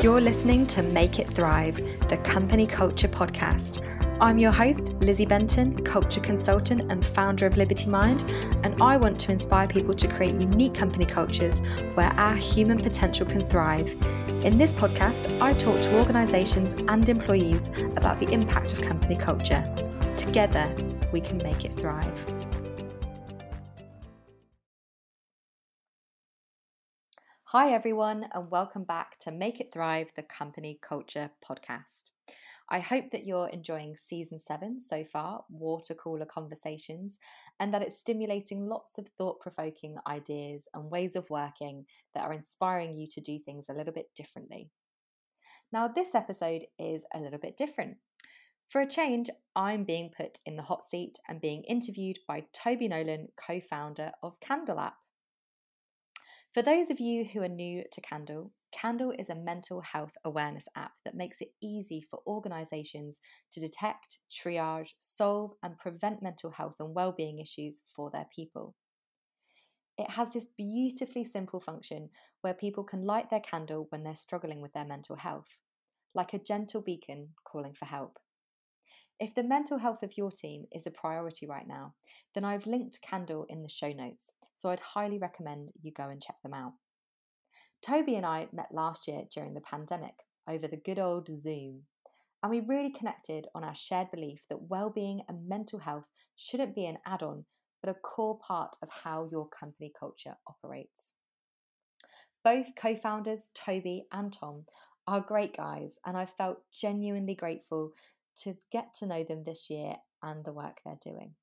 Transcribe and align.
You're 0.00 0.20
listening 0.20 0.64
to 0.68 0.82
Make 0.84 1.18
It 1.18 1.26
Thrive, 1.26 1.74
the 2.08 2.18
company 2.18 2.68
culture 2.68 3.08
podcast. 3.08 3.84
I'm 4.20 4.38
your 4.38 4.52
host, 4.52 4.92
Lizzie 5.00 5.26
Benton, 5.26 5.84
culture 5.84 6.20
consultant 6.20 6.92
and 6.92 7.04
founder 7.04 7.46
of 7.46 7.56
Liberty 7.56 7.88
Mind, 7.88 8.22
and 8.62 8.80
I 8.80 8.96
want 8.96 9.18
to 9.18 9.32
inspire 9.32 9.66
people 9.66 9.92
to 9.94 10.06
create 10.06 10.40
unique 10.40 10.72
company 10.72 11.04
cultures 11.04 11.58
where 11.94 12.12
our 12.12 12.36
human 12.36 12.78
potential 12.80 13.26
can 13.26 13.42
thrive. 13.42 13.96
In 14.44 14.56
this 14.56 14.72
podcast, 14.72 15.36
I 15.42 15.52
talk 15.54 15.80
to 15.80 15.98
organisations 15.98 16.74
and 16.86 17.08
employees 17.08 17.68
about 17.96 18.20
the 18.20 18.30
impact 18.32 18.72
of 18.72 18.80
company 18.80 19.16
culture. 19.16 19.68
Together, 20.16 20.72
we 21.10 21.20
can 21.20 21.38
make 21.38 21.64
it 21.64 21.74
thrive. 21.74 22.47
Hi, 27.52 27.72
everyone, 27.72 28.28
and 28.34 28.50
welcome 28.50 28.84
back 28.84 29.18
to 29.20 29.30
Make 29.30 29.58
It 29.58 29.72
Thrive, 29.72 30.10
the 30.14 30.22
Company 30.22 30.78
Culture 30.82 31.30
Podcast. 31.42 32.10
I 32.68 32.78
hope 32.78 33.10
that 33.12 33.24
you're 33.24 33.48
enjoying 33.48 33.96
season 33.96 34.38
seven 34.38 34.78
so 34.78 35.02
far, 35.02 35.44
Water 35.48 35.94
Cooler 35.94 36.26
Conversations, 36.26 37.16
and 37.58 37.72
that 37.72 37.80
it's 37.80 37.98
stimulating 37.98 38.66
lots 38.66 38.98
of 38.98 39.08
thought 39.08 39.40
provoking 39.40 39.96
ideas 40.06 40.68
and 40.74 40.90
ways 40.90 41.16
of 41.16 41.30
working 41.30 41.86
that 42.14 42.24
are 42.24 42.34
inspiring 42.34 42.94
you 42.94 43.06
to 43.12 43.20
do 43.22 43.38
things 43.38 43.70
a 43.70 43.72
little 43.72 43.94
bit 43.94 44.10
differently. 44.14 44.68
Now, 45.72 45.88
this 45.88 46.14
episode 46.14 46.64
is 46.78 47.06
a 47.14 47.18
little 47.18 47.40
bit 47.40 47.56
different. 47.56 47.96
For 48.68 48.82
a 48.82 48.86
change, 48.86 49.30
I'm 49.56 49.84
being 49.84 50.10
put 50.14 50.38
in 50.44 50.56
the 50.56 50.64
hot 50.64 50.84
seat 50.84 51.18
and 51.30 51.40
being 51.40 51.64
interviewed 51.64 52.18
by 52.28 52.44
Toby 52.52 52.88
Nolan, 52.88 53.28
co 53.42 53.58
founder 53.58 54.12
of 54.22 54.38
Candle 54.40 54.80
App. 54.80 54.96
For 56.58 56.62
those 56.62 56.90
of 56.90 56.98
you 56.98 57.24
who 57.24 57.40
are 57.42 57.48
new 57.48 57.84
to 57.92 58.00
Candle, 58.00 58.50
Candle 58.72 59.14
is 59.16 59.30
a 59.30 59.36
mental 59.36 59.80
health 59.80 60.10
awareness 60.24 60.66
app 60.74 60.90
that 61.04 61.14
makes 61.14 61.40
it 61.40 61.52
easy 61.62 62.00
for 62.00 62.18
organisations 62.26 63.20
to 63.52 63.60
detect, 63.60 64.18
triage, 64.28 64.88
solve, 64.98 65.52
and 65.62 65.78
prevent 65.78 66.20
mental 66.20 66.50
health 66.50 66.74
and 66.80 66.96
well-being 66.96 67.38
issues 67.38 67.82
for 67.94 68.10
their 68.10 68.26
people. 68.34 68.74
It 69.98 70.10
has 70.10 70.32
this 70.32 70.48
beautifully 70.56 71.24
simple 71.24 71.60
function 71.60 72.10
where 72.40 72.54
people 72.54 72.82
can 72.82 73.06
light 73.06 73.30
their 73.30 73.38
candle 73.38 73.86
when 73.90 74.02
they're 74.02 74.16
struggling 74.16 74.60
with 74.60 74.72
their 74.72 74.84
mental 74.84 75.14
health, 75.14 75.60
like 76.12 76.34
a 76.34 76.40
gentle 76.40 76.80
beacon 76.80 77.34
calling 77.44 77.74
for 77.74 77.84
help. 77.84 78.18
If 79.20 79.34
the 79.34 79.42
mental 79.42 79.78
health 79.78 80.04
of 80.04 80.16
your 80.16 80.30
team 80.30 80.66
is 80.72 80.86
a 80.86 80.92
priority 80.92 81.46
right 81.46 81.66
now, 81.66 81.94
then 82.34 82.44
I've 82.44 82.68
linked 82.68 83.02
Candle 83.02 83.46
in 83.48 83.62
the 83.62 83.68
show 83.68 83.90
notes, 83.92 84.32
so 84.56 84.68
I'd 84.68 84.78
highly 84.78 85.18
recommend 85.18 85.72
you 85.82 85.90
go 85.90 86.08
and 86.08 86.22
check 86.22 86.36
them 86.42 86.54
out. 86.54 86.74
Toby 87.82 88.14
and 88.14 88.24
I 88.24 88.46
met 88.52 88.72
last 88.72 89.08
year 89.08 89.22
during 89.34 89.54
the 89.54 89.60
pandemic 89.60 90.14
over 90.48 90.68
the 90.68 90.76
good 90.76 91.00
old 91.00 91.26
Zoom, 91.34 91.82
and 92.44 92.50
we 92.50 92.60
really 92.60 92.92
connected 92.92 93.48
on 93.56 93.64
our 93.64 93.74
shared 93.74 94.08
belief 94.12 94.44
that 94.50 94.68
well-being 94.68 95.22
and 95.28 95.48
mental 95.48 95.80
health 95.80 96.06
shouldn't 96.36 96.76
be 96.76 96.86
an 96.86 96.98
add-on, 97.04 97.44
but 97.82 97.90
a 97.90 97.94
core 97.94 98.38
part 98.38 98.76
of 98.82 98.88
how 98.88 99.28
your 99.32 99.48
company 99.48 99.92
culture 99.98 100.36
operates. 100.46 101.02
Both 102.44 102.76
co-founders, 102.76 103.50
Toby 103.52 104.06
and 104.12 104.32
Tom, 104.32 104.64
are 105.08 105.20
great 105.20 105.56
guys, 105.56 105.96
and 106.06 106.16
I 106.16 106.26
felt 106.26 106.62
genuinely 106.70 107.34
grateful 107.34 107.92
to 108.42 108.56
get 108.70 108.94
to 108.94 109.06
know 109.06 109.24
them 109.24 109.44
this 109.44 109.70
year 109.70 109.94
and 110.22 110.44
the 110.44 110.52
work 110.52 110.78
they're 110.84 110.98
doing. 111.02 111.34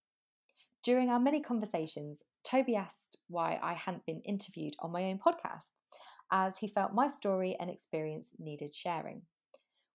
During 0.83 1.09
our 1.09 1.19
many 1.19 1.41
conversations, 1.41 2.21
Toby 2.43 2.75
asked 2.75 3.17
why 3.27 3.59
I 3.61 3.73
hadn't 3.73 4.05
been 4.05 4.21
interviewed 4.21 4.75
on 4.79 4.91
my 4.91 5.05
own 5.05 5.17
podcast, 5.17 5.71
as 6.31 6.57
he 6.57 6.67
felt 6.67 6.93
my 6.93 7.07
story 7.07 7.55
and 7.59 7.69
experience 7.69 8.31
needed 8.37 8.73
sharing, 8.73 9.23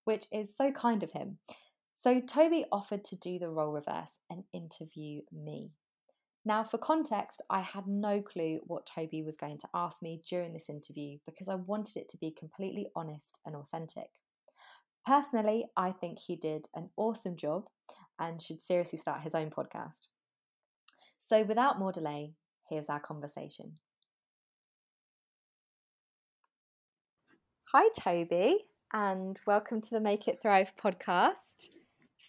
which 0.05 0.27
is 0.33 0.57
so 0.57 0.73
kind 0.73 1.03
of 1.03 1.13
him. 1.13 1.39
So 1.95 2.21
Toby 2.21 2.65
offered 2.73 3.05
to 3.05 3.17
do 3.17 3.39
the 3.39 3.51
role 3.51 3.73
reverse 3.73 4.17
and 4.31 4.45
interview 4.53 5.21
me. 5.31 5.71
Now, 6.45 6.65
for 6.65 6.79
context, 6.79 7.43
I 7.51 7.61
had 7.61 7.87
no 7.87 8.23
clue 8.23 8.61
what 8.67 8.87
Toby 8.87 9.23
was 9.23 9.37
going 9.37 9.59
to 9.59 9.69
ask 9.75 10.03
me 10.03 10.23
during 10.27 10.55
this 10.55 10.71
interview 10.71 11.19
because 11.27 11.49
I 11.49 11.57
wanted 11.57 11.99
it 11.99 12.09
to 12.09 12.17
be 12.17 12.31
completely 12.31 12.89
honest 12.97 13.39
and 13.45 13.55
authentic. 13.55 14.09
Personally, 15.07 15.65
I 15.77 15.93
think 15.93 16.19
he 16.19 16.37
did 16.37 16.67
an 16.75 16.91
awesome 16.97 17.37
job 17.37 17.69
and 18.19 18.41
should 18.41 18.63
seriously 18.63 18.99
start 18.99 19.23
his 19.23 19.35
own 19.35 19.51
podcast. 19.51 20.09
So, 21.19 21.43
without 21.43 21.79
more 21.79 21.93
delay, 21.93 22.35
here's 22.69 22.89
our 22.89 23.01
conversation. 23.01 23.79
Hi, 27.73 27.89
Toby, 27.99 28.67
and 28.93 29.41
welcome 29.47 29.81
to 29.81 29.91
the 29.91 30.01
Make 30.01 30.29
It 30.29 30.41
Thrive 30.43 30.75
podcast. 30.77 31.69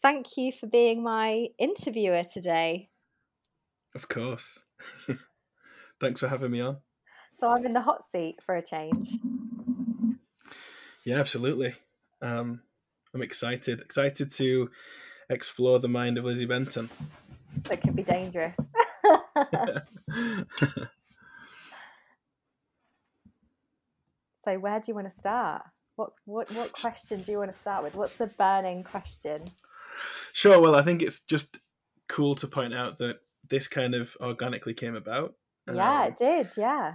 Thank 0.02 0.38
you 0.38 0.52
for 0.54 0.68
being 0.68 1.04
my 1.04 1.48
interviewer 1.60 2.24
today. 2.24 2.90
Of 3.94 4.08
course. 4.08 4.64
Thanks 6.00 6.22
for 6.22 6.30
having 6.30 6.52
me 6.52 6.62
on. 6.62 6.78
So, 7.34 7.50
I'm 7.50 7.66
in 7.66 7.74
the 7.74 7.82
hot 7.82 8.04
seat 8.04 8.38
for 8.46 8.56
a 8.56 8.64
change. 8.64 9.10
Yeah, 11.04 11.20
absolutely. 11.20 11.74
Um, 12.22 12.62
I'm 13.14 13.22
excited, 13.22 13.82
excited 13.82 14.32
to 14.32 14.70
explore 15.30 15.80
the 15.80 15.90
mind 15.90 16.18
of 16.18 16.26
Lizzie 16.26 16.46
Benton. 16.46 16.90
That 17.64 17.82
can 17.82 17.94
be 17.94 18.04
dangerous. 18.04 18.58
so, 24.44 24.60
where 24.60 24.80
do 24.80 24.86
you 24.88 24.96
want 24.96 25.10
to 25.10 25.16
start? 25.16 25.64
What 25.96 26.12
what 26.26 26.50
what 26.52 26.72
question 26.72 27.22
do 27.22 27.32
you 27.32 27.38
want 27.38 27.52
to 27.52 27.58
start 27.58 27.84
with? 27.84 27.96
What's 27.96 28.16
the 28.16 28.28
burning 28.28 28.84
question? 28.84 29.52
Sure. 30.34 30.60
Well, 30.60 30.76
I 30.76 30.82
think 30.82 31.02
it's 31.02 31.20
just 31.20 31.60
cool 32.08 32.36
to 32.36 32.48
point 32.48 32.74
out 32.74 32.98
that 33.00 33.20
this 33.50 33.68
kind 33.68 33.94
of 33.94 34.16
organically 34.22 34.74
came 34.74 34.96
about. 34.96 35.34
Yeah, 35.72 36.04
um, 36.04 36.08
it 36.08 36.16
did. 36.16 36.52
Yeah. 36.58 36.94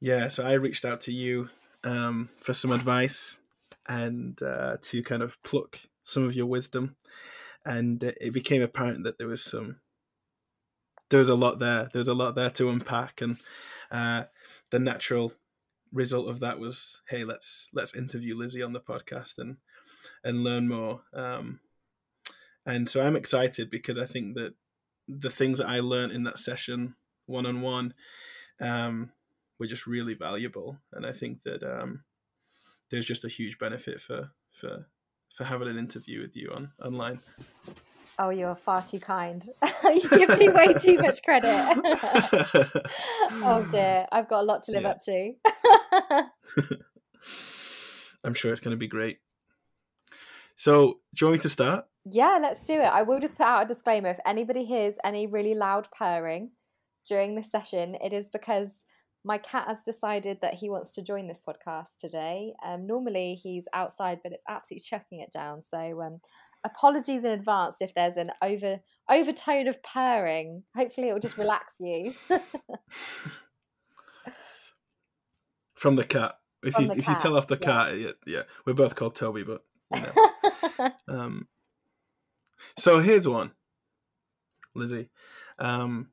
Yeah. 0.00 0.28
So 0.28 0.44
I 0.44 0.54
reached 0.54 0.84
out 0.84 1.02
to 1.02 1.12
you 1.12 1.50
um, 1.84 2.30
for 2.36 2.54
some 2.54 2.72
advice 2.72 3.38
and 3.88 4.40
uh, 4.42 4.76
to 4.82 5.02
kind 5.02 5.22
of 5.22 5.42
pluck 5.42 5.80
some 6.02 6.24
of 6.24 6.34
your 6.34 6.46
wisdom. 6.46 6.96
And 7.64 8.02
it 8.02 8.32
became 8.32 8.62
apparent 8.62 9.04
that 9.04 9.18
there 9.18 9.28
was 9.28 9.42
some, 9.42 9.80
there 11.10 11.20
was 11.20 11.28
a 11.28 11.34
lot 11.34 11.58
there. 11.58 11.88
There 11.92 12.00
was 12.00 12.08
a 12.08 12.14
lot 12.14 12.34
there 12.34 12.50
to 12.50 12.70
unpack, 12.70 13.20
and 13.20 13.36
uh, 13.90 14.24
the 14.70 14.78
natural 14.78 15.32
result 15.92 16.28
of 16.28 16.40
that 16.40 16.58
was, 16.58 17.00
hey, 17.08 17.22
let's 17.22 17.68
let's 17.72 17.94
interview 17.94 18.36
Lizzie 18.36 18.62
on 18.62 18.72
the 18.72 18.80
podcast 18.80 19.38
and 19.38 19.58
and 20.24 20.42
learn 20.42 20.68
more. 20.68 21.02
Um, 21.14 21.60
and 22.66 22.88
so 22.88 23.02
I'm 23.02 23.16
excited 23.16 23.70
because 23.70 23.98
I 23.98 24.06
think 24.06 24.34
that 24.34 24.54
the 25.06 25.30
things 25.30 25.58
that 25.58 25.68
I 25.68 25.80
learned 25.80 26.12
in 26.12 26.24
that 26.24 26.38
session 26.38 26.94
one 27.26 27.46
on 27.46 27.60
one 27.60 27.94
were 28.60 29.66
just 29.66 29.86
really 29.86 30.14
valuable, 30.14 30.78
and 30.92 31.06
I 31.06 31.12
think 31.12 31.44
that 31.44 31.62
um, 31.62 32.02
there's 32.92 33.06
just 33.06 33.24
a 33.24 33.28
huge 33.28 33.58
benefit 33.58 34.00
for 34.00 34.30
for 34.52 34.86
for 35.34 35.44
having 35.44 35.66
an 35.66 35.78
interview 35.78 36.20
with 36.20 36.36
you 36.36 36.52
on 36.54 36.70
online. 36.84 37.20
Oh, 38.18 38.28
you're 38.28 38.54
far 38.54 38.82
too 38.82 38.98
kind. 38.98 39.42
you 39.84 40.08
give 40.10 40.38
me 40.38 40.50
way 40.50 40.74
too 40.74 40.98
much 40.98 41.22
credit. 41.24 41.50
oh 43.42 43.66
dear, 43.70 44.06
I've 44.12 44.28
got 44.28 44.42
a 44.42 44.44
lot 44.44 44.62
to 44.64 44.72
live 44.72 44.82
yeah. 44.82 44.90
up 44.90 45.00
to. 45.00 45.32
I'm 48.24 48.34
sure 48.34 48.52
it's 48.52 48.60
going 48.60 48.72
to 48.72 48.76
be 48.76 48.86
great. 48.86 49.18
So, 50.54 50.98
do 51.14 51.24
you 51.24 51.26
want 51.28 51.38
me 51.38 51.42
to 51.42 51.48
start? 51.48 51.86
Yeah, 52.04 52.38
let's 52.40 52.62
do 52.62 52.74
it. 52.74 52.84
I 52.84 53.02
will 53.02 53.18
just 53.18 53.36
put 53.36 53.46
out 53.46 53.62
a 53.62 53.66
disclaimer. 53.66 54.10
If 54.10 54.20
anybody 54.26 54.64
hears 54.64 54.98
any 55.02 55.26
really 55.26 55.54
loud 55.54 55.88
purring 55.96 56.50
during 57.08 57.34
this 57.34 57.50
session, 57.50 57.96
it 57.96 58.12
is 58.12 58.28
because 58.28 58.84
my 59.24 59.38
cat 59.38 59.68
has 59.68 59.82
decided 59.84 60.40
that 60.40 60.54
he 60.54 60.68
wants 60.68 60.94
to 60.94 61.02
join 61.02 61.28
this 61.28 61.42
podcast 61.46 61.96
today. 61.98 62.54
Um, 62.64 62.86
normally 62.86 63.34
he's 63.34 63.68
outside, 63.72 64.20
but 64.22 64.32
it's 64.32 64.44
absolutely 64.48 64.82
chucking 64.82 65.20
it 65.20 65.30
down. 65.32 65.62
So 65.62 66.02
um, 66.02 66.20
apologies 66.64 67.24
in 67.24 67.30
advance 67.32 67.76
if 67.80 67.94
there's 67.94 68.16
an 68.16 68.30
over 68.42 68.80
overtone 69.08 69.68
of 69.68 69.82
purring. 69.82 70.64
Hopefully, 70.74 71.08
it 71.08 71.12
will 71.12 71.20
just 71.20 71.38
relax 71.38 71.76
you. 71.78 72.14
From 75.74 75.96
the 75.96 76.04
cat. 76.04 76.36
If 76.62 76.74
From 76.74 76.84
you 76.84 76.92
if 76.92 77.04
cat, 77.04 77.14
you 77.14 77.20
tell 77.20 77.36
off 77.36 77.48
the 77.48 77.58
yeah. 77.60 77.66
cat, 77.66 77.98
yeah, 77.98 78.10
yeah, 78.26 78.42
we're 78.64 78.74
both 78.74 78.94
called 78.94 79.14
Toby, 79.14 79.42
but 79.42 79.64
you 79.94 80.00
know. 80.00 80.12
um, 81.08 81.48
so 82.78 83.00
here's 83.00 83.26
one, 83.26 83.50
Lizzie, 84.74 85.10
um, 85.58 86.10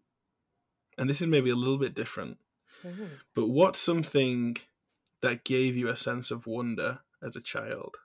and 0.98 1.10
this 1.10 1.22
is 1.22 1.28
maybe 1.28 1.52
a 1.52 1.56
little 1.56 1.78
bit 1.78 1.94
different. 1.94 2.38
Mm-hmm. 2.86 3.06
But 3.36 3.48
what's 3.48 3.80
something 3.80 4.58
that 5.22 5.44
gave 5.44 5.78
you 5.78 5.90
a 5.90 5.96
sense 5.96 6.32
of 6.32 6.48
wonder 6.48 7.00
as 7.22 7.36
a 7.36 7.42
child? 7.42 7.98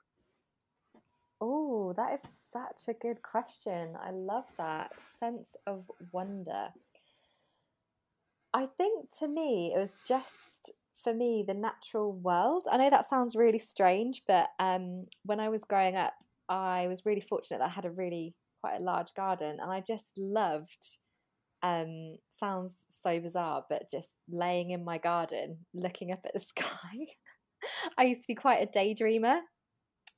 Oh, 1.41 1.93
that 1.97 2.13
is 2.13 2.21
such 2.51 2.87
a 2.87 2.93
good 2.93 3.21
question. 3.21 3.97
I 4.01 4.11
love 4.11 4.45
that 4.57 4.99
sense 5.01 5.55
of 5.67 5.89
wonder. 6.11 6.69
I 8.53 8.67
think 8.67 9.11
to 9.19 9.27
me, 9.27 9.73
it 9.75 9.77
was 9.77 9.99
just 10.07 10.71
for 11.03 11.13
me 11.13 11.43
the 11.45 11.53
natural 11.53 12.13
world. 12.13 12.67
I 12.71 12.77
know 12.77 12.89
that 12.89 13.09
sounds 13.09 13.35
really 13.35 13.59
strange, 13.59 14.23
but 14.27 14.49
um, 14.59 15.05
when 15.23 15.39
I 15.39 15.49
was 15.49 15.63
growing 15.65 15.95
up, 15.95 16.13
I 16.47 16.87
was 16.87 17.05
really 17.05 17.21
fortunate 17.21 17.59
that 17.59 17.65
I 17.65 17.69
had 17.69 17.85
a 17.85 17.91
really 17.91 18.33
quite 18.61 18.77
a 18.77 18.83
large 18.83 19.13
garden, 19.13 19.59
and 19.61 19.71
I 19.71 19.81
just 19.81 20.17
loved. 20.17 20.97
Um, 21.65 22.17
sounds 22.29 22.77
so 22.91 23.19
bizarre, 23.19 23.65
but 23.67 23.89
just 23.89 24.17
laying 24.29 24.69
in 24.69 24.85
my 24.85 24.99
garden, 24.99 25.65
looking 25.73 26.11
up 26.11 26.19
at 26.23 26.33
the 26.35 26.39
sky. 26.53 27.07
I 27.97 28.03
used 28.03 28.21
to 28.21 28.27
be 28.27 28.35
quite 28.35 28.61
a 28.61 28.67
daydreamer, 28.67 29.39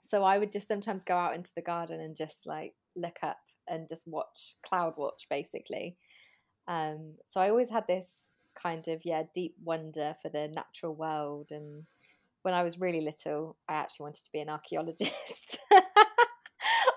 so 0.04 0.24
I 0.24 0.40
would 0.40 0.52
just 0.52 0.68
sometimes 0.68 1.06
go 1.06 1.16
out 1.16 1.36
into 1.36 1.52
the 1.56 1.62
garden 1.62 2.02
and 2.02 2.18
just 2.18 2.46
like 2.46 2.74
look 2.98 3.16
up 3.24 3.38
and 3.70 3.88
just 3.88 4.06
watch 4.06 4.56
cloud 4.62 4.96
watch 4.98 5.26
basically. 5.30 5.96
Um, 6.68 7.16
so 7.30 7.40
I 7.40 7.50
always 7.50 7.70
had 7.70 7.88
this 7.88 8.28
kind 8.62 8.88
of 8.90 9.02
yeah 9.06 9.24
deep 9.34 9.56
wonder 9.64 10.16
for 10.22 10.30
the 10.30 10.48
natural 10.48 10.96
world 10.96 11.48
and 11.52 11.84
when 12.42 12.56
I 12.56 12.64
was 12.64 12.80
really 12.80 13.02
little 13.02 13.56
I 13.70 13.76
actually 13.76 14.06
wanted 14.06 14.26
to 14.26 14.32
be 14.34 14.42
an 14.42 14.50
archaeologist. 14.50 15.60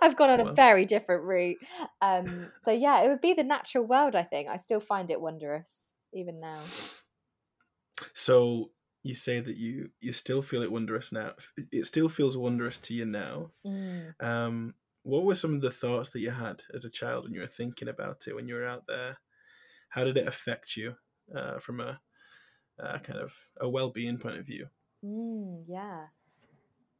I've 0.02 0.17
gone 0.17 0.31
on 0.31 0.41
a 0.41 0.52
very 0.52 0.85
different 0.85 1.25
route. 1.25 1.58
Um, 2.00 2.50
so 2.58 2.70
yeah, 2.70 3.02
it 3.02 3.08
would 3.08 3.20
be 3.20 3.35
the 3.35 3.44
natural 3.44 3.85
world. 3.85 4.14
I 4.14 4.23
think 4.23 4.49
I 4.49 4.56
still 4.56 4.81
find 4.81 5.11
it 5.11 5.20
wondrous 5.20 5.91
even 6.12 6.41
now. 6.41 6.61
So 8.14 8.70
you 9.02 9.14
say 9.14 9.41
that 9.41 9.56
you 9.56 9.91
you 10.00 10.12
still 10.12 10.43
feel 10.43 10.62
it 10.62 10.73
wondrous 10.73 11.12
now. 11.12 11.32
It 11.70 11.87
still 11.87 12.08
feels 12.08 12.37
wondrous 12.37 12.79
to 12.79 12.94
you 12.94 13.06
now. 13.06 13.50
Mm. 13.67 14.14
Um, 14.20 14.75
what 15.02 15.25
were 15.25 15.35
some 15.35 15.55
of 15.55 15.62
the 15.62 15.70
thoughts 15.70 16.11
that 16.11 16.20
you 16.20 16.31
had 16.31 16.62
as 16.75 16.85
a 16.85 16.91
child 16.91 17.25
when 17.25 17.35
you 17.35 17.41
were 17.41 17.47
thinking 17.47 17.88
about 17.88 18.26
it 18.26 18.35
when 18.35 18.49
you 18.49 18.55
were 18.55 18.67
out 18.67 18.85
there? 18.87 19.19
How 19.88 20.05
did 20.05 20.17
it 20.17 20.29
affect 20.29 20.76
you 20.76 20.94
uh, 21.35 21.58
from 21.58 21.81
a, 21.81 22.00
a, 22.79 23.00
kind 23.00 23.19
of 23.19 23.35
a 23.61 23.69
well-being 23.69 24.19
point 24.19 24.38
of 24.38 24.47
view? 24.47 24.69
Mm, 25.05 25.64
yeah, 25.67 26.06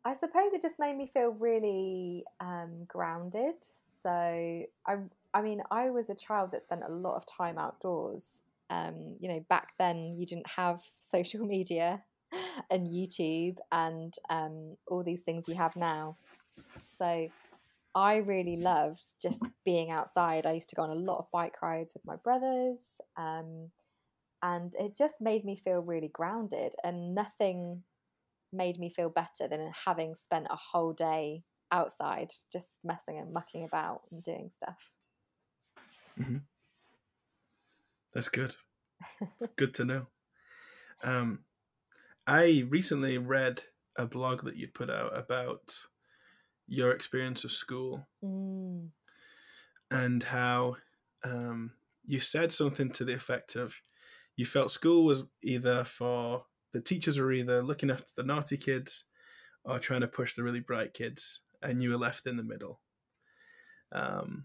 I 0.05 0.15
suppose 0.15 0.53
it 0.53 0.63
just 0.63 0.79
made 0.79 0.97
me 0.97 1.11
feel 1.13 1.31
really 1.31 2.25
um, 2.41 2.85
grounded. 2.89 3.55
So 4.03 4.11
I, 4.11 4.97
I 5.35 5.43
mean, 5.43 5.63
I 5.71 5.91
was 5.91 6.09
a 6.09 6.15
child 6.15 6.53
that 6.53 6.63
spent 6.63 6.83
a 6.87 6.93
lot 6.93 7.17
of 7.17 7.27
time 7.27 7.59
outdoors. 7.59 8.43
Um, 8.71 9.17
you 9.21 9.29
know, 9.29 9.45
back 9.49 9.73
then 9.79 10.13
you 10.17 10.25
didn't 10.25 10.49
have 10.49 10.81
social 11.01 11.45
media 11.45 12.03
and 12.71 12.87
YouTube 12.87 13.59
and 13.73 14.15
um, 14.31 14.77
all 14.87 15.03
these 15.03 15.23
things 15.23 15.49
you 15.49 15.55
have 15.55 15.77
now. 15.77 16.17
So 16.97 17.29
I 17.95 18.17
really 18.17 18.57
loved 18.57 19.15
just 19.21 19.43
being 19.65 19.91
outside. 19.91 20.47
I 20.47 20.53
used 20.53 20.69
to 20.71 20.77
go 20.77 20.83
on 20.83 20.91
a 20.91 20.95
lot 20.95 21.19
of 21.19 21.31
bike 21.33 21.61
rides 21.61 21.93
with 21.95 22.05
my 22.07 22.17
brothers. 22.17 23.01
Um, 23.17 23.71
and 24.43 24.75
it 24.77 24.97
just 24.97 25.21
made 25.21 25.45
me 25.45 25.57
feel 25.57 25.81
really 25.81 26.09
grounded. 26.09 26.75
And 26.85 27.15
nothing 27.15 27.83
made 28.53 28.79
me 28.79 28.91
feel 28.91 29.11
better 29.11 29.49
than 29.49 29.73
having 29.85 30.15
spent 30.15 30.47
a 30.51 30.57
whole 30.57 30.93
day 30.93 31.45
outside 31.73 32.33
just 32.53 32.79
messing 32.83 33.19
and 33.19 33.33
mucking 33.33 33.65
about 33.65 34.03
and 34.11 34.23
doing 34.23 34.51
stuff. 34.51 34.93
Mm-hmm. 36.19 36.39
That's 38.13 38.29
good. 38.29 38.55
It's 39.41 39.53
good 39.57 39.75
to 39.75 39.85
know. 39.85 40.07
Um, 41.03 41.41
I 42.27 42.65
recently 42.69 43.19
read 43.19 43.63
a 43.97 44.07
blog 44.07 44.45
that 44.45 44.57
you 44.57 44.69
put 44.69 44.91
out 44.91 45.17
about 45.17 45.75
your 46.67 46.93
experience 46.93 47.45
of 47.45 47.51
school 47.51 48.07
mm. 48.25 48.89
and 49.91 50.23
how 50.23 50.77
um, 51.25 51.73
you 52.07 52.21
said 52.21 52.53
something 52.53 52.91
to 52.91 53.05
the 53.05 53.15
effect 53.15 53.57
of 53.57 53.81
you 54.37 54.47
felt 54.47 54.71
school 54.71 55.05
was 55.05 55.25
either 55.43 55.85
for 55.85 56.45
the 56.73 56.81
teachers 56.81 57.19
were 57.19 57.33
either 57.33 57.63
looking 57.63 57.91
after 57.91 58.11
the 58.17 58.23
naughty 58.23 58.57
kids 58.57 59.05
or 59.65 59.79
trying 59.79 60.01
to 60.01 60.09
push 60.09 60.35
the 60.35 60.43
really 60.43 60.61
bright 60.61 60.95
kids 60.95 61.41
and 61.63 61.83
you 61.83 61.91
were 61.91 61.97
left 61.97 62.27
in 62.27 62.37
the 62.37 62.43
middle 62.43 62.81
um, 63.93 64.45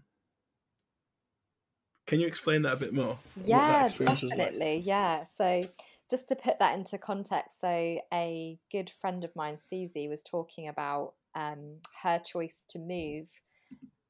can 2.06 2.20
you 2.20 2.26
explain 2.26 2.62
that 2.62 2.74
a 2.74 2.76
bit 2.76 2.94
more 2.94 3.18
yeah 3.44 3.88
definitely 3.88 4.76
like? 4.76 4.86
yeah 4.86 5.24
so 5.24 5.62
just 6.10 6.28
to 6.28 6.36
put 6.36 6.58
that 6.58 6.76
into 6.76 6.98
context 6.98 7.60
so 7.60 7.98
a 8.12 8.58
good 8.70 8.90
friend 8.90 9.24
of 9.24 9.34
mine 9.34 9.58
susie 9.58 10.08
was 10.08 10.22
talking 10.22 10.68
about 10.68 11.14
um, 11.36 11.76
her 12.02 12.18
choice 12.18 12.64
to 12.68 12.78
move 12.78 13.28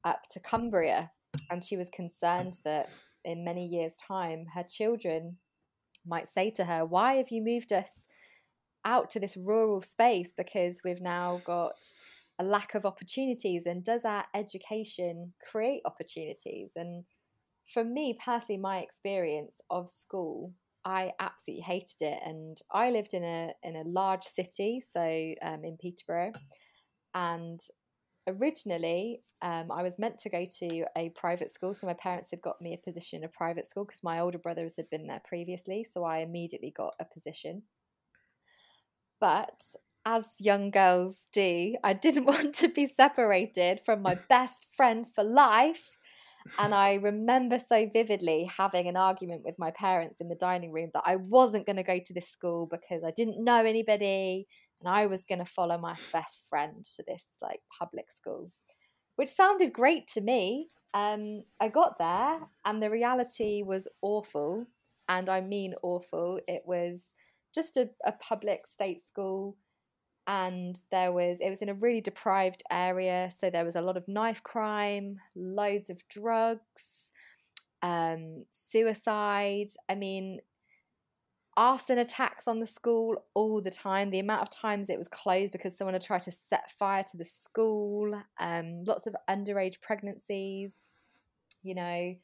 up 0.03 0.23
to 0.31 0.39
Cumbria. 0.39 1.11
And 1.51 1.63
she 1.63 1.77
was 1.77 1.89
concerned 1.89 2.59
that 2.63 2.89
in 3.25 3.43
many 3.43 3.67
years' 3.67 3.97
time, 3.97 4.45
her 4.55 4.63
children 4.63 5.37
might 6.07 6.27
say 6.27 6.51
to 6.51 6.65
her, 6.65 6.85
Why 6.85 7.15
have 7.15 7.29
you 7.29 7.41
moved 7.41 7.73
us 7.73 8.07
out 8.85 9.09
to 9.11 9.19
this 9.19 9.37
rural 9.37 9.81
space? 9.81 10.33
Because 10.35 10.81
we've 10.83 11.01
now 11.01 11.41
got 11.45 11.93
a 12.39 12.43
lack 12.43 12.75
of 12.75 12.85
opportunities. 12.85 13.65
And 13.65 13.83
does 13.83 14.05
our 14.05 14.25
education 14.33 15.33
create 15.49 15.81
opportunities? 15.85 16.73
And 16.75 17.03
for 17.65 17.83
me 17.83 18.17
personally, 18.23 18.59
my 18.59 18.79
experience 18.79 19.59
of 19.69 19.89
school, 19.89 20.53
I 20.85 21.11
absolutely 21.19 21.63
hated 21.63 22.01
it. 22.01 22.19
And 22.25 22.57
I 22.71 22.91
lived 22.91 23.13
in 23.13 23.23
a 23.23 23.53
in 23.63 23.75
a 23.75 23.83
large 23.83 24.23
city, 24.23 24.79
so 24.79 25.01
um, 25.41 25.65
in 25.65 25.77
Peterborough, 25.77 26.31
and 27.13 27.59
originally, 28.27 29.23
um, 29.41 29.71
I 29.71 29.83
was 29.83 29.99
meant 29.99 30.17
to 30.19 30.29
go 30.29 30.45
to 30.59 30.85
a 30.97 31.09
private 31.09 31.49
school. 31.49 31.73
So 31.73 31.87
my 31.87 31.93
parents 31.93 32.31
had 32.31 32.41
got 32.41 32.61
me 32.61 32.73
a 32.73 32.77
position 32.77 33.19
in 33.19 33.25
a 33.25 33.29
private 33.29 33.65
school 33.65 33.85
because 33.85 34.03
my 34.03 34.19
older 34.19 34.37
brothers 34.37 34.75
had 34.75 34.89
been 34.89 35.07
there 35.07 35.21
previously. 35.25 35.83
So 35.83 36.03
I 36.03 36.19
immediately 36.19 36.73
got 36.75 36.95
a 36.99 37.05
position. 37.05 37.63
But 39.19 39.61
as 40.05 40.35
young 40.39 40.71
girls 40.71 41.27
do, 41.31 41.75
I 41.83 41.93
didn't 41.93 42.25
want 42.33 42.55
to 42.55 42.67
be 42.67 42.85
separated 42.85 43.81
from 43.85 44.01
my 44.01 44.17
best 44.29 44.65
friend 44.71 45.05
for 45.13 45.23
life. 45.23 45.96
And 46.59 46.73
I 46.73 46.95
remember 46.95 47.59
so 47.59 47.89
vividly 47.91 48.45
having 48.45 48.87
an 48.87 48.95
argument 48.95 49.43
with 49.43 49.55
my 49.57 49.71
parents 49.71 50.21
in 50.21 50.29
the 50.29 50.35
dining 50.35 50.71
room 50.71 50.89
that 50.93 51.03
I 51.05 51.15
wasn't 51.15 51.65
going 51.65 51.77
to 51.77 51.83
go 51.83 51.99
to 52.03 52.13
this 52.13 52.29
school 52.29 52.67
because 52.69 53.03
I 53.03 53.11
didn't 53.11 53.43
know 53.43 53.63
anybody 53.63 54.47
and 54.79 54.89
I 54.89 55.07
was 55.07 55.25
going 55.25 55.39
to 55.39 55.45
follow 55.45 55.77
my 55.77 55.95
best 56.11 56.39
friend 56.49 56.85
to 56.95 57.03
this 57.07 57.37
like 57.41 57.59
public 57.77 58.11
school, 58.11 58.51
which 59.15 59.29
sounded 59.29 59.73
great 59.73 60.07
to 60.13 60.21
me. 60.21 60.69
Um, 60.93 61.43
I 61.59 61.67
got 61.67 61.97
there 61.99 62.39
and 62.65 62.81
the 62.81 62.89
reality 62.89 63.63
was 63.63 63.87
awful. 64.01 64.65
And 65.09 65.29
I 65.29 65.41
mean 65.41 65.73
awful. 65.83 66.39
It 66.47 66.63
was 66.65 67.13
just 67.55 67.77
a, 67.77 67.89
a 68.05 68.11
public 68.11 68.67
state 68.67 69.01
school 69.01 69.55
and 70.27 70.81
there 70.91 71.11
was 71.11 71.39
it 71.39 71.49
was 71.49 71.61
in 71.61 71.69
a 71.69 71.73
really 71.75 72.01
deprived 72.01 72.61
area 72.69 73.29
so 73.33 73.49
there 73.49 73.65
was 73.65 73.75
a 73.75 73.81
lot 73.81 73.97
of 73.97 74.07
knife 74.07 74.43
crime 74.43 75.17
loads 75.35 75.89
of 75.89 76.07
drugs 76.09 77.11
um, 77.81 78.43
suicide 78.51 79.67
i 79.89 79.95
mean 79.95 80.39
arson 81.57 81.97
attacks 81.97 82.47
on 82.47 82.59
the 82.59 82.65
school 82.67 83.25
all 83.33 83.59
the 83.59 83.71
time. 83.71 84.11
The 84.11 84.19
amount 84.19 84.43
of 84.43 84.49
times 84.51 84.89
it 84.89 84.97
was 84.97 85.07
closed 85.07 85.51
because 85.51 85.75
someone 85.75 85.95
had 85.95 86.03
tried 86.03 86.21
to 86.23 86.31
set 86.31 86.71
fire 86.71 87.03
to 87.03 87.17
the 87.17 87.25
school. 87.25 88.13
Um, 88.39 88.83
lots 88.85 89.07
of 89.07 89.15
underage 89.27 89.81
pregnancies. 89.81 90.87
You 91.63 91.75
know, 91.75 92.15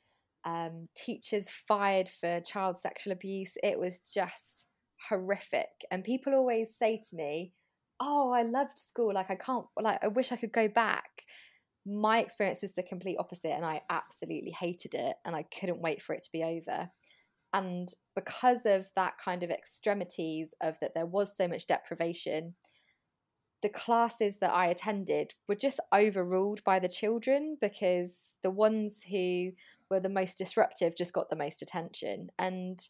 um, 0.46 0.88
teachers 0.96 1.50
fired 1.50 2.08
for 2.08 2.40
child 2.42 2.78
sexual 2.78 3.12
abuse. 3.12 3.58
It 3.64 3.80
was 3.80 4.00
just 4.00 4.68
horrific. 5.10 5.70
And 5.92 6.04
people 6.04 6.34
always 6.34 6.78
say 6.78 7.02
to 7.10 7.16
me, 7.16 7.54
"Oh, 8.00 8.32
I 8.32 8.44
loved 8.44 8.78
school. 8.80 9.14
Like 9.14 9.30
I 9.30 9.36
can't. 9.36 9.66
Like 9.80 10.04
I 10.04 10.08
wish 10.08 10.32
I 10.32 10.38
could 10.38 10.52
go 10.52 10.68
back." 10.68 11.24
My 11.86 12.20
experience 12.20 12.62
was 12.62 12.76
the 12.76 12.84
complete 12.84 13.18
opposite, 13.20 13.52
and 13.52 13.66
I 13.66 13.82
absolutely 13.90 14.52
hated 14.52 14.96
it, 14.96 15.16
and 15.26 15.36
I 15.36 15.44
couldn't 15.44 15.82
wait 15.82 16.02
for 16.02 16.14
it 16.14 16.22
to 16.24 16.32
be 16.32 16.44
over 16.44 16.90
and 17.54 17.94
because 18.16 18.66
of 18.66 18.88
that 18.96 19.14
kind 19.24 19.44
of 19.44 19.52
extremities 19.52 20.54
of 20.62 20.80
that 20.80 20.94
there 20.96 21.06
was 21.06 21.36
so 21.38 21.48
much 21.48 21.68
deprivation 21.68 22.56
the 23.62 23.70
classes 23.70 24.40
that 24.40 24.54
i 24.54 24.68
attended 24.68 25.34
were 25.48 25.56
just 25.56 25.80
overruled 25.94 26.64
by 26.64 26.80
the 26.80 26.90
children 26.90 27.58
because 27.62 28.36
the 28.44 28.52
ones 28.52 29.04
who 29.10 29.52
were 29.90 30.00
the 30.00 30.10
most 30.10 30.38
disruptive 30.38 30.98
just 30.98 31.14
got 31.14 31.30
the 31.30 31.36
most 31.36 31.62
attention 31.62 32.30
and 32.40 32.90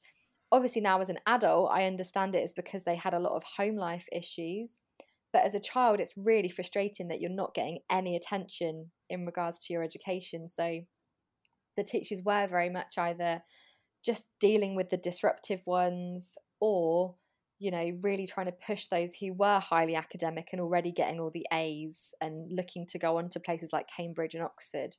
obviously 0.51 0.81
now 0.81 0.99
as 0.99 1.09
an 1.09 1.19
adult 1.27 1.69
i 1.71 1.85
understand 1.85 2.33
it 2.33 2.43
is 2.43 2.53
because 2.53 2.83
they 2.83 2.95
had 2.95 3.13
a 3.13 3.19
lot 3.19 3.35
of 3.35 3.43
home 3.43 3.75
life 3.75 4.07
issues 4.11 4.79
but 5.33 5.43
as 5.43 5.55
a 5.55 5.59
child 5.59 5.99
it's 5.99 6.13
really 6.15 6.49
frustrating 6.49 7.07
that 7.07 7.19
you're 7.19 7.29
not 7.29 7.53
getting 7.53 7.79
any 7.91 8.15
attention 8.15 8.91
in 9.09 9.25
regards 9.25 9.59
to 9.59 9.73
your 9.73 9.83
education 9.83 10.47
so 10.47 10.79
the 11.75 11.83
teachers 11.83 12.21
were 12.23 12.47
very 12.47 12.69
much 12.69 12.97
either 12.97 13.41
just 14.05 14.29
dealing 14.39 14.75
with 14.75 14.89
the 14.89 14.97
disruptive 14.97 15.61
ones 15.65 16.37
or 16.61 17.15
you 17.59 17.71
know 17.71 17.91
really 18.01 18.27
trying 18.27 18.45
to 18.45 18.55
push 18.65 18.87
those 18.87 19.13
who 19.15 19.33
were 19.33 19.59
highly 19.59 19.95
academic 19.95 20.49
and 20.51 20.61
already 20.61 20.91
getting 20.91 21.19
all 21.19 21.31
the 21.33 21.47
A's 21.51 22.13
and 22.21 22.51
looking 22.51 22.85
to 22.87 22.99
go 22.99 23.17
on 23.17 23.29
to 23.29 23.39
places 23.39 23.71
like 23.73 23.87
Cambridge 23.95 24.35
and 24.35 24.43
Oxford 24.43 24.95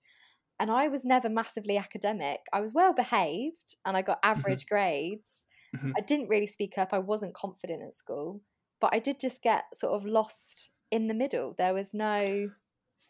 and 0.59 0.71
I 0.71 0.88
was 0.88 1.05
never 1.05 1.29
massively 1.29 1.76
academic 1.76 2.41
I 2.53 2.61
was 2.61 2.75
well 2.75 2.93
behaved 2.93 3.76
and 3.85 3.97
I 3.97 4.03
got 4.03 4.23
mm-hmm. 4.23 4.38
average 4.38 4.67
grades 4.67 5.47
Mm-hmm. 5.76 5.93
I 5.97 6.00
didn't 6.03 6.29
really 6.29 6.47
speak 6.47 6.79
up. 6.79 6.91
I 6.93 6.99
wasn't 6.99 7.35
confident 7.35 7.83
at 7.83 7.95
school, 7.95 8.41
but 8.85 8.95
I 8.95 8.99
did 8.99 9.19
just 9.19 9.43
get 9.43 9.64
sort 9.75 9.95
of 9.95 10.05
lost 10.05 10.71
in 10.91 11.07
the 11.07 11.14
middle. 11.14 11.55
There 11.57 11.73
was 11.73 11.95
no, 11.95 12.50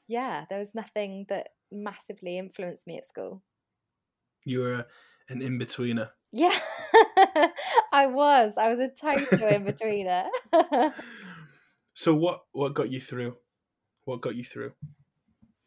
yeah, 0.07 0.45
there 0.49 0.61
was 0.61 0.73
nothing 0.73 1.26
that 1.28 1.49
massively 1.73 2.38
influenced 2.38 2.87
me 2.87 2.97
at 2.97 3.07
school. 3.07 3.43
You 4.45 4.61
were 4.61 4.87
an 5.28 5.43
in 5.43 5.59
betweener. 5.59 6.11
Yeah, 6.31 6.57
I 7.93 8.07
was. 8.07 8.52
I 8.57 8.69
was 8.69 8.78
a 8.78 8.88
total 8.88 9.49
in 9.49 9.64
betweener. 9.64 10.28
so 11.95 12.14
what 12.14 12.43
what 12.52 12.75
got 12.75 12.93
you 12.93 13.00
through? 13.00 13.35
What 14.04 14.21
got 14.21 14.37
you 14.37 14.45
through? 14.45 14.75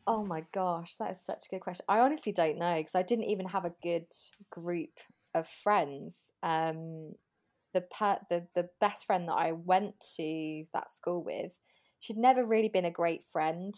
Oh 0.06 0.24
my 0.24 0.46
gosh, 0.54 0.96
that 1.00 1.12
is 1.12 1.20
such 1.22 1.48
a 1.48 1.56
good 1.56 1.62
question. 1.62 1.86
I 1.90 2.00
honestly 2.00 2.32
don't 2.32 2.58
know 2.58 2.76
because 2.76 2.96
I 2.96 3.04
didn't 3.04 3.26
even 3.26 3.48
have 3.48 3.66
a 3.66 3.76
good 3.84 4.08
group 4.52 5.02
of 5.36 5.50
friends. 5.50 6.32
Um, 6.44 7.16
the 7.77 7.81
per- 7.81 8.19
the 8.29 8.48
the 8.55 8.69
best 8.81 9.05
friend 9.05 9.29
that 9.29 9.36
I 9.36 9.51
went 9.51 9.93
to 10.15 10.65
that 10.74 10.91
school 10.91 11.24
with, 11.24 11.51
she'd 12.00 12.17
never 12.17 12.43
really 12.43 12.69
been 12.69 12.86
a 12.86 12.91
great 12.91 13.24
friend. 13.31 13.75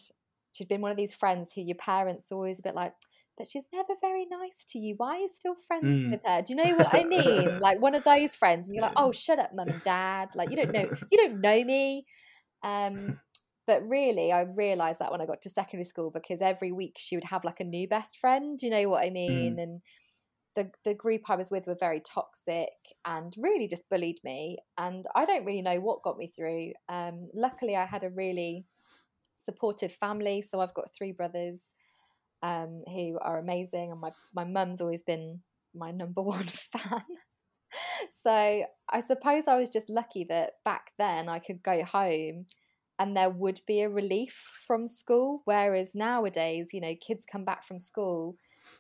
She'd 0.54 0.70
been 0.70 0.82
one 0.82 0.92
of 0.92 0.98
these 0.98 1.14
friends 1.14 1.52
who 1.52 1.62
your 1.62 1.76
parents 1.76 2.32
always 2.32 2.60
a 2.60 2.64
bit 2.64 2.76
like, 2.76 2.94
but 3.38 3.50
she's 3.50 3.66
never 3.74 3.94
very 4.00 4.26
nice 4.26 4.64
to 4.70 4.80
you. 4.80 4.96
Why 4.98 5.16
are 5.16 5.20
you 5.20 5.30
still 5.30 5.56
friends 5.68 5.86
mm. 5.86 6.12
with 6.12 6.22
her? 6.26 6.42
Do 6.42 6.54
you 6.54 6.64
know 6.64 6.76
what 6.76 6.94
I 6.94 7.04
mean? 7.04 7.60
like 7.62 7.82
one 7.82 7.94
of 7.94 8.06
those 8.06 8.36
friends, 8.36 8.68
and 8.68 8.76
you're 8.76 8.84
like, 8.84 8.94
oh, 8.96 9.12
shut 9.12 9.38
up, 9.38 9.54
mum 9.54 9.68
and 9.68 9.82
dad. 9.82 10.30
Like 10.34 10.50
you 10.50 10.56
don't 10.56 10.72
know, 10.72 10.90
you 11.12 11.18
don't 11.18 11.42
know 11.42 11.64
me. 11.64 12.06
Um, 12.64 13.20
but 13.68 13.86
really, 13.86 14.32
I 14.32 14.42
realized 14.42 15.00
that 15.00 15.12
when 15.12 15.22
I 15.22 15.26
got 15.26 15.42
to 15.42 15.50
secondary 15.50 15.84
school 15.84 16.10
because 16.10 16.42
every 16.42 16.72
week 16.72 16.96
she 16.98 17.18
would 17.18 17.26
have 17.26 17.44
like 17.44 17.60
a 17.60 17.66
new 17.66 17.88
best 17.88 18.16
friend. 18.18 18.58
Do 18.58 18.66
You 18.66 18.72
know 18.72 18.90
what 18.90 19.06
I 19.06 19.10
mean? 19.10 19.58
Mm. 19.58 19.64
And 19.64 19.82
the 20.60 20.70
the 20.84 20.94
group 20.94 21.30
I 21.30 21.36
was 21.36 21.50
with 21.50 21.66
were 21.66 21.78
very 21.80 22.02
toxic 22.02 22.74
and 23.06 23.34
really 23.38 23.68
just 23.68 23.90
bullied 23.90 24.20
me. 24.24 24.58
And 24.78 25.06
I 25.16 25.26
don't 25.26 25.46
really 25.46 25.62
know 25.62 25.80
what 25.80 26.04
got 26.04 26.18
me 26.18 26.28
through. 26.28 26.74
Um, 26.90 27.30
luckily, 27.34 27.76
I 27.76 27.86
had 27.86 28.04
a 28.04 28.10
really 28.10 28.66
supportive 29.38 29.94
family. 29.94 30.42
So 30.42 30.60
I've 30.60 30.74
got 30.74 30.94
three 30.94 31.14
brothers 31.14 31.74
um, 32.44 32.84
who 32.88 33.18
are 33.22 33.40
amazing, 33.40 33.92
and 33.92 34.02
my 34.02 34.12
my 34.36 34.44
mum's 34.44 34.82
always 34.82 35.04
been 35.04 35.40
my 35.74 35.92
number 35.92 36.22
one 36.38 36.44
fan. 36.44 37.04
so 38.24 38.64
I 38.90 39.00
suppose 39.00 39.48
I 39.48 39.56
was 39.56 39.70
just 39.70 39.90
lucky 39.90 40.26
that 40.26 40.54
back 40.66 40.92
then 40.98 41.30
I 41.30 41.40
could 41.40 41.64
go 41.64 41.84
home 41.84 42.48
and 42.98 43.16
there 43.16 43.30
would 43.30 43.62
be 43.66 43.82
a 43.82 43.90
relief 43.90 44.52
from 44.68 44.88
school. 44.88 45.42
Whereas 45.46 45.96
nowadays, 45.96 46.70
you 46.74 46.82
know, 46.82 46.96
kids 47.00 47.26
come 47.26 47.46
back 47.46 47.64
from 47.64 47.80
school 47.80 48.36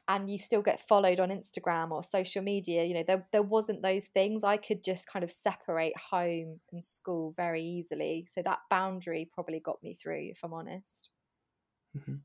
and 0.10 0.28
you 0.28 0.40
still 0.40 0.64
get 0.64 0.86
followed 0.88 1.20
on 1.20 1.30
Instagram 1.30 1.92
or 1.92 2.02
social 2.02 2.42
media. 2.42 2.84
You 2.84 2.96
know, 2.96 3.04
there 3.08 3.28
there 3.32 3.44
wasn't 3.44 3.84
those 3.84 4.08
things. 4.08 4.44
I 4.44 4.58
could 4.58 4.84
just 4.84 5.08
kind 5.08 5.24
of 5.24 5.32
separate 5.32 5.96
home 5.96 6.60
and 6.74 6.84
school 6.84 7.32
very 7.38 7.64
easily. 7.64 8.28
So 8.28 8.42
that 8.42 8.60
boundary 8.72 9.30
probably 9.32 9.60
got 9.60 9.82
me 9.84 9.94
through, 9.94 10.30
if 10.32 10.44
I'm 10.44 10.54
honest. 10.54 11.12
Mm-hmm. 11.96 12.16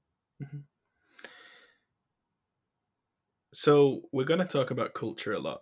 Mm-hmm. 0.43 0.59
So 3.53 4.01
we're 4.13 4.25
going 4.25 4.41
to 4.41 4.47
talk 4.47 4.71
about 4.71 4.95
culture 4.95 5.35
a 5.35 5.39
lot 5.39 5.61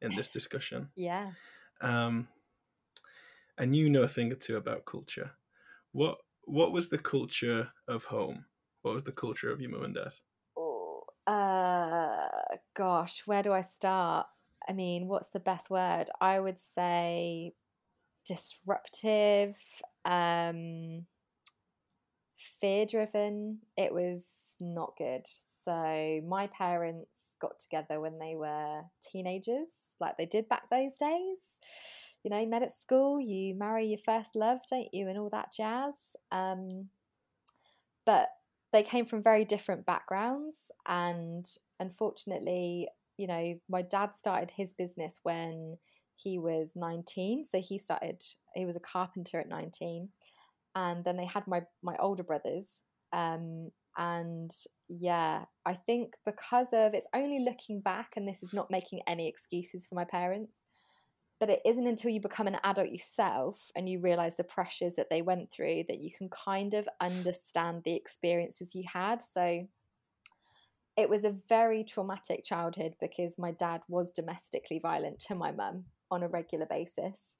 in 0.00 0.10
this 0.16 0.30
discussion. 0.30 0.88
yeah. 0.96 1.32
Um, 1.82 2.28
and 3.58 3.76
you 3.76 3.90
know 3.90 4.02
a 4.02 4.08
thing 4.08 4.32
or 4.32 4.36
two 4.36 4.56
about 4.56 4.86
culture. 4.86 5.32
What 5.92 6.16
What 6.46 6.72
was 6.72 6.88
the 6.88 6.98
culture 6.98 7.68
of 7.86 8.04
home? 8.04 8.46
What 8.80 8.94
was 8.94 9.04
the 9.04 9.12
culture 9.12 9.52
of 9.52 9.60
your 9.60 9.70
mum 9.70 9.84
and 9.84 9.94
dad? 9.94 10.12
Uh, 11.26 12.28
gosh, 12.74 13.22
where 13.26 13.42
do 13.42 13.52
I 13.52 13.60
start? 13.60 14.26
I 14.68 14.72
mean, 14.72 15.08
what's 15.08 15.28
the 15.28 15.40
best 15.40 15.70
word? 15.70 16.06
I 16.20 16.40
would 16.40 16.58
say 16.58 17.54
disruptive, 18.26 19.56
um, 20.04 21.06
fear 22.36 22.86
driven. 22.86 23.58
It 23.76 23.92
was 23.92 24.56
not 24.60 24.94
good. 24.96 25.26
So 25.64 26.20
my 26.26 26.48
parents 26.48 27.08
got 27.40 27.58
together 27.58 28.00
when 28.00 28.18
they 28.18 28.34
were 28.36 28.82
teenagers, 29.00 29.94
like 30.00 30.16
they 30.16 30.26
did 30.26 30.48
back 30.48 30.70
those 30.70 30.96
days. 30.96 31.40
You 32.22 32.30
know, 32.30 32.46
met 32.46 32.62
at 32.62 32.72
school, 32.72 33.20
you 33.20 33.54
marry 33.54 33.86
your 33.86 33.98
first 33.98 34.36
love, 34.36 34.60
don't 34.70 34.92
you, 34.92 35.08
and 35.08 35.18
all 35.18 35.30
that 35.30 35.52
jazz. 35.52 36.14
Um, 36.30 36.88
but 38.06 38.28
they 38.72 38.82
came 38.82 39.04
from 39.04 39.22
very 39.22 39.44
different 39.44 39.86
backgrounds, 39.86 40.70
and 40.86 41.46
unfortunately, 41.80 42.88
you 43.16 43.26
know, 43.26 43.54
my 43.68 43.82
dad 43.82 44.16
started 44.16 44.50
his 44.50 44.72
business 44.72 45.20
when 45.22 45.76
he 46.16 46.38
was 46.38 46.72
19. 46.74 47.44
So 47.44 47.60
he 47.60 47.78
started, 47.78 48.22
he 48.54 48.66
was 48.66 48.76
a 48.76 48.80
carpenter 48.80 49.38
at 49.40 49.48
19. 49.48 50.08
And 50.74 51.04
then 51.04 51.16
they 51.16 51.26
had 51.26 51.46
my, 51.46 51.62
my 51.82 51.96
older 51.98 52.22
brothers. 52.22 52.82
Um, 53.12 53.70
and 53.98 54.50
yeah, 54.88 55.44
I 55.66 55.74
think 55.74 56.14
because 56.24 56.68
of 56.72 56.94
it's 56.94 57.06
only 57.14 57.44
looking 57.44 57.80
back, 57.80 58.12
and 58.16 58.26
this 58.26 58.42
is 58.42 58.54
not 58.54 58.70
making 58.70 59.00
any 59.06 59.28
excuses 59.28 59.86
for 59.86 59.94
my 59.94 60.04
parents, 60.04 60.64
but 61.42 61.50
it 61.50 61.60
isn't 61.64 61.88
until 61.88 62.12
you 62.12 62.20
become 62.20 62.46
an 62.46 62.56
adult 62.62 62.88
yourself 62.88 63.68
and 63.74 63.88
you 63.88 63.98
realize 63.98 64.36
the 64.36 64.44
pressures 64.44 64.94
that 64.94 65.10
they 65.10 65.22
went 65.22 65.50
through 65.50 65.82
that 65.88 65.98
you 65.98 66.08
can 66.16 66.28
kind 66.28 66.72
of 66.72 66.88
understand 67.00 67.82
the 67.82 67.96
experiences 67.96 68.76
you 68.76 68.84
had. 68.86 69.20
So 69.20 69.66
it 70.96 71.10
was 71.10 71.24
a 71.24 71.34
very 71.48 71.82
traumatic 71.82 72.44
childhood 72.44 72.94
because 73.00 73.40
my 73.40 73.50
dad 73.50 73.80
was 73.88 74.12
domestically 74.12 74.78
violent 74.78 75.18
to 75.18 75.34
my 75.34 75.50
mum 75.50 75.82
on 76.12 76.22
a 76.22 76.28
regular 76.28 76.66
basis 76.66 77.36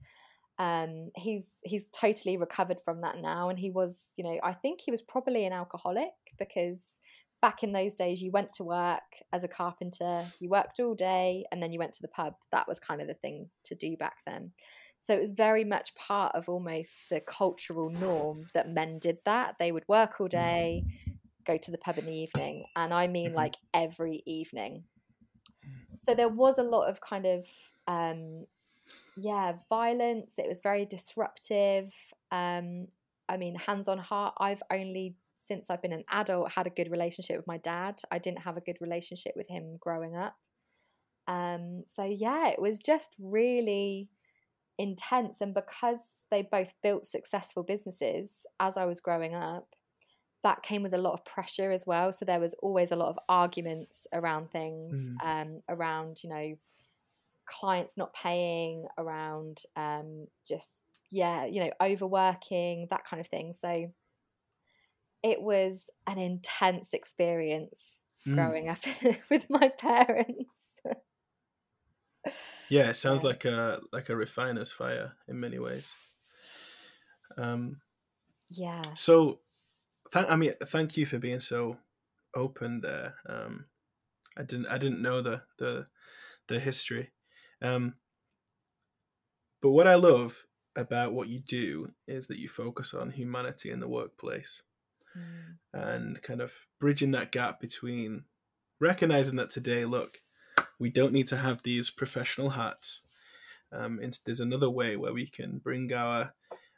um, 0.59 1.11
he's 1.17 1.61
he's 1.65 1.89
totally 1.91 2.37
recovered 2.37 2.81
from 2.81 3.01
that 3.03 3.19
now 3.19 3.49
and 3.49 3.59
he 3.59 3.71
was 3.71 4.13
you 4.17 4.25
know 4.25 4.39
i 4.43 4.53
think 4.53 4.81
he 4.81 4.91
was 4.91 5.01
probably 5.01 5.47
an 5.47 5.53
alcoholic 5.53 6.11
because 6.39 7.01
back 7.43 7.63
in 7.63 7.73
those 7.73 7.95
days 7.95 8.23
you 8.23 8.31
went 8.31 8.53
to 8.53 8.65
work 8.65 9.03
as 9.33 9.45
a 9.45 9.49
carpenter 9.49 10.25
you 10.41 10.49
worked 10.49 10.81
all 10.81 10.95
day 10.95 11.45
and 11.53 11.63
then 11.63 11.73
you 11.73 11.79
went 11.79 11.93
to 11.93 12.01
the 12.01 12.09
pub 12.09 12.35
that 12.53 12.67
was 12.67 12.81
kind 12.81 13.03
of 13.03 13.09
the 13.09 13.15
thing 13.15 13.49
to 13.65 13.75
do 13.75 13.97
back 13.97 14.17
then 14.27 14.53
so 15.01 15.13
it 15.13 15.21
was 15.21 15.33
very 15.33 15.65
much 15.65 15.95
part 15.95 16.35
of 16.35 16.49
almost 16.49 16.97
the 17.11 17.21
cultural 17.21 17.91
norm 17.91 18.47
that 18.55 18.71
men 18.71 18.99
did 18.99 19.19
that 19.25 19.57
they 19.59 19.73
would 19.73 19.85
work 19.89 20.21
all 20.21 20.29
day 20.29 20.85
go 21.45 21.59
to 21.59 21.71
the 21.71 21.79
pub 21.79 21.99
in 21.99 22.07
the 22.07 22.15
evening 22.15 22.65
and 22.77 22.95
i 22.95 23.07
mean 23.07 23.29
mm-hmm. 23.29 23.37
like 23.37 23.57
every 23.75 24.23
evening 24.25 24.85
so 25.99 26.15
there 26.15 26.29
was 26.29 26.59
a 26.59 26.63
lot 26.63 26.89
of 26.89 27.01
kind 27.01 27.27
of 27.27 27.47
um, 27.87 28.47
yeah, 29.17 29.55
violence. 29.69 30.35
It 30.39 30.49
was 30.49 30.61
very 30.61 30.87
disruptive. 30.87 31.93
Um, 32.31 32.89
I 33.29 33.37
mean, 33.37 33.55
hands 33.55 33.89
on 33.89 33.99
heart, 33.99 34.35
I've 34.39 34.63
only 34.71 35.17
since 35.47 35.69
I've 35.69 35.83
been 35.83 35.93
an 35.93 36.05
adult 36.11 36.53
had 36.53 36.67
a 36.67 36.71
good 36.71 36.91
relationship 36.91 37.37
with 37.37 37.47
my 37.47 37.59
dad. 37.59 38.01
I 38.11 38.19
didn't 38.19 38.43
have 38.43 38.57
a 38.57 38.63
good 38.63 38.79
relationship 38.81 39.33
with 39.37 39.49
him 39.49 39.77
growing 39.81 40.17
up. 40.17 40.37
Um, 41.29 41.83
so 41.87 42.05
yeah, 42.05 42.49
it 42.49 42.61
was 42.61 42.79
just 42.79 43.11
really 43.21 44.09
intense. 44.79 45.41
And 45.41 45.55
because 45.55 46.23
they 46.31 46.43
both 46.43 46.75
built 46.83 47.07
successful 47.07 47.63
businesses 47.63 48.47
as 48.61 48.77
I 48.77 48.85
was 48.85 49.01
growing 49.01 49.35
up, 49.35 49.69
that 50.43 50.63
came 50.63 50.83
with 50.83 50.95
a 50.95 50.99
lot 50.99 51.13
of 51.13 51.25
pressure 51.25 51.71
as 51.71 51.87
well. 51.87 52.13
So 52.13 52.25
there 52.25 52.41
was 52.41 52.55
always 52.55 52.91
a 52.91 52.97
lot 52.97 53.11
of 53.11 53.19
arguments 53.29 54.07
around 54.13 54.51
things, 54.51 55.09
mm. 55.09 55.43
um, 55.43 55.63
around, 55.69 56.19
you 56.25 56.31
know, 56.31 56.55
clients 57.47 57.97
not 57.97 58.13
paying, 58.15 58.87
around 58.99 59.63
um, 59.77 60.27
just, 60.47 60.83
yeah, 61.11 61.45
you 61.45 61.61
know, 61.61 61.71
overworking, 61.81 62.89
that 62.91 63.05
kind 63.05 63.21
of 63.21 63.29
thing. 63.29 63.53
So 63.53 63.93
it 65.23 65.41
was 65.41 65.91
an 66.07 66.19
intense 66.19 66.93
experience 66.93 67.99
mm. 68.27 68.35
growing 68.35 68.69
up 68.69 68.79
with 69.31 69.49
my 69.49 69.69
parents. 69.69 70.81
yeah, 72.69 72.91
it 72.91 72.95
sounds 72.95 73.23
yeah. 73.23 73.29
like 73.29 73.45
a 73.45 73.81
like 73.93 74.09
a 74.09 74.17
refiner's 74.17 74.73
fire 74.73 75.13
in 75.29 75.39
many 75.41 75.59
ways. 75.59 75.91
Um, 77.39 77.81
yeah. 78.51 78.83
So, 78.95 79.41
th- 80.13 80.27
I 80.29 80.37
mean, 80.37 80.55
thank 80.67 80.97
you 80.97 81.07
for 81.07 81.19
being 81.19 81.41
so 81.41 81.79
open 82.35 82.81
there. 82.81 83.15
Um, 83.29 83.67
I 84.37 84.43
didn't 84.43 84.67
I 84.67 84.79
didn't 84.79 85.03
know 85.03 85.23
the 85.23 85.43
the 85.59 85.87
the 86.49 86.59
history. 86.59 87.13
Um, 87.61 87.95
but 89.61 89.71
what 89.71 89.87
I 89.87 89.95
love 89.95 90.47
about 90.75 91.13
what 91.13 91.29
you 91.29 91.39
do 91.39 91.93
is 92.09 92.27
that 92.27 92.39
you 92.39 92.49
focus 92.49 92.95
on 92.95 93.11
humanity 93.11 93.71
in 93.71 93.79
the 93.79 93.89
workplace 93.89 94.63
mm. 95.17 95.57
and 95.73 96.23
kind 96.23 96.41
of 96.41 96.53
bridging 96.81 97.11
that 97.13 97.33
gap 97.33 97.61
between 97.61 98.25
recognizing 98.81 99.37
that 99.37 99.51
today, 99.51 99.85
look, 99.85 100.19
we 100.79 100.91
don't 100.91 101.13
need 101.13 101.29
to 101.29 101.37
have 101.37 101.63
these 101.63 101.91
professional 101.91 102.51
hats. 102.51 103.03
Um, 103.73 104.01
there's 104.27 104.41
another 104.41 104.69
way 104.69 104.97
where 104.97 105.15
we 105.15 105.27
can 105.27 105.59
bring 105.59 105.93
our 105.93 106.35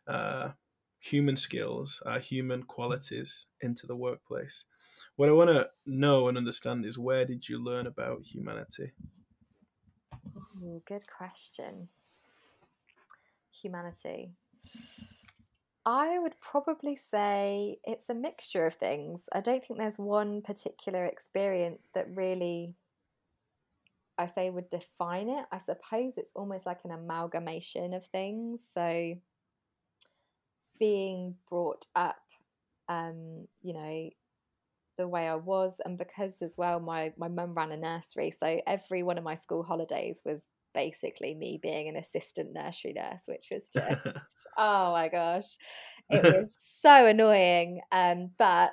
uh, 0.07 0.50
human 1.00 1.37
skills, 1.37 2.03
our 2.07 2.19
human 2.19 2.62
qualities 2.62 3.47
into 3.61 3.87
the 3.87 3.97
workplace. 3.97 4.64
What 5.17 5.29
I 5.29 5.33
want 5.33 5.50
to 5.50 5.71
know 5.87 6.29
and 6.29 6.37
understand 6.37 6.85
is 6.85 6.99
where 6.99 7.25
did 7.25 7.49
you 7.49 7.62
learn 7.62 7.87
about 7.87 8.23
humanity? 8.25 8.93
Ooh, 10.62 10.83
good 10.87 11.05
question. 11.07 11.88
Humanity. 13.62 14.33
I 15.87 16.19
would 16.19 16.41
probably 16.41 16.97
say 16.97 17.79
it's 17.85 18.09
a 18.09 18.14
mixture 18.14 18.67
of 18.67 18.75
things. 18.75 19.29
I 19.33 19.41
don't 19.41 19.62
think 19.64 19.79
there's 19.79 19.99
one 19.99 20.41
particular 20.41 21.05
experience 21.05 21.91
that 21.95 22.07
really, 22.14 22.75
I 24.17 24.26
say, 24.26 24.49
would 24.50 24.71
define 24.71 25.29
it. 25.29 25.45
I 25.53 25.59
suppose 25.59 26.17
it's 26.17 26.33
almost 26.35 26.64
like 26.64 26.81
an 26.85 26.91
amalgamation 26.91 27.93
of 27.93 28.05
things. 28.07 28.67
So, 28.67 29.14
being 30.79 31.37
brought 31.49 31.87
up, 31.95 32.17
um, 32.88 33.47
you 33.62 33.75
know, 33.75 34.11
the 34.97 35.09
way 35.09 35.29
I 35.29 35.35
was, 35.37 35.81
and 35.85 35.99
because 35.99 36.41
as 36.43 36.57
well, 36.57 36.81
my 36.81 37.12
my 37.17 37.29
mum 37.29 37.53
ran 37.53 37.73
a 37.73 37.76
nursery, 37.76 38.31
so 38.31 38.61
every 38.67 39.03
one 39.03 39.19
of 39.19 39.25
my 39.25 39.35
school 39.35 39.62
holidays 39.62 40.23
was 40.25 40.49
basically 40.75 41.35
me 41.35 41.59
being 41.62 41.88
an 41.88 41.97
assistant 41.97 42.52
nursery 42.52 42.93
nurse, 42.93 43.25
which 43.26 43.49
was 43.50 43.69
just 43.73 44.07
oh 44.59 44.93
my 44.93 45.09
gosh, 45.09 45.57
it 46.11 46.23
was 46.38 46.57
so 46.59 47.07
annoying. 47.07 47.81
Um, 47.93 48.31
but 48.38 48.73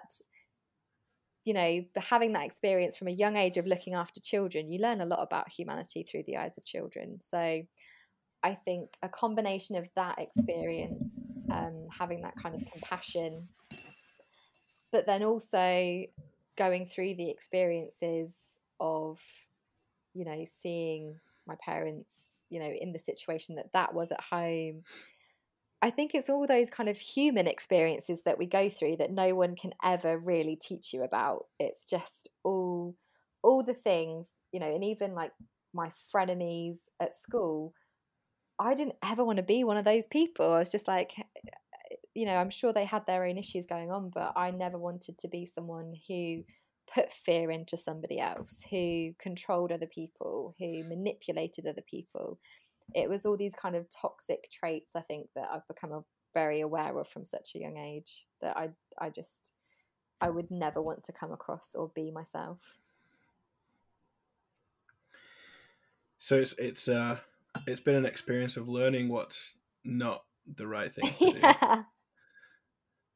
you 1.44 1.54
know, 1.54 1.82
having 1.98 2.34
that 2.34 2.46
experience 2.46 2.98
from 2.98 3.08
a 3.08 3.12
young 3.12 3.36
age 3.36 3.58
of 3.58 3.66
looking 3.66 3.96
after 3.96 4.20
children, 4.20 4.70
you 4.70 4.80
learn 4.80 5.02
a 5.02 5.06
lot 5.06 5.24
about 5.24 5.50
humanity 5.50 6.04
through 6.04 6.24
the 6.28 6.38
eyes 6.38 6.58
of 6.58 6.66
children. 6.66 7.20
So. 7.20 7.62
I 8.44 8.56
think 8.56 8.98
a 9.04 9.08
combination 9.08 9.76
of 9.76 9.88
that 9.96 10.18
experience, 10.18 11.36
um, 11.52 11.86
having 11.96 12.22
that 12.22 12.34
kind 12.42 12.56
of 12.56 12.66
compassion, 12.72 13.48
but 14.92 15.06
then 15.06 15.24
also 15.24 16.06
going 16.58 16.86
through 16.86 17.16
the 17.16 17.30
experiences 17.30 18.58
of, 18.80 19.20
you 20.14 20.26
know, 20.26 20.44
seeing 20.44 21.20
my 21.48 21.56
parents, 21.64 22.42
you 22.50 22.60
know, 22.60 22.70
in 22.70 22.94
the 22.94 23.00
situation 23.00 23.56
that 23.56 23.74
that 23.74 23.94
was 23.94 24.12
at 24.12 24.22
home. 24.22 24.84
I 25.82 25.90
think 25.90 26.14
it's 26.14 26.30
all 26.30 26.46
those 26.46 26.70
kind 26.70 26.90
of 26.90 26.98
human 26.98 27.48
experiences 27.48 28.22
that 28.26 28.38
we 28.38 28.46
go 28.46 28.70
through 28.70 28.98
that 28.98 29.12
no 29.12 29.34
one 29.34 29.56
can 29.56 29.74
ever 29.84 30.18
really 30.18 30.56
teach 30.56 30.94
you 30.94 31.04
about. 31.04 31.46
It's 31.60 31.86
just 31.86 32.30
all 32.44 32.96
all 33.44 33.64
the 33.64 33.74
things, 33.74 34.32
you 34.52 34.60
know, 34.60 34.74
and 34.74 34.84
even 34.84 35.16
like 35.16 35.32
my 35.74 35.90
frenemies 36.14 36.78
at 37.00 37.16
school, 37.16 37.74
I 38.60 38.76
didn't 38.76 38.98
ever 39.04 39.26
want 39.26 39.38
to 39.38 39.44
be 39.44 39.64
one 39.64 39.78
of 39.78 39.86
those 39.86 40.06
people. 40.06 40.52
I 40.52 40.60
was 40.60 40.72
just 40.72 40.88
like 40.88 41.14
you 42.14 42.26
know, 42.26 42.36
I'm 42.36 42.50
sure 42.50 42.74
they 42.74 42.86
had 42.86 43.06
their 43.06 43.24
own 43.24 43.38
issues 43.38 43.66
going 43.66 43.92
on, 43.92 44.10
but 44.10 44.34
I 44.36 44.52
never 44.52 44.78
wanted 44.78 45.18
to 45.20 45.28
be 45.28 45.46
someone 45.46 45.94
who 46.08 46.44
put 46.94 47.12
fear 47.12 47.52
into 47.52 47.78
somebody 47.78 48.20
else, 48.20 48.64
who 48.70 49.14
controlled 49.20 49.72
other 49.72 49.88
people, 49.88 50.54
who 50.60 50.84
manipulated 50.88 51.66
other 51.66 51.84
people. 51.90 52.40
It 52.94 53.10
was 53.10 53.26
all 53.26 53.38
these 53.38 53.56
kind 53.56 53.76
of 53.76 53.88
toxic 53.90 54.50
traits, 54.52 54.96
I 54.96 55.02
think, 55.02 55.28
that 55.36 55.50
I've 55.52 55.68
become 55.68 56.04
very 56.34 56.62
aware 56.62 56.98
of 56.98 57.08
from 57.08 57.26
such 57.26 57.56
a 57.56 57.60
young 57.60 57.78
age 57.78 58.26
that 58.42 58.58
I, 58.58 58.70
I 59.00 59.10
just, 59.10 59.52
I 60.20 60.30
would 60.30 60.52
never 60.52 60.82
want 60.82 61.04
to 61.06 61.14
come 61.14 61.32
across 61.32 61.76
or 61.76 61.92
be 61.96 62.12
myself. 62.12 62.60
So 66.22 66.38
it's 66.38 66.54
it's 66.60 66.88
uh 66.88 67.18
it's 67.66 67.80
been 67.80 67.96
an 67.96 68.06
experience 68.06 68.56
of 68.56 68.70
learning 68.70 69.10
what's 69.10 69.58
not 69.84 70.24
the 70.56 70.68
right 70.68 70.94
thing 70.94 71.10
to 71.18 71.40
yeah. 71.40 71.76
do. 71.76 71.86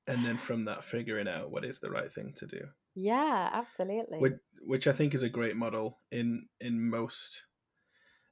And 0.07 0.25
then 0.25 0.37
from 0.37 0.65
that 0.65 0.83
figuring 0.83 1.27
out 1.27 1.51
what 1.51 1.63
is 1.65 1.79
the 1.79 1.91
right 1.91 2.11
thing 2.11 2.33
to 2.37 2.47
do. 2.47 2.61
Yeah, 2.95 3.49
absolutely. 3.51 4.19
Which, 4.19 4.35
which 4.61 4.87
I 4.87 4.93
think 4.93 5.13
is 5.13 5.23
a 5.23 5.29
great 5.29 5.55
model 5.55 5.99
in 6.11 6.47
in 6.61 6.89
most 6.89 7.43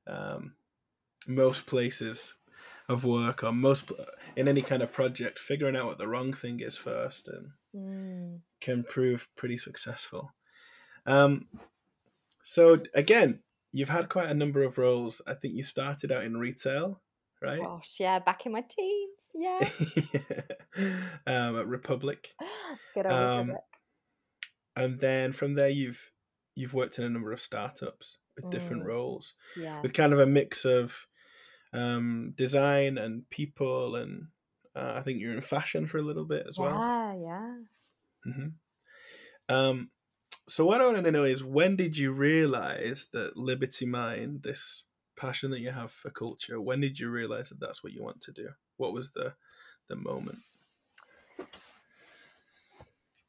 um, 0.07 0.55
most 1.27 1.65
places 1.65 2.33
of 2.89 3.03
work 3.03 3.43
or 3.43 3.51
most 3.51 3.91
in 4.35 4.47
any 4.47 4.61
kind 4.61 4.81
of 4.81 4.91
project. 4.91 5.39
Figuring 5.39 5.75
out 5.75 5.85
what 5.85 5.97
the 5.97 6.07
wrong 6.07 6.33
thing 6.33 6.59
is 6.59 6.77
first 6.77 7.27
and 7.27 7.51
mm. 7.75 8.39
can 8.61 8.83
prove 8.83 9.27
pretty 9.35 9.57
successful. 9.57 10.33
Um, 11.05 11.47
so 12.43 12.79
again, 12.93 13.39
you've 13.71 13.89
had 13.89 14.09
quite 14.09 14.29
a 14.29 14.33
number 14.33 14.63
of 14.63 14.77
roles. 14.77 15.21
I 15.27 15.33
think 15.33 15.55
you 15.55 15.63
started 15.63 16.11
out 16.11 16.23
in 16.23 16.37
retail, 16.37 17.01
right? 17.41 17.61
Gosh, 17.61 17.97
yeah, 17.99 18.19
back 18.19 18.45
in 18.45 18.51
my 18.53 18.63
teens, 18.67 19.29
yeah. 19.33 19.59
um, 21.27 21.57
at 21.57 21.67
Republic. 21.67 22.33
Good 22.93 23.05
old 23.05 23.13
um, 23.13 23.39
Republic 23.47 23.63
and 24.75 24.99
then 24.99 25.31
from 25.31 25.55
there 25.55 25.69
you've 25.69 26.11
you've 26.55 26.73
worked 26.73 26.97
in 26.97 27.05
a 27.05 27.09
number 27.09 27.31
of 27.31 27.41
startups 27.41 28.17
with 28.35 28.45
mm. 28.45 28.51
different 28.51 28.85
roles 28.85 29.33
yeah. 29.57 29.81
with 29.81 29.93
kind 29.93 30.13
of 30.13 30.19
a 30.19 30.25
mix 30.25 30.65
of 30.65 31.07
um, 31.73 32.33
design 32.35 32.97
and 32.97 33.29
people 33.29 33.95
and 33.95 34.27
uh, 34.75 34.93
i 34.95 35.01
think 35.01 35.19
you're 35.19 35.33
in 35.33 35.41
fashion 35.41 35.87
for 35.87 35.97
a 35.97 36.03
little 36.03 36.25
bit 36.25 36.45
as 36.47 36.57
yeah, 36.57 36.63
well 36.63 36.75
yeah 36.75 37.13
yeah 37.15 37.55
mm-hmm. 38.27 39.55
um, 39.55 39.89
so 40.47 40.65
what 40.65 40.81
i 40.81 40.85
want 40.85 41.03
to 41.03 41.11
know 41.11 41.23
is 41.23 41.43
when 41.43 41.75
did 41.75 41.97
you 41.97 42.11
realize 42.11 43.07
that 43.13 43.37
liberty 43.37 43.85
mind 43.85 44.43
this 44.43 44.85
passion 45.15 45.51
that 45.51 45.59
you 45.59 45.71
have 45.71 45.91
for 45.91 46.09
culture 46.09 46.59
when 46.59 46.81
did 46.81 46.99
you 46.99 47.09
realize 47.09 47.49
that 47.49 47.59
that's 47.59 47.83
what 47.83 47.93
you 47.93 48.03
want 48.03 48.21
to 48.21 48.31
do 48.31 48.49
what 48.77 48.93
was 48.93 49.11
the 49.11 49.33
the 49.87 49.95
moment 49.95 50.39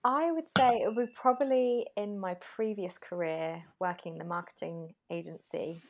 I 0.04 0.30
would 0.30 0.48
say 0.56 0.82
it 0.82 0.94
would 0.94 1.06
be 1.06 1.12
probably 1.14 1.86
in 1.96 2.18
my 2.18 2.34
previous 2.34 2.98
career 2.98 3.62
working 3.80 4.12
in 4.12 4.18
the 4.18 4.24
marketing 4.26 4.94
agency 5.10 5.80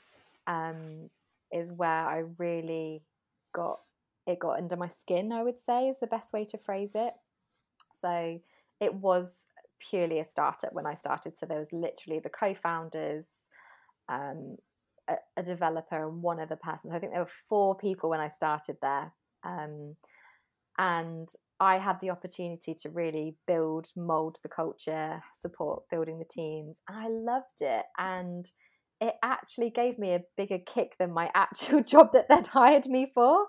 um, 0.46 1.11
is 1.53 1.72
where 1.72 1.90
I 1.90 2.22
really 2.38 3.03
got 3.53 3.81
it 4.27 4.38
got 4.38 4.59
under 4.59 4.77
my 4.77 4.88
skin. 4.88 5.33
I 5.33 5.42
would 5.42 5.59
say 5.59 5.88
is 5.88 5.98
the 6.00 6.07
best 6.07 6.33
way 6.33 6.44
to 6.46 6.59
phrase 6.59 6.92
it. 6.94 7.12
So 7.92 8.40
it 8.81 8.94
was 8.94 9.46
purely 9.90 10.20
a 10.20 10.24
startup 10.24 10.72
when 10.72 10.87
I 10.87 10.94
started. 10.94 11.37
So 11.37 11.46
there 11.46 11.59
was 11.59 11.72
literally 11.72 12.20
the 12.20 12.31
co-founders, 12.31 13.48
um, 14.09 14.57
a, 15.09 15.16
a, 15.37 15.42
developer, 15.42 16.09
and 16.09 16.22
one 16.22 16.40
other 16.40 16.57
person. 16.57 16.90
So 16.90 16.96
I 16.96 16.98
think 16.98 17.12
there 17.12 17.20
were 17.20 17.27
four 17.27 17.77
people 17.77 18.09
when 18.09 18.20
I 18.20 18.29
started 18.29 18.77
there. 18.81 19.12
Um, 19.42 19.96
and 20.79 21.29
I 21.60 21.78
had 21.78 22.00
the 22.00 22.10
opportunity 22.10 22.74
to 22.82 22.90
really 22.90 23.36
build, 23.46 23.86
mold 23.96 24.38
the 24.42 24.48
culture, 24.48 25.22
support 25.32 25.84
building 25.90 26.18
the 26.18 26.24
teams, 26.24 26.80
and 26.88 26.98
I 26.98 27.06
loved 27.08 27.60
it. 27.60 27.84
And 27.98 28.50
it 29.00 29.14
actually 29.22 29.70
gave 29.70 29.98
me 29.98 30.14
a 30.14 30.22
bigger 30.36 30.58
kick 30.58 30.96
than 30.98 31.12
my 31.12 31.30
actual 31.34 31.82
job 31.82 32.12
that 32.12 32.28
they'd 32.28 32.46
hired 32.46 32.86
me 32.86 33.10
for. 33.14 33.46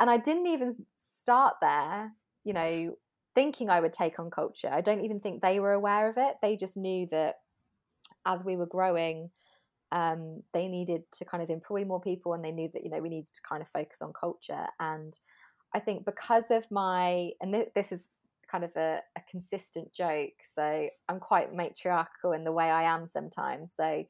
And 0.00 0.10
I 0.10 0.18
didn't 0.18 0.46
even 0.46 0.76
start 0.96 1.54
there, 1.60 2.12
you 2.44 2.52
know, 2.52 2.94
thinking 3.34 3.70
I 3.70 3.80
would 3.80 3.92
take 3.92 4.18
on 4.18 4.30
culture. 4.30 4.70
I 4.70 4.80
don't 4.80 5.02
even 5.02 5.20
think 5.20 5.42
they 5.42 5.60
were 5.60 5.72
aware 5.72 6.08
of 6.08 6.16
it. 6.16 6.36
They 6.42 6.56
just 6.56 6.76
knew 6.76 7.08
that 7.10 7.36
as 8.26 8.44
we 8.44 8.56
were 8.56 8.66
growing, 8.66 9.30
um, 9.92 10.42
they 10.52 10.68
needed 10.68 11.02
to 11.12 11.24
kind 11.24 11.42
of 11.42 11.50
employ 11.50 11.84
more 11.84 12.00
people 12.00 12.34
and 12.34 12.44
they 12.44 12.52
knew 12.52 12.68
that, 12.72 12.82
you 12.82 12.90
know, 12.90 13.00
we 13.00 13.08
needed 13.08 13.32
to 13.32 13.42
kind 13.48 13.62
of 13.62 13.68
focus 13.68 14.02
on 14.02 14.12
culture. 14.12 14.66
And 14.80 15.16
I 15.74 15.80
think 15.80 16.04
because 16.04 16.50
of 16.50 16.70
my, 16.70 17.30
and 17.40 17.52
th- 17.52 17.70
this 17.74 17.92
is 17.92 18.06
kind 18.50 18.64
of 18.64 18.74
a, 18.76 19.00
a, 19.16 19.20
consistent 19.28 19.92
joke. 19.92 20.34
So 20.48 20.88
I'm 21.08 21.18
quite 21.18 21.52
matriarchal 21.52 22.32
in 22.32 22.44
the 22.44 22.52
way 22.52 22.70
I 22.70 22.84
am 22.84 23.06
sometimes. 23.06 23.74
So 23.74 24.04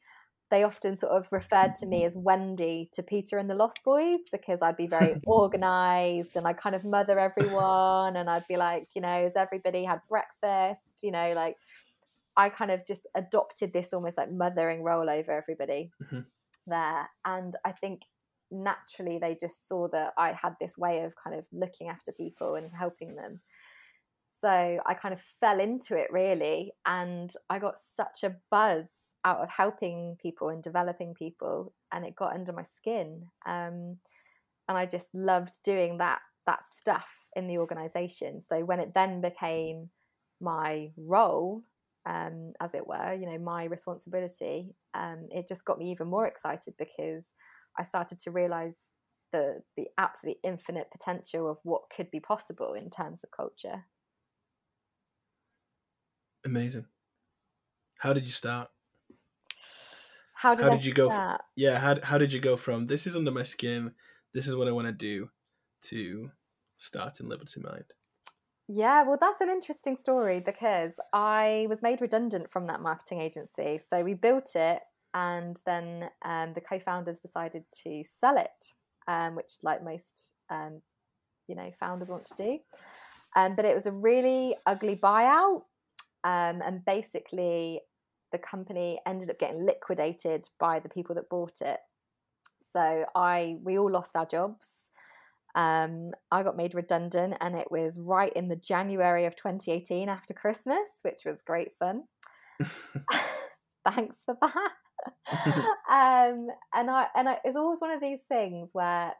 they 0.50 0.62
often 0.62 0.96
sort 0.96 1.12
of 1.12 1.32
referred 1.32 1.74
to 1.76 1.86
me 1.86 2.04
as 2.04 2.14
Wendy 2.14 2.90
to 2.92 3.02
Peter 3.02 3.38
and 3.38 3.48
the 3.48 3.54
Lost 3.54 3.82
Boys 3.84 4.20
because 4.30 4.60
I'd 4.60 4.76
be 4.76 4.86
very 4.86 5.14
organized 5.26 6.36
and 6.36 6.46
I 6.46 6.52
kind 6.52 6.76
of 6.76 6.84
mother 6.84 7.18
everyone. 7.18 8.16
And 8.16 8.28
I'd 8.28 8.46
be 8.46 8.56
like, 8.56 8.88
you 8.94 9.00
know, 9.00 9.22
has 9.22 9.36
everybody 9.36 9.84
had 9.84 10.00
breakfast? 10.08 10.98
You 11.02 11.12
know, 11.12 11.32
like 11.34 11.56
I 12.36 12.50
kind 12.50 12.70
of 12.70 12.86
just 12.86 13.06
adopted 13.14 13.72
this 13.72 13.94
almost 13.94 14.18
like 14.18 14.30
mothering 14.30 14.82
role 14.82 15.08
over 15.08 15.32
everybody 15.32 15.90
mm-hmm. 16.02 16.20
there. 16.66 17.08
And 17.24 17.56
I 17.64 17.72
think 17.72 18.02
naturally 18.50 19.18
they 19.18 19.36
just 19.40 19.68
saw 19.68 19.88
that 19.88 20.12
I 20.16 20.32
had 20.32 20.54
this 20.60 20.78
way 20.78 21.02
of 21.02 21.14
kind 21.16 21.36
of 21.36 21.44
looking 21.52 21.88
after 21.88 22.12
people 22.12 22.54
and 22.54 22.70
helping 22.72 23.14
them. 23.14 23.40
So 24.26 24.48
I 24.48 24.94
kind 24.94 25.14
of 25.14 25.20
fell 25.20 25.60
into 25.60 25.96
it 25.96 26.08
really, 26.10 26.72
and 26.86 27.32
I 27.48 27.58
got 27.58 27.76
such 27.78 28.24
a 28.24 28.36
buzz 28.50 29.12
out 29.24 29.38
of 29.38 29.50
helping 29.50 30.16
people 30.20 30.48
and 30.48 30.62
developing 30.62 31.14
people, 31.14 31.72
and 31.92 32.04
it 32.04 32.16
got 32.16 32.34
under 32.34 32.52
my 32.52 32.62
skin. 32.62 33.26
Um, 33.46 33.98
and 34.68 34.78
I 34.78 34.86
just 34.86 35.14
loved 35.14 35.62
doing 35.62 35.98
that 35.98 36.20
that 36.46 36.62
stuff 36.62 37.26
in 37.36 37.46
the 37.46 37.58
organization. 37.58 38.40
So 38.40 38.64
when 38.64 38.80
it 38.80 38.92
then 38.94 39.20
became 39.20 39.88
my 40.40 40.90
role, 40.96 41.62
um, 42.06 42.52
as 42.60 42.74
it 42.74 42.86
were, 42.86 43.14
you 43.14 43.26
know, 43.26 43.38
my 43.38 43.64
responsibility, 43.64 44.74
um, 44.92 45.28
it 45.30 45.48
just 45.48 45.64
got 45.64 45.78
me 45.78 45.90
even 45.90 46.08
more 46.08 46.26
excited 46.26 46.74
because 46.78 47.32
I 47.78 47.82
started 47.82 48.18
to 48.20 48.30
realize 48.30 48.90
the 49.32 49.62
the 49.76 49.88
absolute 49.98 50.38
infinite 50.42 50.90
potential 50.90 51.50
of 51.50 51.58
what 51.62 51.82
could 51.94 52.10
be 52.10 52.20
possible 52.20 52.74
in 52.74 52.90
terms 52.90 53.22
of 53.24 53.30
culture. 53.30 53.84
Amazing. 56.44 56.86
How 57.98 58.12
did 58.12 58.24
you 58.24 58.32
start? 58.32 58.68
how 60.34 60.54
did, 60.54 60.64
how 60.64 60.70
did 60.70 60.84
you 60.84 60.92
go? 60.92 61.08
start? 61.08 61.40
yeah, 61.56 61.78
how 61.78 61.96
how 62.02 62.18
did 62.18 62.32
you 62.32 62.40
go 62.40 62.56
from 62.56 62.86
this 62.86 63.06
is 63.06 63.16
under 63.16 63.30
my 63.30 63.42
skin, 63.42 63.92
this 64.32 64.46
is 64.46 64.54
what 64.54 64.68
I 64.68 64.72
want 64.72 64.86
to 64.86 64.92
do, 64.92 65.30
to 65.84 66.30
start 66.76 67.20
in 67.20 67.28
Liberty 67.28 67.60
Mind? 67.60 67.84
Yeah, 68.66 69.02
well, 69.02 69.18
that's 69.20 69.42
an 69.42 69.50
interesting 69.50 69.96
story 69.96 70.40
because 70.40 70.98
I 71.12 71.66
was 71.68 71.82
made 71.82 72.00
redundant 72.00 72.50
from 72.50 72.66
that 72.66 72.80
marketing 72.80 73.20
agency. 73.20 73.78
So 73.78 74.02
we 74.02 74.14
built 74.14 74.56
it, 74.56 74.80
and 75.14 75.60
then 75.64 76.10
um, 76.24 76.52
the 76.54 76.60
co-founders 76.60 77.20
decided 77.20 77.64
to 77.84 78.02
sell 78.04 78.36
it, 78.36 78.72
um, 79.06 79.36
which, 79.36 79.52
like 79.62 79.82
most, 79.82 80.34
um, 80.50 80.82
you 81.46 81.54
know, 81.54 81.70
founders 81.78 82.10
want 82.10 82.24
to 82.26 82.34
do. 82.34 82.58
Um, 83.36 83.54
but 83.56 83.64
it 83.64 83.74
was 83.74 83.86
a 83.86 83.92
really 83.92 84.56
ugly 84.66 84.96
buyout, 84.96 85.62
um, 86.24 86.62
and 86.62 86.84
basically, 86.84 87.80
the 88.32 88.38
company 88.38 88.98
ended 89.06 89.30
up 89.30 89.38
getting 89.38 89.64
liquidated 89.64 90.48
by 90.58 90.80
the 90.80 90.88
people 90.88 91.14
that 91.14 91.28
bought 91.28 91.60
it. 91.60 91.78
So 92.60 93.04
I, 93.14 93.58
we 93.62 93.78
all 93.78 93.90
lost 93.90 94.16
our 94.16 94.26
jobs. 94.26 94.90
Um, 95.54 96.10
I 96.32 96.42
got 96.42 96.56
made 96.56 96.74
redundant, 96.74 97.36
and 97.40 97.54
it 97.54 97.70
was 97.70 98.00
right 98.00 98.32
in 98.32 98.48
the 98.48 98.56
January 98.56 99.26
of 99.26 99.36
2018 99.36 100.08
after 100.08 100.34
Christmas, 100.34 100.88
which 101.02 101.20
was 101.24 101.42
great 101.42 101.72
fun. 101.74 102.02
Thanks 103.84 104.24
for 104.24 104.36
that. 104.40 104.72
um, 105.90 106.48
and 106.74 106.90
I 106.90 107.06
and 107.14 107.28
I, 107.28 107.38
it's 107.44 107.56
always 107.56 107.80
one 107.80 107.90
of 107.90 108.00
these 108.00 108.22
things 108.22 108.70
where, 108.72 109.12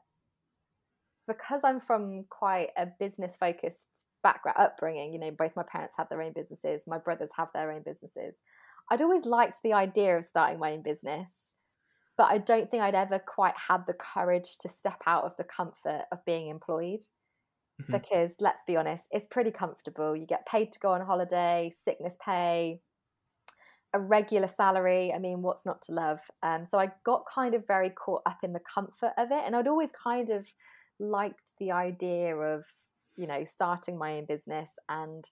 because 1.27 1.63
I'm 1.65 1.81
from 1.81 2.25
quite 2.31 2.69
a 2.77 2.87
business 2.87 3.37
focused 3.37 4.05
background 4.23 4.59
upbringing, 4.59 5.13
you 5.13 5.19
know, 5.19 5.31
both 5.31 5.57
my 5.57 5.65
parents 5.65 5.95
have 5.99 6.09
their 6.09 6.23
own 6.23 6.33
businesses, 6.33 6.85
my 6.87 6.99
brothers 6.99 7.31
have 7.37 7.49
their 7.55 7.73
own 7.73 7.83
businesses. 7.85 8.37
I'd 8.91 9.03
always 9.03 9.25
liked 9.25 9.63
the 9.63 9.73
idea 9.73 10.17
of 10.17 10.25
starting 10.25 10.59
my 10.59 10.73
own 10.73 10.83
business 10.83 11.53
but 12.17 12.31
I 12.31 12.39
don't 12.39 12.71
think 12.71 12.83
I'd 12.83 12.95
ever 12.95 13.19
quite 13.19 13.55
had 13.57 13.87
the 13.87 13.95
courage 13.95 14.59
to 14.59 14.69
step 14.69 15.03
out 15.07 15.25
of 15.25 15.37
the 15.37 15.45
comfort 15.45 16.05
of 16.13 16.25
being 16.25 16.49
employed. 16.49 17.01
Mm-hmm. 17.83 17.93
Because 17.93 18.37
let's 18.39 18.63
be 18.65 18.77
honest, 18.77 19.09
it's 19.11 19.27
pretty 19.27 19.51
comfortable. 19.51 20.15
You 20.15 20.27
get 20.27 20.47
paid 20.47 20.73
to 20.73 20.79
go 20.79 20.91
on 20.91 21.05
holiday, 21.05 21.73
sickness 21.75 22.17
pay, 22.25 22.81
a 23.95 24.01
regular 24.01 24.49
salary. 24.49 25.13
I 25.15 25.19
mean, 25.19 25.41
what's 25.41 25.65
not 25.65 25.81
to 25.83 25.93
love? 25.93 26.21
Um, 26.43 26.67
so 26.67 26.79
I 26.79 26.91
got 27.07 27.25
kind 27.33 27.55
of 27.55 27.67
very 27.67 27.91
caught 27.91 28.23
up 28.27 28.39
in 28.43 28.53
the 28.53 28.61
comfort 28.61 29.13
of 29.17 29.31
it. 29.31 29.43
And 29.47 29.57
I'd 29.57 29.69
always 29.69 29.93
kind 29.93 30.31
of 30.31 30.47
liked 30.99 31.53
the 31.59 31.71
idea 31.71 32.37
of, 32.37 32.67
you 33.17 33.27
know, 33.27 33.45
starting 33.45 33.97
my 33.97 34.17
own 34.17 34.27
business 34.27 34.75
and 34.89 35.25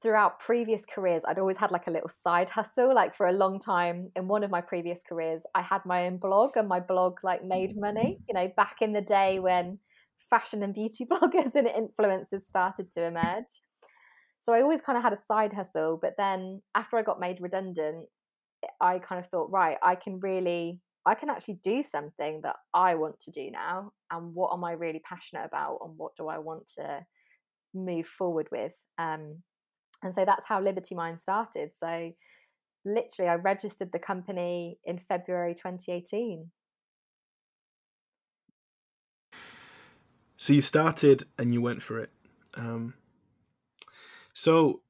throughout 0.00 0.38
previous 0.38 0.84
careers, 0.86 1.22
I'd 1.26 1.38
always 1.38 1.56
had 1.56 1.70
like 1.70 1.86
a 1.86 1.90
little 1.90 2.08
side 2.08 2.48
hustle. 2.48 2.94
Like 2.94 3.14
for 3.14 3.26
a 3.26 3.32
long 3.32 3.58
time 3.58 4.10
in 4.14 4.28
one 4.28 4.44
of 4.44 4.50
my 4.50 4.60
previous 4.60 5.00
careers, 5.08 5.42
I 5.54 5.62
had 5.62 5.80
my 5.84 6.06
own 6.06 6.18
blog 6.18 6.56
and 6.56 6.68
my 6.68 6.80
blog 6.80 7.18
like 7.24 7.44
made 7.44 7.76
money, 7.76 8.18
you 8.28 8.34
know, 8.34 8.48
back 8.56 8.76
in 8.80 8.92
the 8.92 9.00
day 9.00 9.40
when 9.40 9.78
fashion 10.30 10.62
and 10.62 10.74
beauty 10.74 11.04
bloggers 11.10 11.54
and 11.54 11.66
influencers 11.66 12.42
started 12.42 12.90
to 12.92 13.04
emerge. 13.04 13.62
So 14.48 14.54
I 14.54 14.62
always 14.62 14.80
kind 14.80 14.96
of 14.96 15.04
had 15.04 15.12
a 15.12 15.16
side 15.16 15.52
hustle. 15.52 15.98
But 16.00 16.14
then 16.16 16.62
after 16.74 16.96
I 16.96 17.02
got 17.02 17.20
made 17.20 17.38
redundant, 17.38 18.06
I 18.80 18.98
kind 18.98 19.22
of 19.22 19.26
thought, 19.26 19.50
right, 19.50 19.76
I 19.82 19.94
can 19.94 20.20
really, 20.20 20.80
I 21.04 21.16
can 21.16 21.28
actually 21.28 21.60
do 21.62 21.82
something 21.82 22.40
that 22.44 22.56
I 22.72 22.94
want 22.94 23.20
to 23.20 23.30
do 23.30 23.50
now. 23.50 23.92
And 24.10 24.34
what 24.34 24.54
am 24.54 24.64
I 24.64 24.72
really 24.72 25.02
passionate 25.06 25.44
about? 25.44 25.80
And 25.84 25.98
what 25.98 26.12
do 26.16 26.28
I 26.28 26.38
want 26.38 26.62
to 26.78 27.04
move 27.74 28.06
forward 28.06 28.48
with? 28.50 28.72
Um, 28.96 29.42
and 30.02 30.14
so 30.14 30.24
that's 30.24 30.46
how 30.46 30.62
Liberty 30.62 30.94
Mind 30.94 31.20
started. 31.20 31.72
So 31.74 32.12
literally, 32.86 33.28
I 33.28 33.34
registered 33.34 33.92
the 33.92 33.98
company 33.98 34.78
in 34.82 34.96
February 34.96 35.54
2018. 35.54 36.50
So 40.38 40.54
you 40.54 40.62
started 40.62 41.24
and 41.36 41.52
you 41.52 41.60
went 41.60 41.82
for 41.82 41.98
it. 41.98 42.08
Um, 42.54 42.94
so 44.38 44.82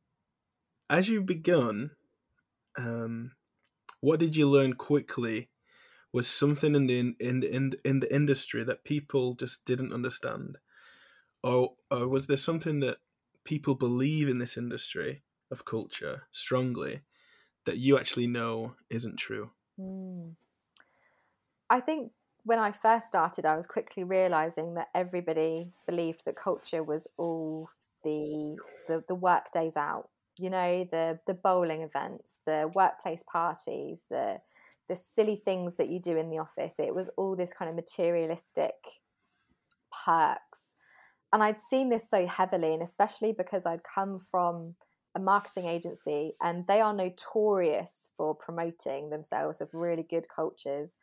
as 0.90 1.08
you 1.08 1.22
begun, 1.22 1.92
um, 2.76 3.32
what 4.02 4.20
did 4.20 4.37
you 4.37 4.46
learn 4.46 4.74
quickly 4.74 5.48
was 6.12 6.28
something 6.28 6.74
in 6.74 6.87
the 6.87 6.98
in, 7.18 7.42
in 7.42 7.72
in 7.82 8.00
the 8.00 8.14
industry 8.14 8.62
that 8.62 8.84
people 8.84 9.37
just 9.37 9.64
didn't 9.64 9.94
understand, 9.94 10.58
or, 11.42 11.76
or 11.90 12.06
was 12.08 12.26
there 12.26 12.37
something 12.37 12.80
that 12.80 12.98
people 13.42 13.74
believe 13.74 14.28
in 14.28 14.38
this 14.38 14.58
industry 14.58 15.22
of 15.50 15.64
culture 15.64 16.24
strongly 16.30 17.00
that 17.64 17.78
you 17.78 17.96
actually 17.96 18.26
know 18.26 18.74
isn't 18.90 19.16
true? 19.16 19.52
Mm. 19.80 20.34
I 21.70 21.80
think 21.80 22.12
when 22.44 22.58
I 22.58 22.70
first 22.70 23.06
started, 23.06 23.46
I 23.46 23.56
was 23.56 23.66
quickly 23.66 24.04
realizing 24.04 24.74
that 24.74 24.88
everybody 24.94 25.72
believed 25.87 26.26
that 26.26 26.37
culture 26.37 26.82
was 26.82 27.08
all 27.16 27.70
the 28.04 28.58
the, 28.88 29.05
the 29.07 29.14
work 29.14 29.53
days 29.53 29.77
out. 29.77 30.09
You 30.38 30.51
know, 30.51 30.85
the 30.90 31.18
the 31.27 31.35
bowling 31.35 31.83
events, 31.83 32.40
the 32.46 32.70
workplace 32.74 33.22
parties, 33.31 34.03
the 34.11 34.40
the 34.88 34.96
silly 34.96 35.37
things 35.37 35.77
that 35.77 35.88
you 35.88 36.01
do 36.01 36.16
in 36.16 36.31
the 36.31 36.38
office. 36.38 36.81
It 36.81 36.94
was 36.94 37.11
all 37.16 37.37
this 37.37 37.53
kind 37.53 37.68
of 37.68 37.77
materialistic 37.77 38.74
perks 40.05 40.74
and 41.33 41.42
I'd 41.42 41.61
seen 41.61 41.88
this 41.90 42.09
so 42.09 42.27
heavily, 42.27 42.72
and 42.72 42.83
especially 42.83 43.33
because 43.33 43.66
I'd 43.66 43.83
come 43.83 44.18
from 44.18 44.74
a 45.14 45.20
marketing 45.20 45.66
agency 45.66 46.33
and 46.40 46.66
they 46.66 46.81
are 46.81 46.94
notorious 46.94 48.11
for 48.16 48.35
promoting 48.35 49.11
themselves 49.11 49.61
of 49.61 49.68
really 49.72 50.07
good 50.09 50.27
cultures 50.35 50.96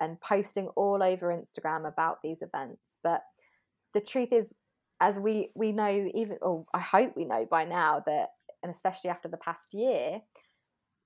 and 0.00 0.20
posting 0.20 0.68
all 0.68 1.02
over 1.02 1.28
Instagram 1.28 1.88
about 1.88 2.18
these 2.22 2.42
events. 2.42 2.98
But 3.02 3.22
the 3.92 4.00
truth 4.00 4.32
is, 4.32 4.54
as 5.00 5.20
we 5.20 5.50
we 5.56 5.72
know, 5.72 6.10
even 6.14 6.38
or 6.42 6.64
I 6.74 6.80
hope 6.80 7.14
we 7.16 7.24
know 7.24 7.46
by 7.50 7.64
now 7.64 8.02
that, 8.06 8.30
and 8.62 8.74
especially 8.74 9.10
after 9.10 9.28
the 9.28 9.36
past 9.36 9.66
year, 9.72 10.20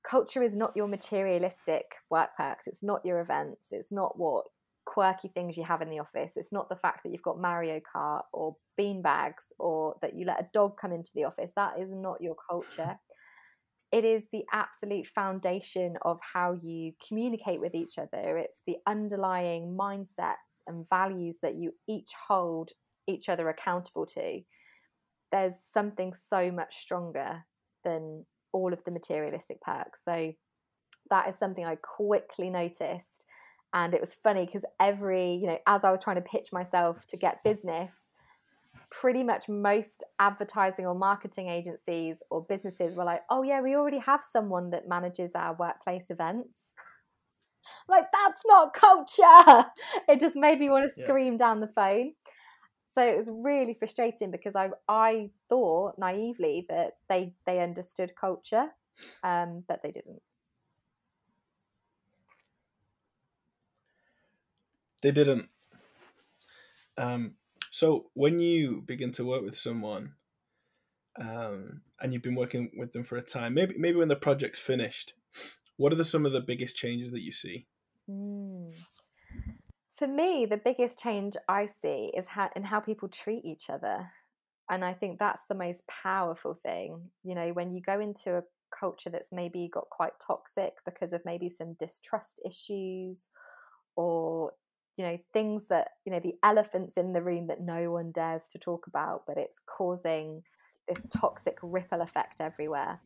culture 0.09 0.42
is 0.42 0.57
not 0.57 0.76
your 0.76 0.88
materialistic 0.88 1.85
work 2.11 2.31
perks. 2.37 2.66
It's 2.66 2.83
not 2.83 3.05
your 3.05 3.20
events. 3.20 3.68
It's 3.72 3.92
not 3.92 4.18
what 4.18 4.44
quirky 4.87 5.29
things 5.29 5.57
you 5.57 5.64
have 5.64 5.83
in 5.83 5.90
the 5.90 5.98
office. 5.98 6.37
It's 6.37 6.53
not 6.53 6.68
the 6.68 6.76
fact 6.76 7.03
that 7.05 7.11
you've 7.11 7.22
got 7.22 7.40
Mario 7.40 7.81
Kart 7.81 8.22
or 8.33 8.57
bean 8.76 9.03
bags 9.03 9.53
or 9.59 9.96
that 10.03 10.14
you 10.16 10.24
let 10.24 10.40
a 10.40 10.48
dog 10.53 10.76
come 10.76 10.92
into 10.92 11.11
the 11.14 11.24
office. 11.24 11.53
That 11.55 11.79
is 11.79 11.92
not 11.92 12.20
your 12.20 12.37
culture. 12.48 12.96
It 13.92 14.05
is 14.05 14.26
the 14.33 14.44
absolute 14.53 15.07
foundation 15.07 15.96
of 16.03 16.20
how 16.33 16.59
you 16.62 16.92
communicate 17.07 17.61
with 17.61 17.74
each 17.74 17.98
other. 17.98 18.38
It's 18.38 18.62
the 18.66 18.76
underlying 18.87 19.76
mindsets 19.79 20.62
and 20.66 20.88
values 20.88 21.38
that 21.42 21.57
you 21.57 21.72
each 21.88 22.12
hold 22.29 22.70
each 23.11 23.29
other 23.29 23.49
accountable 23.49 24.07
to. 24.07 24.40
There's 25.33 25.59
something 25.61 26.12
so 26.12 26.51
much 26.51 26.77
stronger 26.77 27.44
than 27.85 28.27
all 28.53 28.73
of 28.73 28.83
the 28.85 28.90
materialistic 28.90 29.61
perks. 29.61 30.05
So 30.05 30.33
that 31.11 31.29
is 31.29 31.37
something 31.37 31.64
I 31.64 31.77
quickly 31.77 32.51
noticed 32.51 33.27
and 33.73 33.94
it 33.94 34.01
was 34.01 34.14
funny 34.14 34.46
because 34.46 34.64
every 34.79 35.35
you 35.35 35.46
know 35.46 35.59
as 35.66 35.85
i 35.85 35.90
was 35.90 36.01
trying 36.01 36.16
to 36.16 36.23
pitch 36.23 36.49
myself 36.53 37.07
to 37.07 37.16
get 37.16 37.44
business 37.44 38.11
pretty 38.90 39.23
much 39.23 39.49
most 39.49 40.03
advertising 40.18 40.87
or 40.87 40.94
marketing 40.94 41.49
agencies 41.49 42.23
or 42.31 42.44
businesses 42.49 42.96
were 42.96 43.05
like 43.05 43.23
oh 43.31 43.42
yeah 43.42 43.61
we 43.61 43.75
already 43.75 43.99
have 43.99 44.23
someone 44.23 44.70
that 44.70 44.88
manages 44.88 45.35
our 45.35 45.55
workplace 45.59 46.11
events 46.11 46.75
I'm 47.88 47.94
like 48.01 48.07
that's 48.12 48.42
not 48.46 48.75
culture 48.75 49.70
it 50.09 50.18
just 50.18 50.37
made 50.37 50.59
me 50.59 50.70
want 50.70 50.85
to 50.85 51.03
scream 51.03 51.35
yeah. 51.35 51.38
down 51.38 51.61
the 51.61 51.68
phone 51.68 52.12
so 52.90 53.07
it 53.07 53.16
was 53.16 53.31
really 53.33 53.72
frustrating 53.72 54.31
because 54.31 54.55
i 54.55 54.68
i 54.88 55.31
thought 55.48 55.94
naively 55.98 56.66
that 56.68 56.98
they 57.09 57.33
they 57.46 57.61
understood 57.61 58.12
culture 58.14 58.68
um, 59.22 59.64
but 59.66 59.83
they 59.83 59.90
didn't 59.90 60.20
They 65.03 65.11
didn't. 65.11 65.48
Um, 66.98 67.35
so 67.70 68.11
when 68.14 68.38
you 68.38 68.83
begin 68.85 69.12
to 69.12 69.24
work 69.24 69.42
with 69.42 69.57
someone, 69.57 70.14
um, 71.18 71.83
and 72.00 72.12
you've 72.12 72.22
been 72.22 72.35
working 72.35 72.70
with 72.76 72.92
them 72.92 73.05
for 73.05 73.16
a 73.16 73.22
time, 73.22 73.55
maybe 73.55 73.74
maybe 73.79 73.96
when 73.98 74.09
the 74.09 74.16
project's 74.16 74.59
finished, 74.59 75.14
what 75.76 75.92
are 75.92 75.96
the, 75.96 76.05
some 76.05 76.26
of 76.26 76.33
the 76.33 76.40
biggest 76.40 76.76
changes 76.76 77.11
that 77.12 77.22
you 77.22 77.33
see? 77.33 77.66
Mm. 78.09 78.79
For 80.01 80.09
me, 80.09 80.47
the 80.47 80.57
biggest 80.57 80.99
change 80.99 81.37
I 81.47 81.67
see 81.67 82.11
is 82.17 82.27
how 82.27 82.49
in 82.57 82.63
how 82.63 82.81
people 82.81 83.07
treat 83.07 83.45
each 83.45 83.69
other, 83.69 84.11
and 84.71 84.83
I 84.83 84.95
think 84.95 85.19
that's 85.19 85.43
the 85.47 85.55
most 85.55 85.87
powerful 85.89 86.55
thing. 86.55 87.11
You 87.23 87.35
know, 87.35 87.51
when 87.51 87.75
you 87.75 87.83
go 87.83 88.01
into 88.01 88.39
a 88.39 88.43
culture 88.75 89.11
that's 89.11 89.31
maybe 89.31 89.69
got 89.71 89.91
quite 89.91 90.15
toxic 90.19 90.73
because 90.87 91.13
of 91.13 91.21
maybe 91.27 91.51
some 91.51 91.75
distrust 91.75 92.41
issues 92.47 93.29
or 93.95 94.53
you 94.97 95.05
know 95.05 95.19
things 95.35 95.67
that 95.67 95.91
you 96.07 96.13
know 96.13 96.21
the 96.21 96.37
elephants 96.43 96.97
in 96.97 97.13
the 97.13 97.23
room 97.23 97.49
that 97.49 97.61
no 97.61 97.91
one 97.91 98.11
dares 98.11 98.49
to 98.49 98.59
talk 98.59 98.87
about 98.87 99.25
but 99.27 99.37
it's 99.37 99.61
causing 99.67 100.43
this 100.89 101.07
toxic 101.11 101.59
ripple 101.63 102.01
effect 102.01 102.41
everywhere 102.41 103.01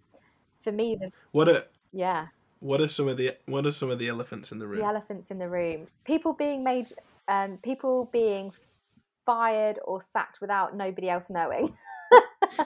for 0.61 0.71
me 0.71 0.97
the 1.01 1.11
what 1.33 1.49
a 1.49 1.67
yeah 1.93 2.27
what 2.65 2.81
are 2.81 2.89
some 2.89 3.09
of 3.09 3.19
the 3.19 3.37
what 3.45 3.67
are 3.67 3.73
some 3.73 3.91
of 3.91 3.99
the 3.99 4.09
elephants 4.09 4.51
in 4.51 4.59
the 4.59 4.67
room? 4.67 4.81
The 4.81 4.87
elephants 4.87 5.31
in 5.31 5.39
the 5.39 5.51
room. 5.51 5.87
People 6.07 6.33
being 6.33 6.65
made, 6.65 6.89
um, 7.29 7.59
people 7.63 8.09
being 8.11 8.53
fired 9.27 9.79
or 9.85 10.01
sacked 10.01 10.39
without 10.41 10.75
nobody 10.75 11.11
else 11.11 11.29
knowing, 11.29 11.75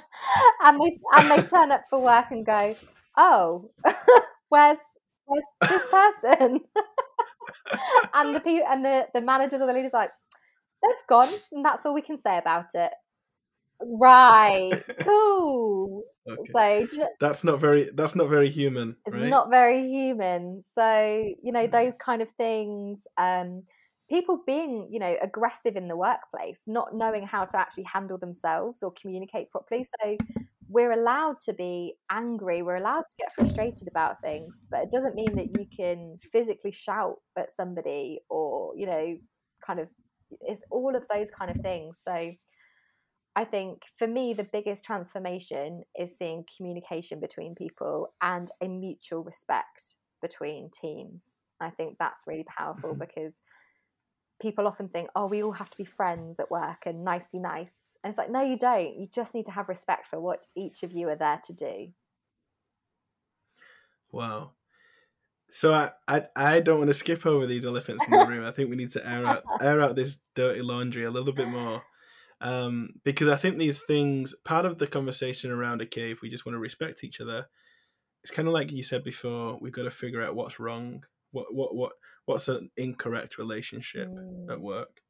and 0.62 0.80
they 0.80 1.00
and 1.16 1.30
they 1.30 1.42
turn 1.42 1.72
up 1.72 1.82
for 1.90 2.00
work 2.00 2.26
and 2.30 2.46
go, 2.46 2.76
"Oh, 3.16 3.72
where's 4.50 4.78
where's 5.24 5.44
this 5.68 5.82
person?" 5.90 6.60
and 8.14 8.36
the 8.36 8.40
people 8.40 8.68
and 8.68 8.84
the 8.84 9.08
the 9.12 9.20
managers 9.20 9.60
or 9.60 9.66
the 9.66 9.72
leaders 9.72 9.94
are 9.94 10.02
like, 10.02 10.12
"They've 10.80 11.06
gone, 11.08 11.34
and 11.50 11.64
that's 11.64 11.84
all 11.84 11.92
we 11.92 12.02
can 12.02 12.16
say 12.16 12.38
about 12.38 12.76
it." 12.76 12.92
Right. 13.80 14.78
Cool. 15.02 16.04
Okay. 16.28 16.86
So 16.86 17.06
that's 17.20 17.44
not 17.44 17.60
very 17.60 17.90
that's 17.94 18.14
not 18.14 18.28
very 18.28 18.48
human. 18.48 18.96
It's 19.06 19.16
right? 19.16 19.28
not 19.28 19.50
very 19.50 19.88
human. 19.88 20.62
So, 20.62 21.30
you 21.42 21.52
know, 21.52 21.66
those 21.66 21.96
kind 21.96 22.22
of 22.22 22.30
things, 22.30 23.06
um, 23.16 23.62
people 24.08 24.42
being, 24.46 24.88
you 24.90 24.98
know, 24.98 25.16
aggressive 25.22 25.76
in 25.76 25.88
the 25.88 25.96
workplace, 25.96 26.64
not 26.66 26.94
knowing 26.94 27.26
how 27.26 27.44
to 27.44 27.58
actually 27.58 27.84
handle 27.84 28.18
themselves 28.18 28.82
or 28.82 28.92
communicate 28.92 29.50
properly. 29.50 29.84
So 30.00 30.16
we're 30.68 30.92
allowed 30.92 31.38
to 31.40 31.52
be 31.54 31.94
angry, 32.10 32.62
we're 32.62 32.76
allowed 32.76 33.04
to 33.08 33.16
get 33.18 33.32
frustrated 33.32 33.88
about 33.88 34.20
things, 34.20 34.60
but 34.70 34.82
it 34.82 34.90
doesn't 34.90 35.14
mean 35.14 35.34
that 35.36 35.58
you 35.58 35.66
can 35.74 36.18
physically 36.32 36.72
shout 36.72 37.16
at 37.36 37.50
somebody 37.50 38.20
or, 38.28 38.74
you 38.76 38.86
know, 38.86 39.16
kind 39.64 39.80
of 39.80 39.88
it's 40.42 40.62
all 40.70 40.94
of 40.94 41.06
those 41.08 41.30
kind 41.30 41.50
of 41.50 41.56
things. 41.62 41.98
So 42.02 42.32
I 43.38 43.44
think 43.44 43.84
for 43.96 44.08
me, 44.08 44.34
the 44.34 44.42
biggest 44.42 44.84
transformation 44.84 45.84
is 45.96 46.18
seeing 46.18 46.44
communication 46.56 47.20
between 47.20 47.54
people 47.54 48.08
and 48.20 48.50
a 48.60 48.66
mutual 48.66 49.22
respect 49.22 49.94
between 50.20 50.70
teams. 50.70 51.40
I 51.60 51.70
think 51.70 51.98
that's 52.00 52.24
really 52.26 52.44
powerful 52.44 52.90
mm-hmm. 52.90 52.98
because 52.98 53.40
people 54.42 54.66
often 54.66 54.88
think, 54.88 55.10
oh, 55.14 55.28
we 55.28 55.44
all 55.44 55.52
have 55.52 55.70
to 55.70 55.78
be 55.78 55.84
friends 55.84 56.40
at 56.40 56.50
work 56.50 56.78
and 56.84 57.04
nicey 57.04 57.38
nice. 57.38 57.96
And 58.02 58.10
it's 58.10 58.18
like, 58.18 58.28
no, 58.28 58.42
you 58.42 58.58
don't. 58.58 58.98
You 58.98 59.06
just 59.06 59.36
need 59.36 59.46
to 59.46 59.52
have 59.52 59.68
respect 59.68 60.08
for 60.08 60.18
what 60.18 60.48
each 60.56 60.82
of 60.82 60.90
you 60.90 61.08
are 61.08 61.14
there 61.14 61.40
to 61.44 61.52
do. 61.52 61.92
Wow. 64.10 64.50
So 65.52 65.72
I, 65.72 65.92
I 66.08 66.24
I 66.34 66.58
don't 66.58 66.78
want 66.78 66.90
to 66.90 66.94
skip 66.94 67.24
over 67.24 67.46
these 67.46 67.64
elephants 67.64 68.04
in 68.04 68.10
the 68.10 68.26
room. 68.26 68.44
I 68.44 68.50
think 68.50 68.68
we 68.68 68.74
need 68.74 68.90
to 68.90 69.08
air 69.08 69.24
out 69.24 69.44
air 69.60 69.80
out 69.80 69.94
this 69.94 70.18
dirty 70.34 70.60
laundry 70.60 71.04
a 71.04 71.10
little 71.12 71.32
bit 71.32 71.46
more 71.46 71.82
um, 72.40 72.90
because 73.04 73.28
I 73.28 73.36
think 73.36 73.58
these 73.58 73.82
things, 73.82 74.34
part 74.44 74.64
of 74.64 74.78
the 74.78 74.86
conversation 74.86 75.50
around 75.50 75.82
a 75.82 75.86
cave, 75.86 76.20
we 76.22 76.30
just 76.30 76.46
want 76.46 76.54
to 76.54 76.60
respect 76.60 77.02
each 77.02 77.20
other. 77.20 77.46
It's 78.22 78.30
kind 78.30 78.46
of 78.46 78.54
like 78.54 78.70
you 78.70 78.82
said 78.82 79.04
before. 79.04 79.58
We've 79.60 79.72
got 79.72 79.84
to 79.84 79.90
figure 79.90 80.22
out 80.22 80.36
what's 80.36 80.60
wrong, 80.60 81.04
what 81.32 81.52
what 81.52 81.74
what 81.74 81.92
what's 82.26 82.48
an 82.48 82.70
incorrect 82.76 83.38
relationship 83.38 84.08
mm. 84.08 84.50
at 84.50 84.60
work. 84.60 85.00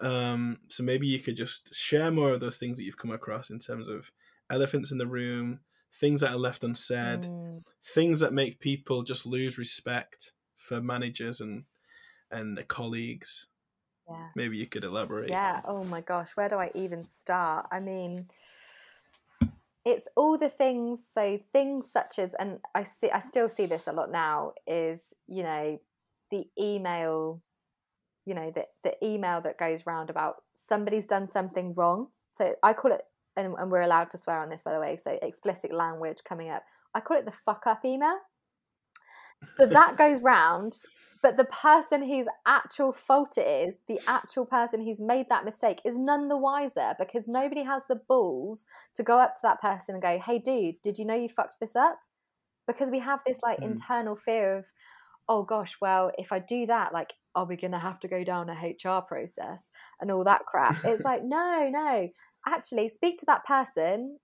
Um, 0.00 0.58
so 0.68 0.82
maybe 0.82 1.06
you 1.06 1.18
could 1.18 1.36
just 1.36 1.74
share 1.74 2.10
more 2.10 2.32
of 2.32 2.40
those 2.40 2.58
things 2.58 2.76
that 2.76 2.84
you've 2.84 2.98
come 2.98 3.12
across 3.12 3.50
in 3.50 3.58
terms 3.58 3.88
of 3.88 4.10
elephants 4.50 4.92
in 4.92 4.98
the 4.98 5.06
room, 5.06 5.60
things 5.92 6.20
that 6.20 6.32
are 6.32 6.38
left 6.38 6.62
unsaid, 6.62 7.22
mm. 7.22 7.62
things 7.82 8.20
that 8.20 8.34
make 8.34 8.60
people 8.60 9.02
just 9.02 9.26
lose 9.26 9.58
respect 9.58 10.32
for 10.56 10.80
managers 10.80 11.40
and 11.40 11.64
and 12.30 12.62
colleagues 12.68 13.46
yeah. 14.08 14.28
Maybe 14.34 14.56
you 14.56 14.66
could 14.66 14.84
elaborate. 14.84 15.30
Yeah. 15.30 15.60
Oh 15.64 15.84
my 15.84 16.00
gosh 16.00 16.30
where 16.36 16.48
do 16.48 16.56
i 16.56 16.70
even 16.74 17.02
start? 17.04 17.66
I 17.70 17.80
mean 17.80 18.28
it's 19.86 20.08
all 20.16 20.36
the 20.36 20.48
things 20.48 21.06
so 21.14 21.38
things 21.52 21.88
such 21.88 22.18
as 22.18 22.34
and 22.34 22.58
i 22.74 22.82
see 22.82 23.08
i 23.12 23.20
still 23.20 23.48
see 23.48 23.66
this 23.66 23.86
a 23.86 23.92
lot 23.92 24.10
now 24.10 24.52
is 24.66 25.00
you 25.28 25.44
know 25.44 25.80
the 26.32 26.44
email 26.58 27.40
you 28.26 28.34
know 28.34 28.50
the, 28.50 28.66
the 28.82 28.92
email 29.02 29.40
that 29.40 29.56
goes 29.56 29.86
round 29.86 30.10
about 30.10 30.42
somebody's 30.56 31.06
done 31.06 31.26
something 31.26 31.72
wrong. 31.74 32.08
So 32.32 32.54
i 32.62 32.72
call 32.72 32.92
it 32.92 33.02
and, 33.36 33.54
and 33.58 33.70
we're 33.70 33.82
allowed 33.82 34.10
to 34.10 34.18
swear 34.18 34.40
on 34.40 34.50
this 34.50 34.62
by 34.62 34.74
the 34.74 34.80
way 34.80 34.96
so 34.96 35.16
explicit 35.22 35.72
language 35.72 36.18
coming 36.28 36.50
up. 36.50 36.64
I 36.92 37.00
call 37.00 37.16
it 37.16 37.24
the 37.24 37.30
fuck 37.30 37.66
up 37.66 37.84
email 37.84 38.18
so 39.56 39.66
that 39.66 39.96
goes 39.96 40.20
round 40.22 40.76
but 41.26 41.36
the 41.36 41.44
person 41.46 42.02
whose 42.02 42.28
actual 42.46 42.92
fault 42.92 43.36
it 43.36 43.46
is, 43.46 43.82
the 43.88 43.98
actual 44.06 44.46
person 44.46 44.84
who's 44.84 45.00
made 45.00 45.28
that 45.28 45.44
mistake, 45.44 45.80
is 45.84 45.98
none 45.98 46.28
the 46.28 46.36
wiser 46.36 46.94
because 47.00 47.26
nobody 47.26 47.64
has 47.64 47.84
the 47.88 48.00
balls 48.08 48.64
to 48.94 49.02
go 49.02 49.18
up 49.18 49.34
to 49.34 49.40
that 49.42 49.60
person 49.60 49.96
and 49.96 50.02
go, 50.02 50.20
"Hey, 50.20 50.38
dude, 50.38 50.80
did 50.82 50.98
you 50.98 51.04
know 51.04 51.16
you 51.16 51.28
fucked 51.28 51.58
this 51.58 51.74
up?" 51.74 51.98
Because 52.68 52.92
we 52.92 53.00
have 53.00 53.22
this 53.26 53.40
like 53.42 53.58
mm. 53.58 53.64
internal 53.64 54.14
fear 54.14 54.56
of, 54.56 54.66
"Oh 55.28 55.42
gosh, 55.42 55.76
well, 55.80 56.12
if 56.16 56.30
I 56.30 56.38
do 56.38 56.66
that, 56.66 56.92
like, 56.92 57.14
are 57.34 57.44
we 57.44 57.56
going 57.56 57.72
to 57.72 57.78
have 57.80 57.98
to 58.00 58.08
go 58.08 58.22
down 58.22 58.48
a 58.48 58.52
HR 58.52 59.02
process 59.02 59.72
and 60.00 60.12
all 60.12 60.22
that 60.22 60.46
crap?" 60.46 60.84
it's 60.84 61.02
like, 61.02 61.24
no, 61.36 61.68
no. 61.68 62.08
Actually, 62.46 62.88
speak 62.88 63.18
to 63.18 63.26
that 63.26 63.44
person 63.44 64.18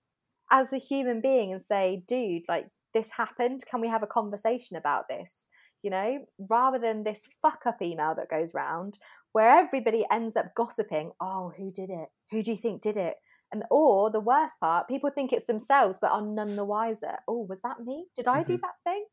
as 0.53 0.73
a 0.73 0.79
human 0.79 1.21
being 1.21 1.53
and 1.53 1.61
say, 1.61 2.05
"Dude, 2.07 2.45
like." 2.49 2.69
This 2.95 3.11
happened. 3.11 3.65
Can 3.71 3.81
we 3.81 3.89
have 3.89 4.03
a 4.03 4.07
conversation 4.07 4.77
about 4.77 5.09
this? 5.09 5.49
you 5.83 5.91
know, 5.91 6.25
rather 6.39 6.79
than 6.79 7.03
this 7.03 7.29
fuck 7.43 7.67
up 7.67 7.83
email 7.83 8.15
that 8.15 8.31
goes 8.31 8.55
round 8.55 8.99
where 9.33 9.49
everybody 9.59 10.05
ends 10.11 10.37
up 10.37 10.55
gossiping, 10.55 11.11
oh, 11.21 11.53
who 11.57 11.73
did 11.73 11.91
it? 11.91 12.09
Who 12.31 12.43
do 12.43 12.53
you 12.53 12.57
think 12.57 12.83
did 12.83 12.97
it? 12.97 13.15
And 13.53 13.65
or 13.71 14.11
the 14.11 14.21
worst 14.21 14.61
part, 14.61 14.89
people 14.89 15.11
think 15.11 15.33
it's 15.33 15.47
themselves 15.47 15.99
but 16.01 16.13
are 16.13 16.23
none 16.23 16.57
the 16.57 16.65
wiser. 16.65 17.17
Oh, 17.27 17.47
was 17.49 17.61
that 17.63 17.81
me? 17.85 18.07
Did 18.15 18.29
I 18.29 18.39
mm-hmm. 18.39 18.53
do 18.53 18.59
that 18.59 18.75
thing? 18.85 19.05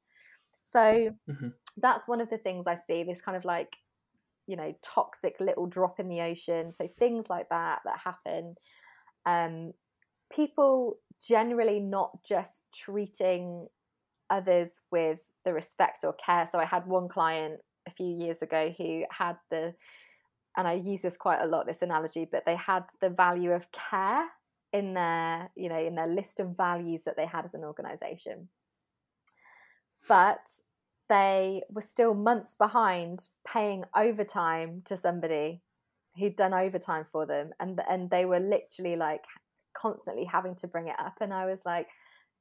So 0.63 0.79
mm-hmm. 1.29 1.47
that's 1.77 2.07
one 2.07 2.21
of 2.21 2.29
the 2.29 2.37
things 2.37 2.67
I 2.67 2.75
see, 2.75 3.03
this 3.03 3.21
kind 3.21 3.35
of 3.35 3.45
like, 3.45 3.75
you 4.45 4.55
know, 4.55 4.73
toxic 4.83 5.35
little 5.39 5.65
drop 5.65 5.99
in 5.99 6.07
the 6.07 6.21
ocean. 6.21 6.73
So 6.73 6.87
things 6.99 7.29
like 7.29 7.49
that 7.49 7.81
that 7.85 7.99
happen. 7.99 8.55
Um, 9.25 9.73
people 10.31 10.97
generally 11.19 11.79
not 11.79 12.23
just 12.23 12.63
treating 12.73 13.67
others 14.29 14.81
with 14.91 15.19
the 15.45 15.53
respect 15.53 16.03
or 16.03 16.13
care. 16.13 16.47
So 16.51 16.59
I 16.59 16.65
had 16.65 16.87
one 16.87 17.09
client 17.09 17.59
a 17.87 17.91
few 17.91 18.17
years 18.19 18.41
ago 18.41 18.73
who 18.77 19.03
had 19.09 19.37
the, 19.49 19.73
and 20.57 20.67
I 20.67 20.73
use 20.73 21.01
this 21.01 21.17
quite 21.17 21.41
a 21.41 21.47
lot, 21.47 21.65
this 21.65 21.81
analogy, 21.81 22.27
but 22.29 22.45
they 22.45 22.55
had 22.55 22.83
the 23.01 23.09
value 23.09 23.51
of 23.51 23.67
care 23.71 24.25
in 24.71 24.93
their, 24.93 25.49
you 25.55 25.69
know, 25.69 25.79
in 25.79 25.95
their 25.95 26.07
list 26.07 26.39
of 26.39 26.55
values 26.55 27.03
that 27.03 27.17
they 27.17 27.25
had 27.25 27.45
as 27.45 27.53
an 27.53 27.63
organization. 27.63 28.49
But 30.07 30.47
they 31.07 31.63
were 31.69 31.81
still 31.81 32.13
months 32.13 32.55
behind 32.55 33.27
paying 33.45 33.83
overtime 33.95 34.83
to 34.85 34.95
somebody 34.95 35.61
who'd 36.17 36.35
done 36.35 36.53
overtime 36.53 37.05
for 37.11 37.25
them 37.25 37.51
and 37.59 37.81
and 37.89 38.09
they 38.09 38.25
were 38.25 38.39
literally 38.39 38.95
like 38.95 39.23
constantly 39.73 40.25
having 40.25 40.55
to 40.55 40.67
bring 40.67 40.87
it 40.87 40.99
up 40.99 41.15
and 41.21 41.33
I 41.33 41.45
was 41.45 41.61
like 41.65 41.87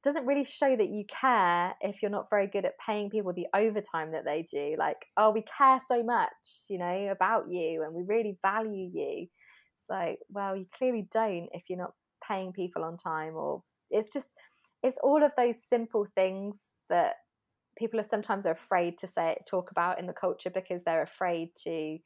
doesn't 0.03 0.25
really 0.25 0.45
show 0.45 0.75
that 0.75 0.89
you 0.89 1.03
care 1.05 1.73
if 1.81 2.01
you're 2.01 2.11
not 2.11 2.29
very 2.29 2.47
good 2.47 2.65
at 2.65 2.79
paying 2.79 3.09
people 3.09 3.33
the 3.33 3.47
overtime 3.53 4.11
that 4.11 4.25
they 4.25 4.43
do. 4.43 4.75
Like, 4.77 5.05
oh, 5.17 5.31
we 5.31 5.41
care 5.41 5.79
so 5.85 6.03
much, 6.03 6.31
you 6.69 6.77
know, 6.77 7.09
about 7.11 7.49
you 7.49 7.83
and 7.83 7.93
we 7.93 8.03
really 8.03 8.37
value 8.41 8.89
you. 8.91 9.27
It's 9.27 9.89
like, 9.89 10.19
well, 10.29 10.55
you 10.55 10.65
clearly 10.73 11.07
don't 11.11 11.49
if 11.51 11.63
you're 11.67 11.79
not 11.79 11.93
paying 12.25 12.53
people 12.53 12.83
on 12.83 12.95
time, 12.95 13.35
or 13.35 13.61
it's 13.91 14.11
just, 14.11 14.29
it's 14.83 14.97
all 15.03 15.23
of 15.23 15.33
those 15.35 15.61
simple 15.61 16.07
things 16.15 16.63
that 16.89 17.15
people 17.77 17.99
are 17.99 18.03
sometimes 18.03 18.45
afraid 18.45 18.97
to 18.99 19.07
say 19.07 19.35
talk 19.49 19.71
about 19.71 19.99
in 19.99 20.07
the 20.07 20.13
culture 20.13 20.49
because 20.49 20.83
they're 20.83 21.03
afraid 21.03 21.49
to 21.55 21.97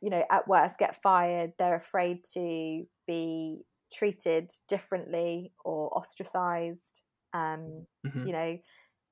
you 0.00 0.10
know 0.10 0.22
at 0.30 0.46
worst 0.46 0.78
get 0.78 0.94
fired 1.02 1.52
they're 1.58 1.74
afraid 1.74 2.18
to 2.22 2.84
be 3.06 3.64
treated 3.92 4.50
differently 4.68 5.52
or 5.64 5.96
ostracized. 5.96 7.02
Um, 7.34 7.86
mm-hmm. 8.06 8.26
You 8.26 8.32
know, 8.32 8.58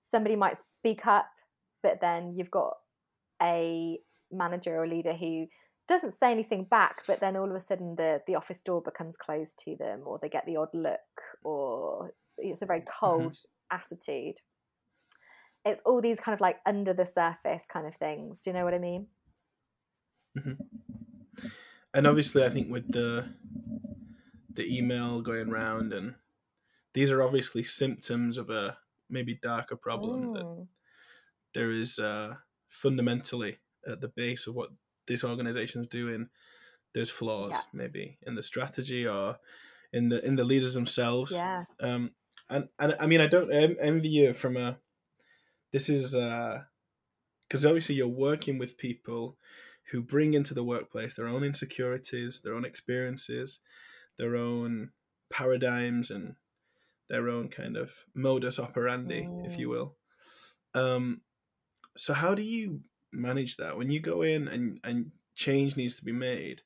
somebody 0.00 0.36
might 0.36 0.56
speak 0.56 1.06
up, 1.06 1.30
but 1.82 2.00
then 2.00 2.34
you've 2.34 2.50
got 2.50 2.74
a 3.42 3.98
manager 4.30 4.76
or 4.76 4.86
leader 4.86 5.12
who 5.12 5.46
doesn't 5.88 6.12
say 6.12 6.30
anything 6.30 6.64
back, 6.64 7.02
but 7.06 7.18
then 7.20 7.36
all 7.36 7.50
of 7.50 7.56
a 7.56 7.60
sudden 7.60 7.96
the 7.96 8.20
the 8.26 8.36
office 8.36 8.62
door 8.62 8.80
becomes 8.80 9.16
closed 9.16 9.58
to 9.64 9.76
them, 9.76 10.02
or 10.06 10.18
they 10.20 10.28
get 10.28 10.46
the 10.46 10.56
odd 10.56 10.68
look, 10.72 11.00
or 11.44 12.12
it's 12.38 12.62
a 12.62 12.66
very 12.66 12.80
mm-hmm. 12.80 13.06
cold 13.06 13.32
mm-hmm. 13.32 13.76
attitude. 13.76 14.36
It's 15.64 15.82
all 15.84 16.00
these 16.00 16.20
kind 16.20 16.34
of 16.34 16.40
like 16.40 16.58
under 16.64 16.94
the 16.94 17.04
surface 17.04 17.66
kind 17.70 17.86
of 17.86 17.94
things. 17.96 18.40
Do 18.40 18.50
you 18.50 18.54
know 18.54 18.64
what 18.64 18.72
I 18.72 18.78
mean? 18.78 19.08
Mm-hmm. 20.38 21.48
And 21.92 22.06
obviously, 22.06 22.44
I 22.44 22.50
think 22.50 22.70
with 22.70 22.92
the 22.92 23.26
the 24.60 24.76
email 24.76 25.22
going 25.22 25.48
around, 25.48 25.92
and 25.92 26.14
these 26.92 27.10
are 27.10 27.22
obviously 27.22 27.64
symptoms 27.64 28.36
of 28.36 28.50
a 28.50 28.76
maybe 29.08 29.38
darker 29.42 29.76
problem 29.76 30.34
that 30.34 30.44
mm. 30.44 30.66
there 31.54 31.70
is 31.70 31.98
uh, 31.98 32.34
fundamentally 32.68 33.58
at 33.86 34.00
the 34.00 34.08
base 34.08 34.46
of 34.46 34.54
what 34.54 34.70
this 35.06 35.24
organization 35.24 35.80
is 35.80 35.88
doing. 35.88 36.28
There's 36.92 37.10
flaws, 37.10 37.52
yes. 37.52 37.64
maybe 37.72 38.18
in 38.26 38.34
the 38.34 38.42
strategy 38.42 39.06
or 39.06 39.36
in 39.92 40.10
the 40.10 40.24
in 40.24 40.36
the 40.36 40.44
leaders 40.44 40.74
themselves. 40.74 41.32
Yeah. 41.32 41.64
Um, 41.80 42.10
and 42.50 42.68
and 42.78 42.96
I 43.00 43.06
mean, 43.06 43.20
I 43.20 43.28
don't 43.28 43.50
envy 43.50 44.08
you 44.08 44.32
from 44.34 44.56
a 44.56 44.76
this 45.72 45.88
is 45.88 46.12
because 46.12 47.64
uh, 47.64 47.68
obviously 47.68 47.94
you're 47.94 48.08
working 48.08 48.58
with 48.58 48.76
people 48.76 49.38
who 49.90 50.02
bring 50.02 50.34
into 50.34 50.52
the 50.52 50.64
workplace 50.64 51.14
their 51.14 51.28
own 51.28 51.44
insecurities, 51.44 52.42
their 52.42 52.54
own 52.54 52.64
experiences, 52.64 53.60
their 54.20 54.36
own 54.36 54.90
paradigms, 55.30 56.10
and 56.10 56.34
their 57.08 57.28
own 57.30 57.48
kind 57.48 57.76
of 57.76 57.90
modus 58.14 58.58
operandi, 58.58 59.22
mm. 59.22 59.46
if 59.46 59.58
you 59.58 59.68
mm. 59.68 59.70
will. 59.70 59.96
Um, 60.74 61.22
so 61.96 62.12
how 62.12 62.34
do 62.34 62.42
you 62.42 62.82
manage 63.12 63.56
that 63.56 63.76
when 63.78 63.90
you 63.90 63.98
go 63.98 64.22
in 64.22 64.46
and 64.46 64.78
and 64.84 65.10
change 65.34 65.74
needs 65.74 65.96
to 65.96 66.04
be 66.04 66.12
made? 66.12 66.60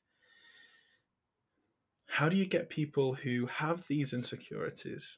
How 2.07 2.27
do 2.29 2.35
you 2.35 2.45
get 2.45 2.69
people 2.69 3.13
who 3.13 3.45
have 3.45 3.87
these 3.87 4.11
insecurities, 4.13 5.17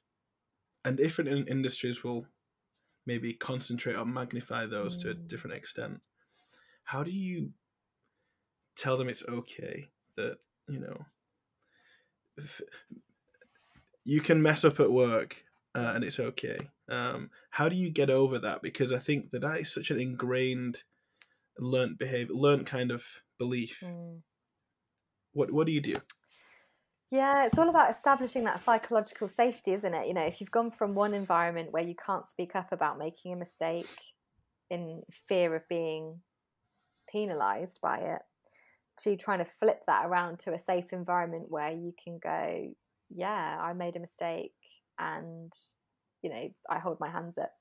and 0.85 0.95
different 0.95 1.29
in- 1.29 1.47
industries 1.47 2.03
will 2.03 2.27
maybe 3.05 3.33
concentrate 3.33 3.95
or 3.95 4.05
magnify 4.05 4.67
those 4.67 4.97
mm. 4.97 5.01
to 5.01 5.09
a 5.09 5.15
mm. 5.15 5.27
different 5.27 5.57
extent? 5.57 6.01
How 6.83 7.03
do 7.03 7.11
you 7.11 7.53
tell 8.75 8.95
them 8.95 9.09
it's 9.09 9.27
okay 9.27 9.87
that 10.15 10.37
you 10.69 10.79
know 10.79 11.05
you 14.03 14.21
can 14.21 14.41
mess 14.41 14.63
up 14.63 14.79
at 14.79 14.91
work 14.91 15.43
uh, 15.75 15.91
and 15.95 16.03
it's 16.03 16.19
okay. 16.19 16.57
Um, 16.89 17.29
how 17.51 17.69
do 17.69 17.75
you 17.75 17.89
get 17.89 18.09
over 18.09 18.39
that? 18.39 18.61
Because 18.61 18.91
I 18.91 18.99
think 18.99 19.31
that 19.31 19.41
that 19.41 19.59
is 19.59 19.73
such 19.73 19.91
an 19.91 19.99
ingrained, 19.99 20.83
learned 21.59 21.97
behavior, 21.97 22.33
learned 22.33 22.65
kind 22.65 22.91
of 22.91 23.05
belief. 23.37 23.79
Mm. 23.83 24.21
What 25.33 25.51
What 25.51 25.67
do 25.67 25.73
you 25.73 25.81
do? 25.81 25.95
Yeah, 27.11 27.45
it's 27.45 27.57
all 27.57 27.69
about 27.69 27.89
establishing 27.89 28.43
that 28.45 28.59
psychological 28.59 29.27
safety, 29.27 29.71
isn't 29.73 29.93
it? 29.93 30.07
You 30.07 30.13
know, 30.13 30.25
if 30.25 30.41
you've 30.41 30.51
gone 30.51 30.71
from 30.71 30.93
one 30.93 31.13
environment 31.13 31.71
where 31.71 31.83
you 31.83 31.95
can't 31.95 32.27
speak 32.27 32.55
up 32.55 32.71
about 32.71 32.97
making 32.97 33.31
a 33.31 33.37
mistake 33.37 33.87
in 34.69 35.03
fear 35.11 35.55
of 35.55 35.67
being 35.69 36.19
penalized 37.09 37.79
by 37.81 37.99
it, 37.99 38.21
to 39.03 39.15
trying 39.15 39.39
to 39.39 39.45
flip 39.45 39.81
that 39.87 40.05
around 40.05 40.39
to 40.39 40.53
a 40.53 40.59
safe 40.59 40.91
environment 40.91 41.45
where 41.49 41.71
you 41.71 41.93
can 42.03 42.19
go, 42.21 42.73
yeah, 43.09 43.57
I 43.61 43.73
made 43.73 43.95
a 43.95 43.99
mistake 43.99 44.53
and, 44.99 45.51
you 46.21 46.29
know, 46.29 46.49
I 46.69 46.79
hold 46.79 46.99
my 46.99 47.09
hands 47.09 47.37
up. 47.37 47.51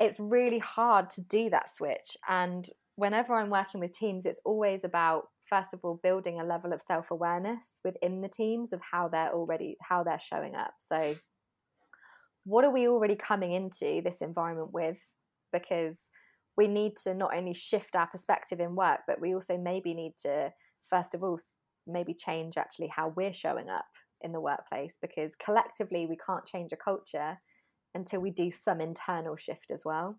It's 0.00 0.18
really 0.18 0.58
hard 0.58 1.10
to 1.10 1.22
do 1.22 1.50
that 1.50 1.74
switch. 1.74 2.16
And 2.28 2.68
whenever 2.96 3.34
I'm 3.34 3.50
working 3.50 3.80
with 3.80 3.92
teams, 3.92 4.26
it's 4.26 4.40
always 4.44 4.84
about, 4.84 5.24
first 5.48 5.74
of 5.74 5.80
all, 5.82 6.00
building 6.02 6.40
a 6.40 6.44
level 6.44 6.72
of 6.72 6.82
self 6.82 7.10
awareness 7.10 7.80
within 7.84 8.20
the 8.20 8.28
teams 8.28 8.72
of 8.72 8.80
how 8.90 9.08
they're 9.08 9.32
already, 9.32 9.76
how 9.82 10.02
they're 10.02 10.18
showing 10.18 10.54
up. 10.54 10.74
So, 10.78 11.16
what 12.44 12.64
are 12.64 12.70
we 12.70 12.88
already 12.88 13.14
coming 13.14 13.52
into 13.52 14.00
this 14.02 14.22
environment 14.22 14.72
with? 14.72 14.98
Because 15.52 16.10
we 16.56 16.68
need 16.68 16.96
to 17.04 17.14
not 17.14 17.34
only 17.34 17.54
shift 17.54 17.96
our 17.96 18.06
perspective 18.06 18.60
in 18.60 18.74
work, 18.74 19.00
but 19.06 19.20
we 19.20 19.34
also 19.34 19.56
maybe 19.56 19.94
need 19.94 20.14
to, 20.22 20.52
first 20.88 21.14
of 21.14 21.22
all, 21.22 21.38
maybe 21.86 22.14
change 22.14 22.56
actually 22.56 22.88
how 22.88 23.12
we're 23.16 23.32
showing 23.32 23.68
up 23.68 23.86
in 24.20 24.32
the 24.32 24.40
workplace 24.40 24.96
because 25.00 25.34
collectively 25.34 26.06
we 26.06 26.16
can't 26.16 26.46
change 26.46 26.72
a 26.72 26.76
culture 26.76 27.38
until 27.94 28.20
we 28.20 28.30
do 28.30 28.50
some 28.50 28.80
internal 28.80 29.36
shift 29.36 29.70
as 29.70 29.84
well. 29.84 30.16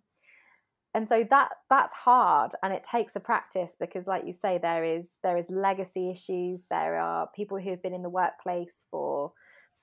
And 0.95 1.07
so 1.07 1.23
that 1.31 1.49
that's 1.71 1.93
hard 1.93 2.51
and 2.61 2.71
it 2.71 2.83
takes 2.83 3.15
a 3.15 3.19
practice 3.19 3.75
because 3.79 4.05
like 4.05 4.27
you 4.27 4.33
say 4.33 4.59
there 4.59 4.83
is 4.83 5.17
there 5.23 5.37
is 5.37 5.47
legacy 5.49 6.11
issues. 6.11 6.65
There 6.69 6.99
are 6.99 7.29
people 7.35 7.59
who 7.59 7.71
have 7.71 7.81
been 7.81 7.95
in 7.95 8.03
the 8.03 8.09
workplace 8.09 8.85
for 8.91 9.31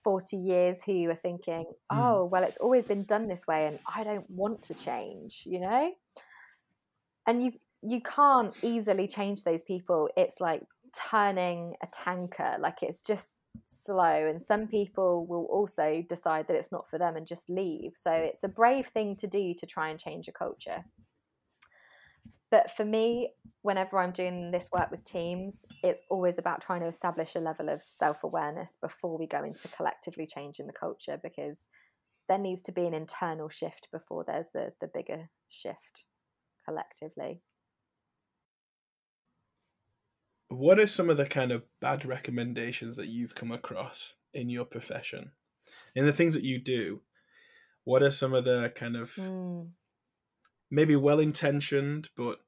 40 0.04 0.36
years 0.36 0.82
who 0.82 1.10
are 1.10 1.14
thinking 1.14 1.64
mm. 1.92 1.98
oh 1.98 2.24
well 2.24 2.42
it's 2.42 2.56
always 2.58 2.84
been 2.84 3.04
done 3.04 3.28
this 3.28 3.46
way 3.46 3.66
and 3.66 3.78
i 3.94 4.02
don't 4.02 4.28
want 4.30 4.62
to 4.62 4.74
change 4.74 5.42
you 5.46 5.60
know 5.60 5.92
and 7.26 7.42
you 7.42 7.52
you 7.82 8.00
can't 8.02 8.54
easily 8.62 9.08
change 9.08 9.42
those 9.42 9.62
people. 9.62 10.10
It's 10.16 10.40
like 10.40 10.62
turning 10.92 11.74
a 11.82 11.86
tanker 11.92 12.56
like 12.58 12.82
it's 12.82 13.00
just 13.00 13.38
slow. 13.64 14.28
And 14.28 14.40
some 14.40 14.66
people 14.66 15.26
will 15.26 15.46
also 15.46 16.04
decide 16.08 16.46
that 16.48 16.56
it's 16.56 16.72
not 16.72 16.88
for 16.90 16.98
them 16.98 17.16
and 17.16 17.26
just 17.26 17.48
leave. 17.48 17.92
So 17.94 18.12
it's 18.12 18.44
a 18.44 18.48
brave 18.48 18.86
thing 18.88 19.16
to 19.16 19.26
do 19.26 19.54
to 19.54 19.66
try 19.66 19.88
and 19.88 19.98
change 19.98 20.28
a 20.28 20.32
culture. 20.32 20.84
But 22.50 22.70
for 22.72 22.84
me 22.84 23.30
whenever 23.62 23.98
i'm 23.98 24.12
doing 24.12 24.50
this 24.50 24.70
work 24.72 24.90
with 24.90 25.04
teams 25.04 25.64
it's 25.82 26.00
always 26.10 26.38
about 26.38 26.60
trying 26.60 26.80
to 26.80 26.86
establish 26.86 27.34
a 27.34 27.40
level 27.40 27.68
of 27.68 27.82
self-awareness 27.90 28.76
before 28.80 29.18
we 29.18 29.26
go 29.26 29.44
into 29.44 29.68
collectively 29.68 30.26
changing 30.26 30.66
the 30.66 30.72
culture 30.72 31.18
because 31.22 31.66
there 32.28 32.38
needs 32.38 32.62
to 32.62 32.72
be 32.72 32.86
an 32.86 32.94
internal 32.94 33.48
shift 33.48 33.88
before 33.92 34.24
there's 34.26 34.48
the 34.54 34.72
the 34.80 34.88
bigger 34.92 35.28
shift 35.48 36.06
collectively 36.64 37.40
what 40.50 40.80
are 40.80 40.86
some 40.86 41.08
of 41.08 41.16
the 41.16 41.26
kind 41.26 41.52
of 41.52 41.62
bad 41.80 42.04
recommendations 42.04 42.96
that 42.96 43.06
you've 43.06 43.36
come 43.36 43.52
across 43.52 44.14
in 44.34 44.48
your 44.48 44.64
profession 44.64 45.30
in 45.94 46.04
the 46.04 46.12
things 46.12 46.34
that 46.34 46.42
you 46.42 46.58
do 46.58 47.00
what 47.84 48.02
are 48.02 48.10
some 48.10 48.34
of 48.34 48.44
the 48.44 48.72
kind 48.74 48.96
of 48.96 49.10
mm. 49.14 49.68
maybe 50.70 50.96
well 50.96 51.20
intentioned 51.20 52.08
but 52.16 52.40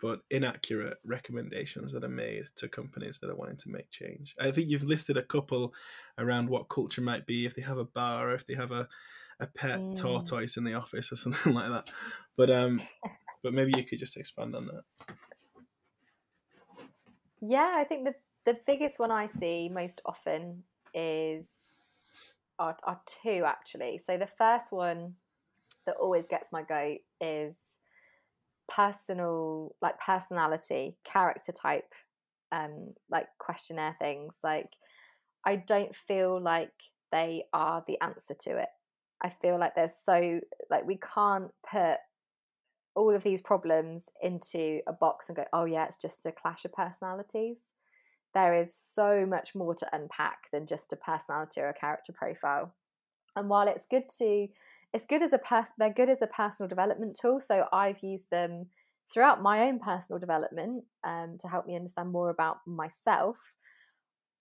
but 0.00 0.20
inaccurate 0.30 0.98
recommendations 1.04 1.92
that 1.92 2.04
are 2.04 2.08
made 2.08 2.44
to 2.54 2.68
companies 2.68 3.18
that 3.18 3.30
are 3.30 3.36
wanting 3.36 3.56
to 3.56 3.70
make 3.70 3.90
change 3.90 4.34
i 4.40 4.50
think 4.50 4.68
you've 4.68 4.84
listed 4.84 5.16
a 5.16 5.22
couple 5.22 5.74
around 6.16 6.48
what 6.48 6.68
culture 6.68 7.02
might 7.02 7.26
be 7.26 7.44
if 7.44 7.54
they 7.56 7.62
have 7.62 7.78
a 7.78 7.84
bar 7.84 8.30
or 8.30 8.34
if 8.34 8.46
they 8.46 8.54
have 8.54 8.70
a, 8.70 8.88
a 9.40 9.46
pet 9.48 9.80
mm. 9.80 9.96
tortoise 9.96 10.56
in 10.56 10.64
the 10.64 10.74
office 10.74 11.12
or 11.12 11.16
something 11.16 11.54
like 11.54 11.68
that 11.68 11.90
but 12.38 12.50
um 12.50 12.80
but 13.42 13.52
maybe 13.52 13.72
you 13.76 13.84
could 13.84 13.98
just 13.98 14.16
expand 14.16 14.56
on 14.56 14.66
that 14.66 14.82
yeah, 17.40 17.74
I 17.76 17.84
think 17.84 18.04
the 18.04 18.14
the 18.44 18.58
biggest 18.66 18.98
one 18.98 19.10
I 19.10 19.26
see 19.26 19.68
most 19.68 20.00
often 20.06 20.64
is 20.94 21.50
are, 22.58 22.76
are 22.84 23.00
two 23.22 23.44
actually. 23.46 24.00
So 24.04 24.16
the 24.16 24.28
first 24.38 24.72
one 24.72 25.14
that 25.86 25.96
always 25.96 26.26
gets 26.26 26.50
my 26.50 26.62
goat 26.62 26.98
is 27.20 27.56
personal, 28.68 29.74
like 29.80 30.00
personality, 30.00 30.96
character 31.04 31.52
type, 31.52 31.94
um, 32.52 32.94
like 33.10 33.28
questionnaire 33.38 33.96
things. 33.98 34.38
Like 34.42 34.70
I 35.44 35.56
don't 35.56 35.94
feel 35.94 36.40
like 36.40 36.72
they 37.12 37.44
are 37.52 37.84
the 37.86 38.00
answer 38.00 38.34
to 38.40 38.58
it. 38.58 38.68
I 39.22 39.28
feel 39.28 39.58
like 39.58 39.74
there's 39.74 39.96
so 39.96 40.40
like 40.70 40.86
we 40.86 40.96
can't 40.96 41.50
put 41.70 41.98
all 42.94 43.14
of 43.14 43.22
these 43.22 43.42
problems 43.42 44.08
into 44.22 44.80
a 44.86 44.92
box 44.92 45.28
and 45.28 45.36
go, 45.36 45.44
oh, 45.52 45.64
yeah, 45.64 45.84
it's 45.84 45.96
just 45.96 46.26
a 46.26 46.32
clash 46.32 46.64
of 46.64 46.72
personalities. 46.72 47.62
There 48.34 48.54
is 48.54 48.74
so 48.74 49.24
much 49.26 49.54
more 49.54 49.74
to 49.74 49.86
unpack 49.92 50.50
than 50.52 50.66
just 50.66 50.92
a 50.92 50.96
personality 50.96 51.60
or 51.60 51.68
a 51.68 51.74
character 51.74 52.12
profile. 52.12 52.74
And 53.36 53.48
while 53.48 53.68
it's 53.68 53.86
good 53.86 54.08
to, 54.18 54.48
it's 54.92 55.06
good 55.06 55.22
as 55.22 55.32
a 55.32 55.38
person, 55.38 55.72
they're 55.78 55.92
good 55.92 56.10
as 56.10 56.22
a 56.22 56.26
personal 56.26 56.68
development 56.68 57.16
tool. 57.20 57.40
So 57.40 57.66
I've 57.72 58.02
used 58.02 58.30
them 58.30 58.66
throughout 59.12 59.42
my 59.42 59.68
own 59.68 59.78
personal 59.78 60.18
development 60.18 60.84
um, 61.04 61.36
to 61.40 61.48
help 61.48 61.66
me 61.66 61.76
understand 61.76 62.10
more 62.10 62.30
about 62.30 62.58
myself. 62.66 63.54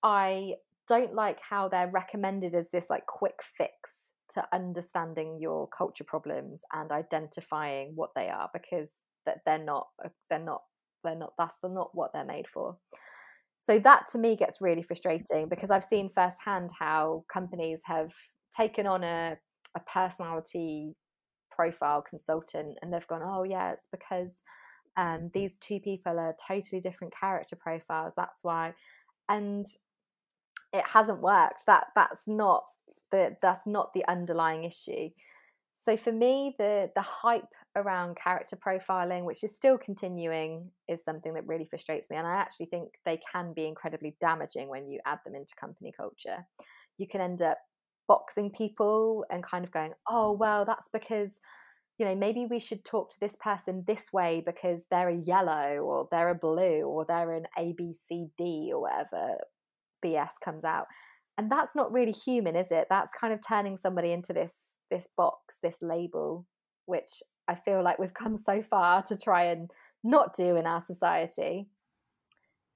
I 0.04 0.56
don't 0.88 1.14
like 1.14 1.40
how 1.40 1.68
they're 1.68 1.90
recommended 1.90 2.56
as 2.56 2.72
this 2.72 2.90
like 2.90 3.06
quick 3.06 3.40
fix 3.44 4.14
to 4.30 4.48
understanding 4.54 5.38
your 5.40 5.68
culture 5.68 6.04
problems 6.04 6.64
and 6.74 6.92
identifying 6.92 7.94
what 7.96 8.12
they 8.16 8.30
are 8.30 8.50
because 8.54 9.00
that 9.26 9.40
they're 9.46 9.58
not 9.58 9.88
uh, 10.04 10.10
they're 10.30 10.40
not 10.40 10.62
they're 11.04 11.16
not 11.16 11.34
that's 11.38 11.58
not 11.64 11.90
what 11.94 12.12
they're 12.14 12.26
made 12.26 12.48
for. 12.48 12.78
So 13.60 13.80
that 13.80 14.08
to 14.12 14.18
me 14.18 14.36
gets 14.36 14.62
really 14.62 14.84
frustrating 14.84 15.50
because 15.50 15.72
i've 15.72 15.84
seen 15.84 16.10
firsthand 16.10 16.70
how 16.78 17.26
companies 17.32 17.82
have 17.86 18.14
taken 18.56 18.88
on 18.88 19.04
a, 19.04 19.36
a 19.76 19.80
personality 19.82 20.96
profile 21.52 22.04
consultant 22.08 22.78
and 22.82 22.94
they've 22.94 23.08
gone 23.08 23.24
oh 23.24 23.44
yeah 23.44 23.72
it's 23.72 23.88
because 23.92 24.44
um, 24.96 25.32
these 25.34 25.58
two 25.58 25.80
people 25.80 26.20
are 26.20 26.36
totally 26.48 26.80
different 26.80 27.14
character 27.20 27.56
profiles 27.56 28.14
that's 28.16 28.40
why 28.44 28.74
and 29.28 29.66
it 30.74 30.86
hasn't 30.86 31.22
worked. 31.22 31.66
That 31.66 31.88
that's 31.96 32.28
not 32.28 32.64
the 33.12 33.36
that's 33.42 33.66
not 33.66 33.94
the 33.94 34.06
underlying 34.08 34.64
issue. 34.64 35.10
So 35.78 35.96
for 35.96 36.12
me 36.12 36.56
the 36.58 36.92
the 36.96 37.02
hype 37.02 37.54
around 37.76 38.18
character 38.18 38.58
profiling 38.58 39.24
which 39.24 39.44
is 39.44 39.56
still 39.56 39.78
continuing 39.78 40.72
is 40.88 41.04
something 41.04 41.34
that 41.36 41.46
really 41.46 41.66
frustrates 41.66 42.10
me 42.10 42.18
and 42.18 42.26
i 42.26 42.34
actually 42.34 42.66
think 42.66 42.90
they 43.06 43.20
can 43.32 43.54
be 43.54 43.68
incredibly 43.68 44.16
damaging 44.20 44.68
when 44.68 44.90
you 44.90 45.00
add 45.06 45.20
them 45.24 45.36
into 45.36 45.54
company 45.56 45.94
culture. 45.96 46.38
You 46.98 47.08
can 47.08 47.22
end 47.22 47.44
up 47.44 47.60
boxing 48.08 48.50
people 48.50 49.26
and 49.30 49.44
kind 49.44 49.64
of 49.64 49.72
going 49.72 49.94
oh 50.10 50.32
well 50.32 50.66
that's 50.66 50.90
because 50.90 51.40
you 51.98 52.06
know 52.06 52.16
maybe 52.16 52.46
we 52.50 52.60
should 52.60 52.84
talk 52.86 53.10
to 53.10 53.20
this 53.20 53.36
person 53.36 53.84
this 53.86 54.12
way 54.14 54.42
because 54.46 54.86
they're 54.90 55.10
a 55.10 55.16
yellow 55.16 55.80
or 55.80 56.08
they're 56.10 56.30
a 56.30 56.36
blue 56.36 56.82
or 56.84 57.06
they're 57.06 57.34
an 57.34 57.46
a 57.58 57.74
b 57.78 57.94
c 57.94 58.28
d 58.38 58.72
or 58.74 58.82
whatever 58.82 59.38
bs 60.04 60.40
comes 60.44 60.64
out 60.64 60.88
and 61.38 61.52
that's 61.52 61.76
not 61.76 61.92
really 61.92 62.12
human 62.12 62.56
is 62.56 62.72
it? 62.72 62.88
That's 62.90 63.14
kind 63.14 63.34
of 63.34 63.40
turning 63.48 63.78
somebody 63.78 64.12
into 64.12 64.34
this 64.34 64.76
this 64.90 65.08
box 65.18 65.60
this 65.62 65.78
label 65.82 66.46
which 66.86 67.22
I 67.48 67.56
feel 67.56 67.84
like 67.84 68.00
we've 68.00 68.14
come 68.14 68.36
so 68.36 68.62
far 68.62 69.04
to 69.04 69.16
try 69.18 69.46
and 69.46 69.70
not 70.04 70.34
do 70.36 70.56
in 70.56 70.66
our 70.66 70.82
society 70.82 71.68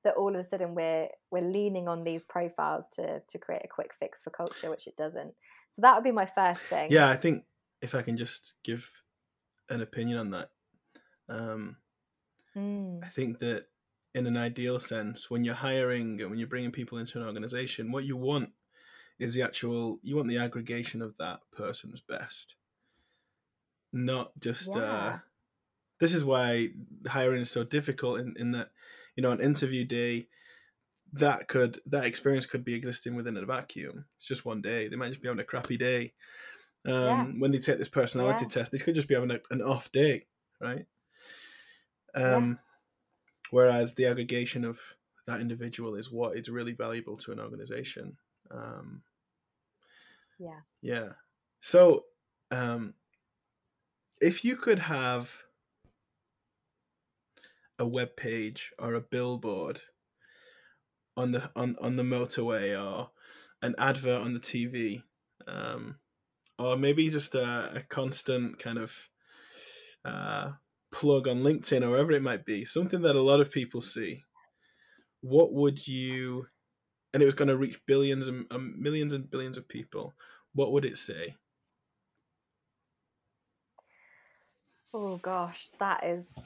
that 0.03 0.15
all 0.15 0.33
of 0.33 0.39
a 0.39 0.43
sudden 0.43 0.75
we're 0.75 1.07
we're 1.31 1.41
leaning 1.41 1.87
on 1.87 2.03
these 2.03 2.25
profiles 2.25 2.87
to 2.93 3.21
to 3.27 3.37
create 3.37 3.61
a 3.63 3.67
quick 3.67 3.91
fix 3.97 4.21
for 4.21 4.29
culture 4.29 4.69
which 4.69 4.87
it 4.87 4.95
doesn't. 4.97 5.33
So 5.71 5.81
that 5.81 5.95
would 5.95 6.03
be 6.03 6.11
my 6.11 6.25
first 6.25 6.61
thing. 6.61 6.91
Yeah 6.91 7.09
i 7.09 7.15
think 7.15 7.45
if 7.81 7.95
i 7.95 8.01
can 8.01 8.15
just 8.17 8.55
give 8.63 8.89
an 9.69 9.81
opinion 9.81 10.17
on 10.17 10.31
that 10.31 10.49
um 11.29 11.77
mm. 12.55 13.03
i 13.03 13.07
think 13.07 13.39
that 13.39 13.65
in 14.13 14.27
an 14.27 14.37
ideal 14.37 14.79
sense 14.79 15.29
when 15.29 15.43
you're 15.43 15.55
hiring 15.55 16.19
and 16.21 16.29
when 16.29 16.39
you're 16.39 16.47
bringing 16.47 16.71
people 16.71 16.97
into 16.97 17.19
an 17.19 17.25
organization 17.25 17.91
what 17.91 18.03
you 18.03 18.17
want 18.17 18.49
is 19.19 19.33
the 19.33 19.41
actual 19.41 19.99
you 20.01 20.15
want 20.15 20.27
the 20.27 20.37
aggregation 20.37 21.01
of 21.01 21.15
that 21.17 21.39
person's 21.55 22.01
best 22.01 22.55
not 23.93 24.31
just 24.39 24.75
uh, 24.75 24.79
yeah. 24.79 24.85
uh 24.85 25.17
this 25.99 26.13
is 26.13 26.25
why 26.25 26.69
hiring 27.07 27.41
is 27.41 27.51
so 27.51 27.63
difficult 27.63 28.19
in, 28.19 28.33
in 28.37 28.51
that 28.51 28.71
you 29.15 29.23
know 29.23 29.31
an 29.31 29.41
interview 29.41 29.85
day 29.85 30.27
that 31.13 31.47
could 31.47 31.79
that 31.85 32.05
experience 32.05 32.45
could 32.45 32.65
be 32.65 32.73
existing 32.73 33.15
within 33.15 33.37
a 33.37 33.45
vacuum 33.45 34.05
it's 34.17 34.27
just 34.27 34.45
one 34.45 34.61
day 34.61 34.87
they 34.87 34.95
might 34.95 35.09
just 35.09 35.21
be 35.21 35.27
having 35.27 35.41
a 35.41 35.45
crappy 35.45 35.77
day 35.77 36.13
um, 36.85 36.93
yeah. 36.93 37.25
when 37.37 37.51
they 37.51 37.59
take 37.59 37.77
this 37.77 37.89
personality 37.89 38.45
yeah. 38.45 38.49
test 38.49 38.71
they 38.71 38.77
could 38.77 38.95
just 38.95 39.07
be 39.07 39.13
having 39.13 39.31
a, 39.31 39.39
an 39.51 39.61
off 39.61 39.91
day 39.91 40.25
right 40.59 40.85
um. 42.15 42.59
Whereas 43.51 43.93
the 43.93 44.07
aggregation 44.07 44.65
of 44.65 44.79
that 45.27 45.39
individual 45.39 45.95
is 45.95 46.11
what 46.11 46.35
is 46.35 46.49
really 46.49 46.73
valuable 46.73 47.15
to 47.17 47.31
an 47.31 47.39
organization. 47.39 48.17
Um, 48.49 49.03
yeah. 50.39 50.61
yeah. 50.81 51.09
So 51.61 52.05
um, 52.49 52.95
if 54.19 54.43
you 54.43 54.55
could 54.55 54.79
have 54.79 55.43
a 57.77 57.85
web 57.85 58.15
page 58.15 58.71
or 58.79 58.95
a 58.95 59.01
billboard 59.01 59.81
on 61.17 61.31
the 61.31 61.51
on, 61.55 61.75
on 61.81 61.95
the 61.97 62.03
motorway 62.03 62.79
or 62.79 63.09
an 63.61 63.75
advert 63.77 64.21
on 64.21 64.33
the 64.33 64.39
TV, 64.39 65.03
um, 65.47 65.97
or 66.57 66.77
maybe 66.77 67.09
just 67.09 67.35
a, 67.35 67.75
a 67.75 67.81
constant 67.89 68.59
kind 68.59 68.77
of 68.77 69.09
uh, 70.05 70.51
plug 70.91 71.27
on 71.27 71.43
LinkedIn 71.43 71.83
or 71.83 71.91
wherever 71.91 72.11
it 72.11 72.21
might 72.21 72.45
be, 72.45 72.65
something 72.65 73.01
that 73.01 73.15
a 73.15 73.21
lot 73.21 73.39
of 73.41 73.51
people 73.51 73.81
see. 73.81 74.23
What 75.21 75.53
would 75.53 75.87
you, 75.87 76.47
and 77.13 77.21
it 77.21 77.25
was 77.25 77.35
going 77.35 77.47
to 77.47 77.57
reach 77.57 77.79
billions 77.85 78.27
and 78.27 78.45
um, 78.51 78.75
millions 78.77 79.13
and 79.13 79.29
billions 79.29 79.57
of 79.57 79.67
people. 79.67 80.13
What 80.53 80.71
would 80.71 80.85
it 80.85 80.97
say? 80.97 81.35
Oh 84.93 85.17
gosh, 85.17 85.69
that 85.79 86.03
is 86.05 86.37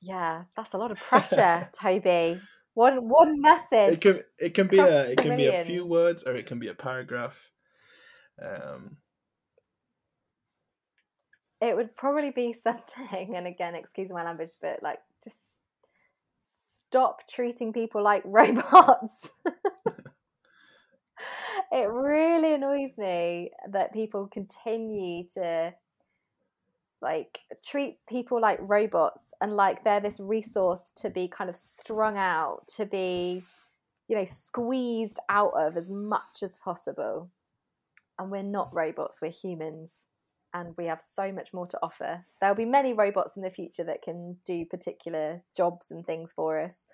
yeah, 0.00 0.44
that's 0.56 0.74
a 0.74 0.78
lot 0.78 0.90
of 0.90 0.98
pressure, 0.98 1.68
Toby. 1.78 2.40
One 2.74 3.08
one 3.08 3.40
message. 3.40 3.94
It 3.94 4.00
can 4.02 4.20
it 4.38 4.54
can 4.54 4.66
be 4.66 4.78
a 4.78 5.02
it 5.10 5.18
can 5.18 5.30
millions. 5.30 5.66
be 5.66 5.72
a 5.72 5.76
few 5.76 5.86
words 5.86 6.24
or 6.24 6.34
it 6.34 6.46
can 6.46 6.58
be 6.58 6.68
a 6.68 6.74
paragraph. 6.74 7.50
Um, 8.42 8.98
it 11.60 11.76
would 11.76 11.96
probably 11.96 12.30
be 12.30 12.52
something, 12.64 13.34
and 13.36 13.46
again, 13.46 13.74
excuse 13.74 14.10
my 14.10 14.24
language, 14.24 14.52
but 14.60 14.82
like 14.82 15.00
just 15.22 15.38
stop 16.38 17.26
treating 17.28 17.72
people 17.72 18.02
like 18.02 18.22
robots. 18.26 19.30
it 21.72 21.90
really 21.90 22.54
annoys 22.54 22.96
me 22.98 23.50
that 23.70 23.92
people 23.92 24.28
continue 24.28 25.24
to 25.34 25.74
like 27.02 27.40
treat 27.64 27.98
people 28.08 28.40
like 28.40 28.58
robots 28.62 29.32
and 29.40 29.54
like 29.54 29.84
they're 29.84 30.00
this 30.00 30.18
resource 30.18 30.92
to 30.96 31.10
be 31.10 31.28
kind 31.28 31.50
of 31.50 31.56
strung 31.56 32.16
out 32.16 32.66
to 32.66 32.86
be 32.86 33.42
you 34.08 34.16
know 34.16 34.24
squeezed 34.24 35.20
out 35.28 35.52
of 35.54 35.76
as 35.76 35.90
much 35.90 36.42
as 36.42 36.58
possible 36.58 37.30
and 38.18 38.30
we're 38.30 38.42
not 38.42 38.74
robots 38.74 39.20
we're 39.20 39.30
humans 39.30 40.08
and 40.56 40.74
we 40.76 40.86
have 40.86 41.00
so 41.02 41.30
much 41.30 41.52
more 41.52 41.66
to 41.66 41.78
offer 41.82 42.24
there'll 42.40 42.56
be 42.56 42.64
many 42.64 42.92
robots 42.92 43.36
in 43.36 43.42
the 43.42 43.50
future 43.50 43.84
that 43.84 44.02
can 44.02 44.36
do 44.44 44.64
particular 44.64 45.42
jobs 45.56 45.90
and 45.90 46.06
things 46.06 46.32
for 46.32 46.58
us 46.58 46.88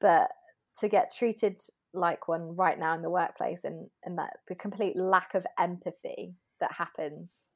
but 0.00 0.30
to 0.78 0.88
get 0.88 1.12
treated 1.14 1.60
like 1.94 2.28
one 2.28 2.56
right 2.56 2.78
now 2.78 2.94
in 2.94 3.02
the 3.02 3.10
workplace 3.10 3.64
and 3.64 3.88
and 4.04 4.18
that 4.18 4.38
the 4.48 4.54
complete 4.54 4.96
lack 4.96 5.34
of 5.34 5.46
empathy 5.58 6.34
that 6.60 6.72
happens 6.72 7.48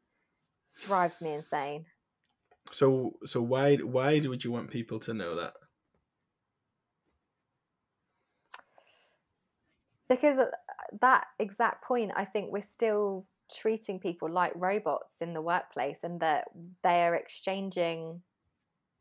drives 0.85 1.21
me 1.21 1.33
insane. 1.33 1.87
So 2.71 3.17
so 3.25 3.41
why 3.41 3.77
why 3.77 4.21
would 4.21 4.45
you 4.45 4.53
want 4.53 4.71
people 4.71 4.99
to 5.01 5.15
know 5.15 5.35
that? 5.37 5.55
Because 10.09 10.39
uh, 10.39 10.51
that 11.01 11.27
exact 11.39 11.85
point, 11.85 12.13
I 12.15 12.25
think 12.25 12.53
we're 12.53 12.63
still 12.63 13.27
treating 13.53 13.99
people 13.99 14.31
like 14.31 14.53
robots 14.55 15.21
in 15.21 15.35
the 15.35 15.43
workplace, 15.43 15.99
and 16.03 16.21
that 16.21 16.45
they 16.83 17.03
are 17.05 17.15
exchanging, 17.15 18.23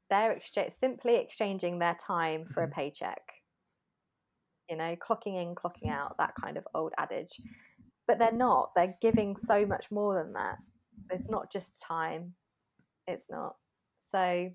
they're 0.09 0.31
exchange 0.31 0.73
simply 0.73 1.15
exchanging 1.15 1.79
their 1.79 1.95
time 1.95 2.45
for 2.45 2.63
mm-hmm. 2.63 2.71
a 2.71 2.75
paycheck. 2.75 3.21
You 4.69 4.77
know, 4.77 4.95
clocking 4.95 5.41
in, 5.41 5.53
clocking 5.53 5.91
out, 5.91 6.17
that 6.17 6.33
kind 6.39 6.57
of 6.57 6.67
old 6.73 6.93
adage. 6.97 7.39
But 8.07 8.19
they're 8.19 8.31
not. 8.31 8.71
They're 8.75 8.97
giving 9.01 9.35
so 9.35 9.65
much 9.65 9.91
more 9.91 10.15
than 10.15 10.33
that 10.33 10.57
it's 11.11 11.29
not 11.29 11.51
just 11.51 11.81
time 11.81 12.33
it's 13.07 13.27
not 13.29 13.55
so 13.99 14.49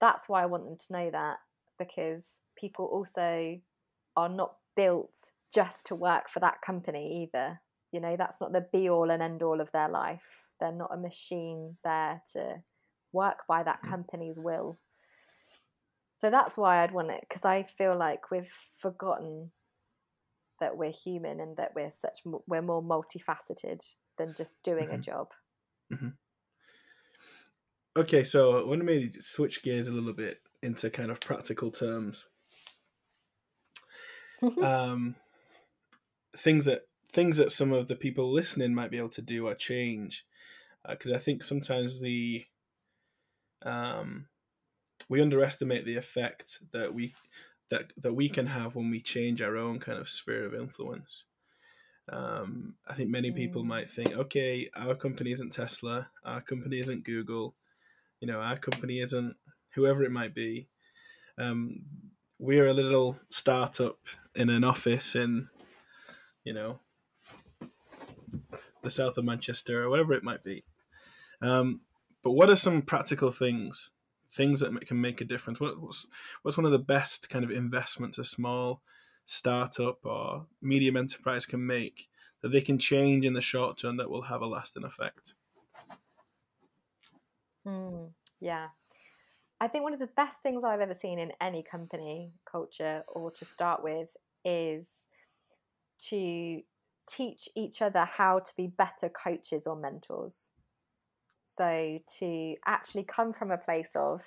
that's 0.00 0.28
why 0.28 0.42
i 0.42 0.46
want 0.46 0.64
them 0.64 0.76
to 0.76 0.92
know 0.92 1.10
that 1.10 1.38
because 1.78 2.24
people 2.56 2.86
also 2.86 3.58
are 4.16 4.28
not 4.28 4.54
built 4.76 5.16
just 5.52 5.86
to 5.86 5.94
work 5.94 6.28
for 6.28 6.40
that 6.40 6.60
company 6.62 7.22
either 7.22 7.60
you 7.92 8.00
know 8.00 8.16
that's 8.16 8.40
not 8.40 8.52
the 8.52 8.66
be 8.72 8.88
all 8.88 9.10
and 9.10 9.22
end 9.22 9.42
all 9.42 9.60
of 9.60 9.72
their 9.72 9.88
life 9.88 10.48
they're 10.60 10.72
not 10.72 10.92
a 10.92 10.98
machine 10.98 11.76
there 11.84 12.22
to 12.32 12.56
work 13.12 13.38
by 13.48 13.62
that 13.62 13.80
mm. 13.82 13.88
company's 13.88 14.38
will 14.38 14.78
so 16.18 16.30
that's 16.30 16.56
why 16.56 16.82
i'd 16.82 16.92
want 16.92 17.10
it 17.10 17.24
because 17.28 17.44
i 17.44 17.62
feel 17.62 17.96
like 17.96 18.30
we've 18.30 18.52
forgotten 18.78 19.50
that 20.60 20.76
we're 20.76 20.92
human 20.92 21.40
and 21.40 21.56
that 21.56 21.72
we're 21.74 21.90
such 21.90 22.20
we're 22.46 22.62
more 22.62 22.82
multifaceted 22.82 23.80
than 24.16 24.34
just 24.36 24.56
doing 24.62 24.86
mm-hmm. 24.86 24.96
a 24.96 24.98
job. 24.98 25.28
Mm-hmm. 25.92 26.08
Okay, 27.96 28.24
so 28.24 28.58
I 28.58 28.64
want 28.64 28.80
to 28.80 28.84
maybe 28.84 29.10
switch 29.20 29.62
gears 29.62 29.88
a 29.88 29.92
little 29.92 30.12
bit 30.12 30.38
into 30.62 30.90
kind 30.90 31.10
of 31.10 31.20
practical 31.20 31.70
terms. 31.70 32.26
um, 34.62 35.16
things 36.36 36.66
that 36.66 36.82
things 37.12 37.36
that 37.38 37.52
some 37.52 37.72
of 37.72 37.88
the 37.88 37.96
people 37.96 38.30
listening 38.30 38.74
might 38.74 38.90
be 38.90 38.98
able 38.98 39.08
to 39.10 39.22
do 39.22 39.46
or 39.46 39.54
change, 39.54 40.24
because 40.88 41.10
uh, 41.10 41.14
I 41.14 41.18
think 41.18 41.42
sometimes 41.42 42.00
the 42.00 42.44
um, 43.62 44.26
we 45.08 45.20
underestimate 45.20 45.84
the 45.84 45.96
effect 45.96 46.58
that 46.72 46.94
we 46.94 47.14
that 47.70 47.92
that 47.96 48.14
we 48.14 48.28
can 48.28 48.46
have 48.46 48.74
when 48.74 48.90
we 48.90 49.00
change 49.00 49.42
our 49.42 49.56
own 49.56 49.78
kind 49.78 49.98
of 49.98 50.08
sphere 50.08 50.44
of 50.44 50.54
influence. 50.54 51.24
Um, 52.10 52.74
I 52.86 52.94
think 52.94 53.10
many 53.10 53.32
people 53.32 53.62
mm. 53.62 53.66
might 53.66 53.90
think, 53.90 54.16
okay, 54.16 54.70
our 54.74 54.94
company 54.94 55.30
isn't 55.32 55.52
Tesla, 55.52 56.08
our 56.24 56.40
company 56.40 56.78
isn't 56.78 57.04
Google, 57.04 57.54
you 58.20 58.26
know, 58.26 58.40
our 58.40 58.56
company 58.56 59.00
isn't 59.00 59.36
whoever 59.74 60.02
it 60.04 60.10
might 60.10 60.34
be. 60.34 60.68
Um, 61.36 61.82
we're 62.38 62.66
a 62.66 62.72
little 62.72 63.18
startup 63.30 63.98
in 64.34 64.48
an 64.48 64.64
office 64.64 65.14
in, 65.14 65.48
you 66.44 66.54
know, 66.54 66.80
the 68.82 68.90
south 68.90 69.18
of 69.18 69.24
Manchester 69.24 69.82
or 69.82 69.90
whatever 69.90 70.12
it 70.12 70.24
might 70.24 70.44
be. 70.44 70.64
Um, 71.40 71.80
but 72.22 72.32
what 72.32 72.50
are 72.50 72.56
some 72.56 72.82
practical 72.82 73.30
things, 73.30 73.90
things 74.32 74.60
that 74.60 74.86
can 74.86 75.00
make 75.00 75.20
a 75.20 75.24
difference? 75.24 75.60
What, 75.60 75.80
what's 75.80 76.06
what's 76.42 76.56
one 76.56 76.66
of 76.66 76.72
the 76.72 76.78
best 76.78 77.30
kind 77.30 77.44
of 77.44 77.50
investments 77.50 78.18
a 78.18 78.24
small 78.24 78.82
startup 79.24 80.04
or 80.04 80.46
medium 80.62 80.96
enterprise 80.96 81.46
can 81.46 81.66
make 81.66 82.08
that 82.42 82.48
they 82.48 82.60
can 82.60 82.78
change 82.78 83.24
in 83.24 83.34
the 83.34 83.40
short 83.40 83.78
term 83.78 83.96
that 83.96 84.10
will 84.10 84.22
have 84.22 84.40
a 84.40 84.46
lasting 84.46 84.84
effect. 84.84 85.34
Mm, 87.66 88.10
yeah. 88.40 88.68
I 89.60 89.66
think 89.66 89.82
one 89.82 89.92
of 89.92 89.98
the 89.98 90.08
best 90.16 90.40
things 90.42 90.62
I've 90.62 90.80
ever 90.80 90.94
seen 90.94 91.18
in 91.18 91.32
any 91.40 91.62
company 91.62 92.32
culture 92.50 93.02
or 93.08 93.30
to 93.32 93.44
start 93.44 93.82
with 93.82 94.08
is 94.44 94.88
to 96.08 96.62
teach 97.08 97.48
each 97.56 97.82
other 97.82 98.04
how 98.04 98.40
to 98.40 98.52
be 98.56 98.66
better 98.66 99.08
coaches 99.08 99.66
or 99.66 99.76
mentors. 99.76 100.50
So 101.44 101.98
to 102.18 102.56
actually 102.66 103.04
come 103.04 103.32
from 103.32 103.50
a 103.50 103.58
place 103.58 103.92
of 103.96 104.22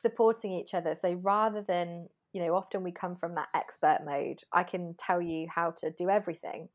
supporting 0.00 0.52
each 0.52 0.74
other. 0.74 0.94
So 0.94 1.12
rather 1.14 1.62
than 1.62 2.08
you 2.32 2.42
know 2.42 2.54
often 2.54 2.82
we 2.82 2.92
come 2.92 3.16
from 3.16 3.34
that 3.34 3.48
expert 3.56 4.02
mode 4.06 4.40
i 4.52 4.62
can 4.62 4.94
tell 4.96 5.20
you 5.20 5.48
how 5.52 5.72
to 5.72 5.90
do 5.90 6.08
everything 6.08 6.68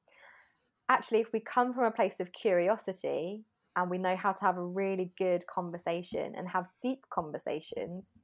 actually 0.89 1.21
if 1.21 1.31
we 1.31 1.39
come 1.39 1.73
from 1.73 1.85
a 1.85 1.91
place 1.91 2.19
of 2.19 2.33
curiosity 2.33 3.45
and 3.75 3.89
we 3.89 3.97
know 3.97 4.15
how 4.15 4.31
to 4.31 4.45
have 4.45 4.57
a 4.57 4.65
really 4.65 5.11
good 5.17 5.45
conversation 5.47 6.33
and 6.35 6.47
have 6.47 6.67
deep 6.81 7.01
conversations, 7.09 8.17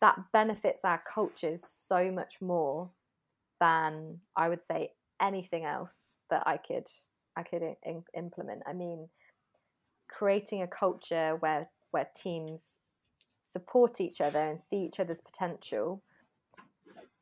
that 0.00 0.18
benefits 0.32 0.84
our 0.84 1.02
cultures 1.12 1.64
so 1.64 2.10
much 2.12 2.40
more 2.40 2.90
than 3.60 4.20
I 4.36 4.48
would 4.48 4.62
say 4.62 4.90
anything 5.20 5.64
else 5.64 6.16
that 6.30 6.42
I 6.46 6.56
could 6.56 6.86
I 7.36 7.42
could 7.42 7.62
in, 7.82 8.04
implement. 8.14 8.62
I 8.66 8.72
mean, 8.72 9.08
creating 10.08 10.62
a 10.62 10.68
culture 10.68 11.36
where 11.40 11.68
where 11.90 12.08
teams 12.14 12.78
support 13.40 14.00
each 14.00 14.20
other 14.20 14.40
and 14.40 14.58
see 14.58 14.78
each 14.78 14.98
other's 14.98 15.20
potential 15.20 16.02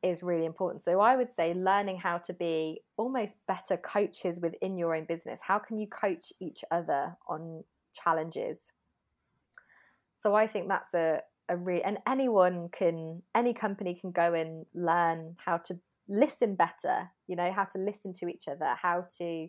is 0.01 0.21
really 0.21 0.45
important. 0.45 0.83
So 0.83 0.99
I 0.99 1.15
would 1.15 1.31
say 1.31 1.53
learning 1.53 1.97
how 1.97 2.17
to 2.19 2.33
be 2.33 2.81
almost 2.97 3.37
better 3.47 3.77
coaches 3.77 4.39
within 4.41 4.77
your 4.77 4.95
own 4.95 5.05
business. 5.05 5.41
How 5.41 5.59
can 5.59 5.77
you 5.77 5.87
coach 5.87 6.33
each 6.41 6.63
other 6.71 7.15
on 7.27 7.63
challenges? 7.93 8.73
So 10.15 10.35
I 10.35 10.47
think 10.47 10.67
that's 10.67 10.93
a 10.93 11.21
a 11.49 11.57
real 11.57 11.81
and 11.83 11.97
anyone 12.07 12.69
can 12.69 13.21
any 13.35 13.53
company 13.53 13.93
can 13.93 14.11
go 14.11 14.33
and 14.33 14.65
learn 14.73 15.35
how 15.45 15.57
to 15.57 15.79
listen 16.07 16.55
better, 16.55 17.09
you 17.27 17.35
know, 17.35 17.51
how 17.51 17.65
to 17.65 17.79
listen 17.79 18.13
to 18.13 18.27
each 18.27 18.47
other, 18.47 18.75
how 18.81 19.05
to 19.17 19.47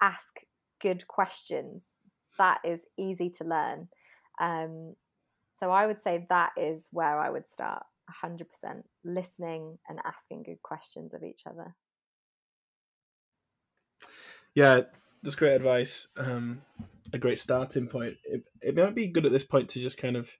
ask 0.00 0.40
good 0.80 1.06
questions. 1.08 1.94
That 2.38 2.60
is 2.64 2.86
easy 2.96 3.30
to 3.30 3.44
learn. 3.44 3.88
Um, 4.40 4.94
so 5.52 5.70
I 5.70 5.86
would 5.86 6.00
say 6.00 6.26
that 6.28 6.52
is 6.56 6.88
where 6.92 7.18
I 7.18 7.30
would 7.30 7.48
start. 7.48 7.82
100% 8.24 8.46
listening 9.04 9.78
and 9.88 9.98
asking 10.06 10.42
good 10.44 10.62
questions 10.62 11.12
of 11.12 11.22
each 11.22 11.42
other. 11.46 11.74
Yeah, 14.54 14.82
that's 15.22 15.34
great 15.34 15.54
advice. 15.54 16.08
Um, 16.16 16.62
a 17.12 17.18
great 17.18 17.38
starting 17.38 17.86
point. 17.86 18.16
It, 18.24 18.44
it 18.62 18.76
might 18.76 18.94
be 18.94 19.08
good 19.08 19.26
at 19.26 19.32
this 19.32 19.44
point 19.44 19.68
to 19.70 19.80
just 19.80 19.98
kind 19.98 20.16
of 20.16 20.30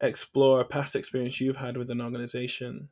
explore 0.00 0.60
a 0.60 0.64
past 0.64 0.96
experience 0.96 1.40
you've 1.40 1.56
had 1.56 1.76
with 1.76 1.90
an 1.90 2.00
organization 2.00 2.88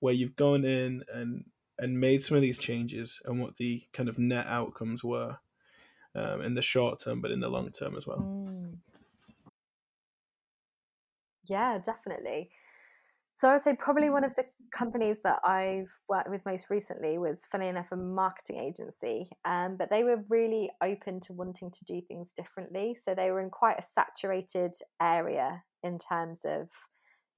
where 0.00 0.14
you've 0.14 0.36
gone 0.36 0.64
in 0.64 1.04
and 1.12 1.44
and 1.78 1.98
made 1.98 2.22
some 2.22 2.36
of 2.36 2.42
these 2.42 2.58
changes 2.58 3.20
and 3.24 3.40
what 3.40 3.56
the 3.56 3.82
kind 3.94 4.08
of 4.08 4.18
net 4.18 4.46
outcomes 4.46 5.02
were 5.02 5.38
um, 6.14 6.42
in 6.42 6.54
the 6.54 6.62
short 6.62 7.00
term, 7.02 7.22
but 7.22 7.30
in 7.30 7.40
the 7.40 7.48
long 7.48 7.70
term 7.70 7.96
as 7.96 8.06
well. 8.06 8.18
Mm. 8.18 8.76
Yeah, 11.48 11.78
definitely. 11.78 12.50
So 13.34 13.48
I 13.48 13.54
would 13.54 13.62
say 13.62 13.74
probably 13.74 14.10
one 14.10 14.24
of 14.24 14.34
the 14.36 14.44
companies 14.70 15.20
that 15.24 15.38
I've 15.42 15.88
worked 16.10 16.28
with 16.28 16.44
most 16.44 16.66
recently 16.68 17.16
was, 17.16 17.46
funny 17.50 17.68
enough, 17.68 17.90
a 17.90 17.96
marketing 17.96 18.58
agency. 18.58 19.30
Um, 19.46 19.78
but 19.78 19.88
they 19.88 20.04
were 20.04 20.22
really 20.28 20.70
open 20.82 21.20
to 21.20 21.32
wanting 21.32 21.70
to 21.70 21.84
do 21.86 22.02
things 22.06 22.32
differently. 22.36 22.94
So 23.02 23.14
they 23.14 23.30
were 23.30 23.40
in 23.40 23.48
quite 23.48 23.78
a 23.78 23.82
saturated 23.82 24.74
area 25.00 25.62
in 25.82 25.98
terms 25.98 26.42
of, 26.44 26.68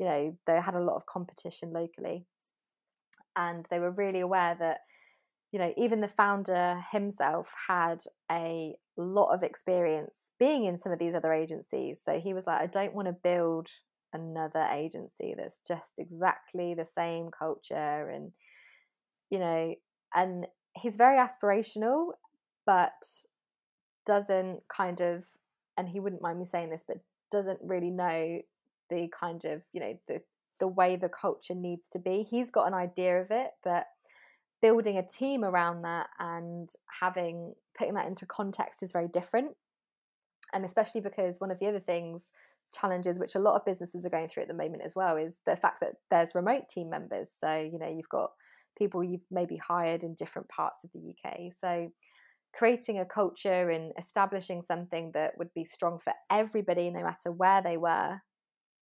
you 0.00 0.06
know, 0.06 0.36
they 0.48 0.60
had 0.60 0.74
a 0.74 0.82
lot 0.82 0.96
of 0.96 1.06
competition 1.06 1.72
locally. 1.72 2.26
And 3.36 3.66
they 3.70 3.78
were 3.78 3.90
really 3.90 4.20
aware 4.20 4.56
that, 4.58 4.80
you 5.52 5.58
know, 5.58 5.72
even 5.76 6.00
the 6.00 6.08
founder 6.08 6.82
himself 6.90 7.52
had 7.68 8.02
a 8.30 8.74
lot 8.96 9.34
of 9.34 9.42
experience 9.42 10.30
being 10.38 10.64
in 10.64 10.76
some 10.76 10.92
of 10.92 10.98
these 10.98 11.14
other 11.14 11.32
agencies. 11.32 12.02
So 12.04 12.18
he 12.18 12.34
was 12.34 12.46
like, 12.46 12.60
I 12.60 12.66
don't 12.66 12.94
want 12.94 13.08
to 13.08 13.12
build 13.12 13.68
another 14.12 14.66
agency 14.70 15.34
that's 15.36 15.58
just 15.66 15.92
exactly 15.98 16.74
the 16.74 16.84
same 16.84 17.30
culture 17.30 18.10
and 18.10 18.32
you 19.30 19.38
know 19.38 19.74
and 20.14 20.46
he's 20.76 20.96
very 20.96 21.16
aspirational 21.16 22.12
but 22.66 22.92
doesn't 24.06 24.60
kind 24.74 25.00
of 25.00 25.24
and 25.76 25.88
he 25.88 26.00
wouldn't 26.00 26.22
mind 26.22 26.38
me 26.38 26.44
saying 26.44 26.70
this 26.70 26.84
but 26.86 26.98
doesn't 27.30 27.58
really 27.62 27.90
know 27.90 28.40
the 28.90 29.08
kind 29.18 29.44
of 29.44 29.62
you 29.72 29.80
know 29.80 29.98
the 30.08 30.20
the 30.62 30.68
way 30.68 30.94
the 30.94 31.08
culture 31.08 31.56
needs 31.56 31.88
to 31.88 31.98
be. 31.98 32.22
He's 32.22 32.52
got 32.52 32.68
an 32.68 32.74
idea 32.74 33.20
of 33.20 33.32
it 33.32 33.50
but 33.64 33.86
building 34.60 34.96
a 34.96 35.04
team 35.04 35.42
around 35.42 35.82
that 35.82 36.06
and 36.20 36.68
having 37.00 37.52
putting 37.76 37.94
that 37.94 38.06
into 38.06 38.26
context 38.26 38.80
is 38.80 38.92
very 38.92 39.08
different. 39.08 39.56
And 40.54 40.64
especially 40.64 41.00
because 41.00 41.40
one 41.40 41.50
of 41.50 41.58
the 41.58 41.66
other 41.66 41.80
things 41.80 42.30
challenges 42.72 43.18
which 43.18 43.34
a 43.34 43.40
lot 43.40 43.56
of 43.56 43.64
businesses 43.66 44.06
are 44.06 44.10
going 44.10 44.28
through 44.28 44.44
at 44.44 44.48
the 44.48 44.54
moment 44.54 44.84
as 44.84 44.94
well 44.94 45.16
is 45.16 45.38
the 45.46 45.56
fact 45.56 45.80
that 45.80 45.94
there's 46.10 46.32
remote 46.32 46.68
team 46.70 46.88
members. 46.88 47.34
So 47.36 47.52
you 47.60 47.80
know 47.80 47.88
you've 47.88 48.08
got 48.08 48.30
people 48.78 49.02
you've 49.02 49.26
maybe 49.32 49.56
hired 49.56 50.04
in 50.04 50.14
different 50.14 50.48
parts 50.48 50.84
of 50.84 50.90
the 50.92 51.12
UK 51.12 51.52
so 51.60 51.92
creating 52.54 52.98
a 52.98 53.04
culture 53.04 53.68
and 53.68 53.92
establishing 53.98 54.62
something 54.62 55.10
that 55.12 55.36
would 55.36 55.52
be 55.54 55.64
strong 55.64 55.98
for 55.98 56.14
everybody 56.30 56.88
no 56.88 57.02
matter 57.02 57.30
where 57.30 57.60
they 57.60 57.76
were 57.76 58.18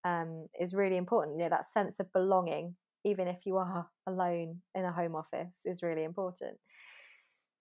um, 0.05 0.46
is 0.59 0.74
really 0.74 0.96
important 0.96 1.36
you 1.36 1.42
know 1.42 1.48
that 1.48 1.64
sense 1.64 2.01
of 2.01 2.12
belonging 2.12 2.74
even 3.05 3.28
if 3.28 3.46
you 3.46 3.57
are 3.57 3.88
alone 4.07 4.61
in 4.74 4.84
a 4.84 4.92
home 4.92 5.14
office 5.14 5.61
is 5.64 5.82
really 5.82 6.05
important 6.05 6.57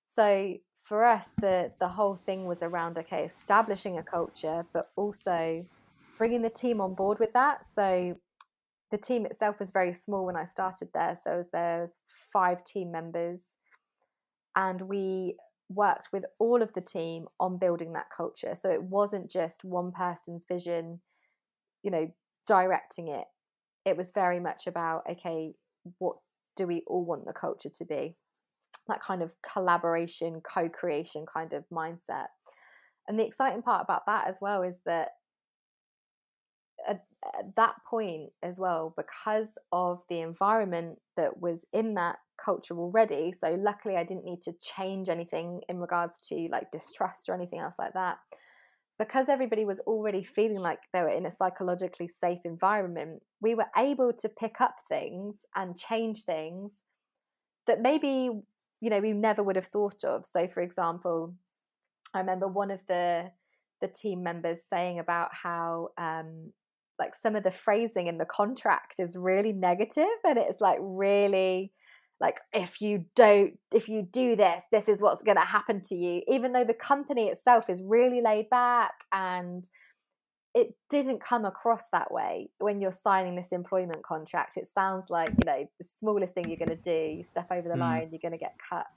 so 0.05 0.53
for 0.81 1.05
us 1.05 1.33
the 1.39 1.71
the 1.79 1.87
whole 1.87 2.15
thing 2.15 2.45
was 2.45 2.63
around 2.63 2.97
okay 2.97 3.25
establishing 3.25 3.97
a 3.97 4.03
culture 4.03 4.65
but 4.73 4.89
also 4.95 5.65
bringing 6.19 6.41
the 6.43 6.49
team 6.51 6.81
on 6.81 6.93
board 6.93 7.17
with 7.17 7.33
that. 7.33 7.63
So 7.63 8.15
the 8.91 8.97
team 8.97 9.25
itself 9.25 9.57
was 9.57 9.71
very 9.71 9.93
small 9.93 10.25
when 10.25 10.35
I 10.35 10.43
started 10.43 10.89
there. 10.93 11.15
So 11.15 11.41
there 11.51 11.81
was 11.81 11.99
five 12.31 12.63
team 12.63 12.91
members, 12.91 13.55
and 14.55 14.81
we 14.81 15.37
worked 15.69 16.09
with 16.11 16.25
all 16.39 16.61
of 16.61 16.73
the 16.73 16.81
team 16.81 17.27
on 17.39 17.57
building 17.57 17.93
that 17.93 18.07
culture. 18.15 18.53
So 18.53 18.69
it 18.69 18.83
wasn't 18.83 19.31
just 19.31 19.63
one 19.63 19.91
person's 19.91 20.45
vision, 20.47 20.99
you 21.83 21.91
know, 21.91 22.13
directing 22.49 23.07
it. 23.07 23.25
It 23.85 23.95
was 23.95 24.11
very 24.11 24.39
much 24.39 24.67
about 24.67 25.03
okay, 25.09 25.53
what 25.99 26.17
do 26.55 26.67
we 26.67 26.83
all 26.87 27.05
want 27.05 27.25
the 27.25 27.33
culture 27.33 27.69
to 27.69 27.85
be? 27.85 28.15
That 28.87 29.01
kind 29.01 29.21
of 29.21 29.33
collaboration, 29.41 30.41
co-creation 30.41 31.25
kind 31.31 31.53
of 31.53 31.63
mindset. 31.71 32.27
And 33.07 33.17
the 33.17 33.25
exciting 33.25 33.61
part 33.61 33.83
about 33.83 34.05
that 34.07 34.27
as 34.27 34.39
well 34.41 34.63
is 34.63 34.81
that 34.85 35.09
at, 36.87 37.01
at 37.37 37.55
that 37.55 37.75
point 37.89 38.31
as 38.43 38.59
well 38.59 38.93
because 38.95 39.57
of 39.71 40.01
the 40.09 40.21
environment 40.21 40.99
that 41.17 41.41
was 41.41 41.65
in 41.73 41.95
that 41.95 42.17
culture 42.43 42.77
already 42.77 43.33
so 43.33 43.57
luckily 43.59 43.97
i 43.97 44.03
didn't 44.03 44.23
need 44.23 44.41
to 44.41 44.53
change 44.61 45.09
anything 45.09 45.59
in 45.67 45.77
regards 45.77 46.25
to 46.29 46.47
like 46.51 46.71
distrust 46.71 47.27
or 47.27 47.35
anything 47.35 47.59
else 47.59 47.75
like 47.77 47.93
that 47.93 48.17
because 48.99 49.29
everybody 49.29 49.65
was 49.65 49.79
already 49.81 50.21
feeling 50.21 50.59
like 50.59 50.79
they 50.93 51.01
were 51.01 51.07
in 51.07 51.25
a 51.25 51.31
psychologically 51.31 52.07
safe 52.07 52.39
environment 52.43 53.23
we 53.41 53.55
were 53.55 53.67
able 53.77 54.13
to 54.13 54.29
pick 54.29 54.61
up 54.61 54.75
things 54.87 55.45
and 55.55 55.77
change 55.77 56.23
things 56.23 56.81
that 57.65 57.81
maybe 57.81 58.29
you 58.81 58.89
know 58.89 58.99
we 58.99 59.13
never 59.13 59.41
would 59.43 59.55
have 59.55 59.65
thought 59.65 60.03
of. 60.03 60.25
So 60.25 60.47
for 60.47 60.61
example 60.61 61.33
i 62.13 62.19
remember 62.19 62.47
one 62.47 62.71
of 62.71 62.85
the 62.87 63.31
the 63.81 63.87
team 63.87 64.23
members 64.23 64.63
saying 64.63 64.99
about 64.99 65.29
how 65.33 65.89
um, 65.97 66.51
like 66.97 67.15
some 67.15 67.35
of 67.35 67.43
the 67.43 67.51
phrasing 67.51 68.07
in 68.07 68.17
the 68.17 68.25
contract 68.25 68.99
is 68.99 69.15
really 69.15 69.53
negative 69.53 70.05
and 70.25 70.37
it's 70.37 70.59
like 70.59 70.79
really 70.81 71.71
like 72.20 72.39
if 72.53 72.82
you 72.82 73.05
don't 73.15 73.57
if 73.72 73.88
you 73.88 74.01
do 74.01 74.36
this 74.36 74.63
this 74.72 74.89
is 74.89 75.01
what's 75.01 75.24
going 75.24 75.38
to 75.38 75.43
happen 75.43 75.82
to 75.82 75.95
you 75.95 76.22
even 76.28 76.51
though 76.51 76.65
the 76.65 76.74
company 76.74 77.28
itself 77.28 77.70
is 77.70 77.82
really 77.84 78.22
laid 78.22 78.49
back 78.49 79.05
and 79.11 79.70
it 80.55 80.74
didn't 80.89 81.22
come 81.22 81.45
across 81.45 81.89
that 81.89 82.11
way 82.11 82.49
when 82.57 82.82
you're 82.82 82.91
signing 82.91 83.36
this 83.36 83.51
employment 83.51 84.01
contract. 84.01 84.57
It 84.57 84.67
sounds 84.67 85.09
like 85.09 85.30
you 85.30 85.45
know 85.45 85.70
the 85.78 85.84
smallest 85.84 86.34
thing 86.34 86.49
you're 86.49 86.57
going 86.57 86.70
to 86.70 86.76
do 86.76 87.17
you 87.17 87.24
step 87.24 87.47
over 87.51 87.67
the 87.67 87.76
mm. 87.76 87.80
line 87.80 88.09
you're 88.11 88.20
going 88.20 88.32
to 88.32 88.38
get 88.38 88.57
cut. 88.57 88.88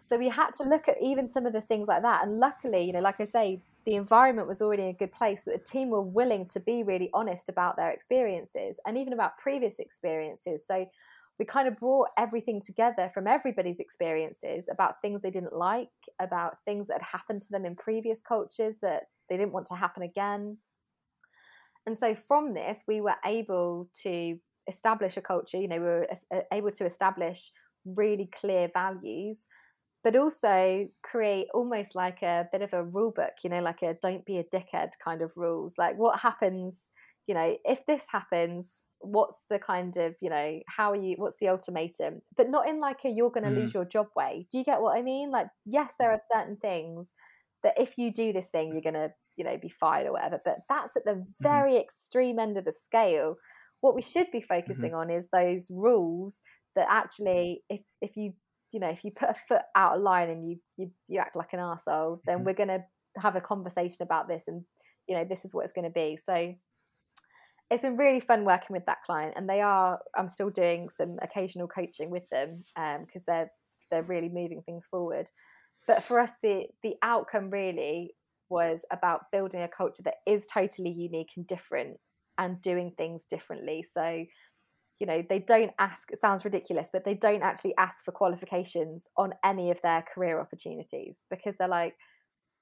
So 0.00 0.18
we 0.18 0.28
had 0.28 0.50
to 0.54 0.64
look 0.64 0.88
at 0.88 0.96
even 1.00 1.28
some 1.28 1.46
of 1.46 1.52
the 1.52 1.60
things 1.60 1.88
like 1.88 2.02
that 2.02 2.24
and 2.24 2.38
luckily 2.38 2.84
you 2.84 2.92
know 2.92 3.00
like 3.00 3.20
i 3.20 3.24
say 3.24 3.60
the 3.84 3.94
environment 3.96 4.46
was 4.46 4.62
already 4.62 4.84
in 4.84 4.88
a 4.90 4.94
good 4.94 5.12
place 5.12 5.42
that 5.42 5.52
the 5.52 5.58
team 5.58 5.90
were 5.90 6.02
willing 6.02 6.46
to 6.46 6.60
be 6.60 6.82
really 6.82 7.10
honest 7.12 7.48
about 7.48 7.76
their 7.76 7.90
experiences 7.90 8.78
and 8.86 8.96
even 8.96 9.12
about 9.12 9.38
previous 9.38 9.78
experiences. 9.80 10.64
So 10.64 10.86
we 11.42 11.46
kind 11.46 11.66
of 11.66 11.76
brought 11.76 12.06
everything 12.16 12.60
together 12.60 13.10
from 13.12 13.26
everybody's 13.26 13.80
experiences 13.80 14.68
about 14.70 15.02
things 15.02 15.22
they 15.22 15.30
didn't 15.30 15.52
like 15.52 15.88
about 16.20 16.58
things 16.64 16.86
that 16.86 17.02
had 17.02 17.18
happened 17.18 17.42
to 17.42 17.50
them 17.50 17.64
in 17.64 17.74
previous 17.74 18.22
cultures 18.22 18.76
that 18.80 19.06
they 19.28 19.36
didn't 19.36 19.52
want 19.52 19.66
to 19.66 19.74
happen 19.74 20.04
again 20.04 20.56
and 21.84 21.98
so 21.98 22.14
from 22.14 22.54
this 22.54 22.84
we 22.86 23.00
were 23.00 23.16
able 23.26 23.90
to 23.92 24.38
establish 24.68 25.16
a 25.16 25.20
culture 25.20 25.56
you 25.56 25.66
know 25.66 25.78
we 25.78 25.82
were 25.82 26.06
able 26.52 26.70
to 26.70 26.84
establish 26.84 27.50
really 27.84 28.30
clear 28.32 28.70
values 28.72 29.48
but 30.04 30.14
also 30.14 30.88
create 31.02 31.48
almost 31.54 31.96
like 31.96 32.22
a 32.22 32.48
bit 32.50 32.60
of 32.60 32.72
a 32.72 32.82
rule 32.82 33.12
book, 33.12 33.34
you 33.44 33.50
know, 33.50 33.60
like 33.60 33.82
a 33.82 33.94
don't 34.02 34.26
be 34.26 34.38
a 34.38 34.42
dickhead 34.42 34.90
kind 34.98 35.22
of 35.22 35.32
rules. 35.36 35.78
Like 35.78 35.96
what 35.96 36.18
happens, 36.18 36.90
you 37.26 37.34
know, 37.34 37.56
if 37.64 37.86
this 37.86 38.06
happens, 38.10 38.82
what's 39.00 39.44
the 39.50 39.58
kind 39.58 39.96
of, 39.96 40.16
you 40.20 40.30
know, 40.30 40.60
how 40.68 40.92
are 40.92 40.96
you, 40.96 41.14
what's 41.18 41.38
the 41.38 41.48
ultimatum? 41.48 42.22
But 42.36 42.48
not 42.50 42.68
in 42.68 42.80
like 42.80 43.04
a 43.04 43.08
you're 43.08 43.30
going 43.30 43.44
to 43.44 43.50
mm. 43.50 43.58
lose 43.60 43.74
your 43.74 43.84
job 43.84 44.08
way. 44.16 44.46
Do 44.50 44.58
you 44.58 44.64
get 44.64 44.80
what 44.80 44.96
I 44.98 45.02
mean? 45.02 45.30
Like, 45.30 45.48
yes, 45.64 45.94
there 45.98 46.10
are 46.10 46.18
certain 46.32 46.56
things 46.56 47.14
that 47.62 47.78
if 47.78 47.96
you 47.98 48.12
do 48.12 48.32
this 48.32 48.48
thing, 48.50 48.72
you're 48.72 48.82
gonna, 48.82 49.10
you 49.36 49.44
know, 49.44 49.56
be 49.56 49.68
fired 49.68 50.06
or 50.06 50.12
whatever. 50.12 50.40
But 50.44 50.58
that's 50.68 50.96
at 50.96 51.04
the 51.04 51.24
Mm-hmm. 51.42 51.58
very 51.58 51.76
extreme 51.76 52.38
end 52.38 52.56
of 52.58 52.64
the 52.64 52.72
scale. 52.72 53.36
What 53.80 53.94
we 53.94 54.02
should 54.02 54.30
be 54.32 54.40
Mm-hmm. 54.68 54.86
focusing 54.86 54.94
on 54.94 55.10
is 55.10 55.28
those 55.32 55.68
rules 55.70 56.42
that 56.76 56.86
actually, 56.90 57.62
if 57.68 57.82
if 58.00 58.16
you 58.16 58.32
you 58.72 58.80
know, 58.80 58.88
if 58.88 59.04
you 59.04 59.10
put 59.12 59.28
a 59.30 59.34
foot 59.34 59.62
out 59.76 59.96
of 59.96 60.02
line 60.02 60.30
and 60.30 60.44
you 60.46 60.58
you, 60.76 60.90
you 61.08 61.20
act 61.20 61.36
like 61.36 61.52
an 61.52 61.60
arsehole, 61.60 62.20
then 62.26 62.42
Mhm. 62.42 62.44
we're 62.44 62.54
gonna 62.54 62.80
have 63.16 63.36
a 63.36 63.40
conversation 63.40 64.02
about 64.02 64.28
this 64.28 64.48
and 64.48 64.64
you 65.08 65.14
know, 65.16 65.24
this 65.24 65.44
is 65.44 65.52
what 65.54 65.64
it's 65.64 65.72
gonna 65.72 65.90
be. 65.90 66.16
So 66.16 66.52
it's 67.72 67.82
been 67.82 67.96
really 67.96 68.20
fun 68.20 68.44
working 68.44 68.74
with 68.74 68.86
that 68.86 69.02
client 69.04 69.34
and 69.36 69.48
they 69.48 69.60
are 69.60 69.98
i'm 70.16 70.28
still 70.28 70.50
doing 70.50 70.88
some 70.88 71.16
occasional 71.22 71.66
coaching 71.66 72.10
with 72.10 72.28
them 72.30 72.62
um, 72.76 73.04
because 73.04 73.24
they're 73.24 73.50
they're 73.92 74.02
really 74.02 74.30
moving 74.30 74.62
things 74.62 74.86
forward. 74.86 75.30
But 75.86 76.02
for 76.02 76.18
us 76.18 76.32
the 76.42 76.66
the 76.82 76.96
outcome 77.02 77.50
really 77.50 78.14
was 78.48 78.84
about 78.90 79.30
building 79.30 79.62
a 79.62 79.68
culture 79.68 80.02
that 80.02 80.16
is 80.26 80.46
totally 80.46 80.90
unique 80.90 81.30
and 81.36 81.46
different 81.46 81.98
and 82.38 82.60
doing 82.60 82.92
things 82.96 83.24
differently. 83.30 83.84
So 83.84 84.24
you 84.98 85.06
know 85.06 85.22
they 85.28 85.40
don't 85.40 85.72
ask 85.78 86.10
it 86.12 86.18
sounds 86.18 86.44
ridiculous 86.44 86.88
but 86.92 87.04
they 87.04 87.14
don't 87.14 87.42
actually 87.42 87.76
ask 87.76 88.04
for 88.04 88.12
qualifications 88.12 89.08
on 89.16 89.32
any 89.44 89.72
of 89.72 89.82
their 89.82 90.04
career 90.14 90.40
opportunities 90.40 91.24
because 91.28 91.56
they're 91.56 91.68
like 91.68 91.94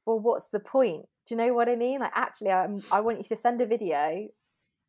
well 0.06 0.18
what's 0.18 0.48
the 0.48 0.60
point? 0.60 1.04
Do 1.26 1.34
you 1.34 1.36
know 1.36 1.52
what 1.54 1.68
i 1.68 1.76
mean? 1.76 2.00
Like 2.00 2.12
actually 2.14 2.50
I'm, 2.50 2.82
i 2.90 3.00
want 3.00 3.18
you 3.18 3.24
to 3.24 3.36
send 3.36 3.60
a 3.60 3.66
video 3.66 4.26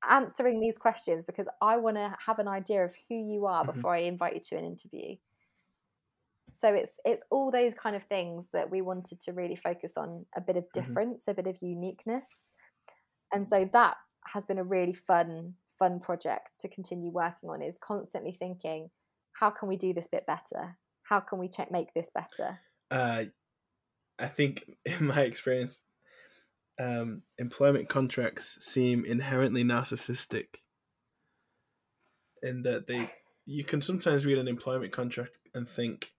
answering 0.09 0.59
these 0.59 0.77
questions 0.77 1.25
because 1.25 1.47
I 1.61 1.77
want 1.77 1.97
to 1.97 2.15
have 2.25 2.39
an 2.39 2.47
idea 2.47 2.83
of 2.85 2.95
who 3.09 3.15
you 3.15 3.45
are 3.45 3.63
Mhm. 3.63 3.65
before 3.65 3.93
I 3.95 3.99
invite 3.99 4.35
you 4.35 4.41
to 4.41 4.57
an 4.57 4.65
interview. 4.65 5.15
So 6.53 6.73
it's 6.73 6.99
it's 7.05 7.23
all 7.29 7.49
those 7.51 7.73
kind 7.73 7.95
of 7.95 8.03
things 8.03 8.49
that 8.53 8.69
we 8.69 8.81
wanted 8.81 9.19
to 9.21 9.33
really 9.33 9.55
focus 9.55 9.97
on 9.97 10.25
a 10.35 10.41
bit 10.41 10.57
of 10.57 10.71
Mhm. 10.75 11.01
difference, 11.01 11.27
a 11.27 11.33
bit 11.33 11.47
of 11.47 11.57
uniqueness. 11.61 12.53
And 13.33 13.47
so 13.47 13.65
that 13.73 13.97
has 14.27 14.45
been 14.45 14.59
a 14.59 14.63
really 14.65 14.93
fun 14.93 15.57
fun 15.79 15.99
project 15.99 16.59
to 16.61 16.69
continue 16.69 17.11
working 17.11 17.49
on 17.49 17.61
is 17.61 17.77
constantly 17.79 18.33
thinking 18.33 18.91
how 19.33 19.49
can 19.51 19.67
we 19.69 19.77
do 19.77 19.93
this 19.93 20.07
bit 20.07 20.25
better? 20.27 20.77
How 21.03 21.19
can 21.21 21.39
we 21.39 21.49
check 21.49 21.71
make 21.71 21.93
this 21.93 22.09
better? 22.11 22.61
uh, 22.89 23.25
I 24.19 24.27
think 24.27 24.77
in 24.85 25.07
my 25.07 25.21
experience, 25.23 25.83
um, 26.79 27.23
employment 27.37 27.89
contracts 27.89 28.63
seem 28.63 29.05
inherently 29.05 29.63
narcissistic 29.63 30.55
in 32.41 32.63
that 32.63 32.87
they 32.87 33.09
you 33.45 33.63
can 33.63 33.81
sometimes 33.81 34.25
read 34.25 34.37
an 34.37 34.47
employment 34.47 34.91
contract 34.91 35.39
and 35.53 35.67
think, 35.67 36.13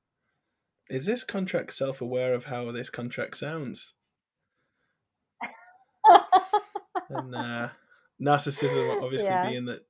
is 0.90 1.06
this 1.06 1.24
contract 1.24 1.72
self 1.72 2.00
aware 2.00 2.34
of 2.34 2.46
how 2.46 2.70
this 2.72 2.90
contract 2.90 3.36
sounds? 3.36 3.94
And 7.08 7.34
uh, 7.34 7.68
narcissism 8.20 8.96
obviously 9.02 9.30
Yes. 9.30 9.46
being 9.46 9.64
that 9.66 9.84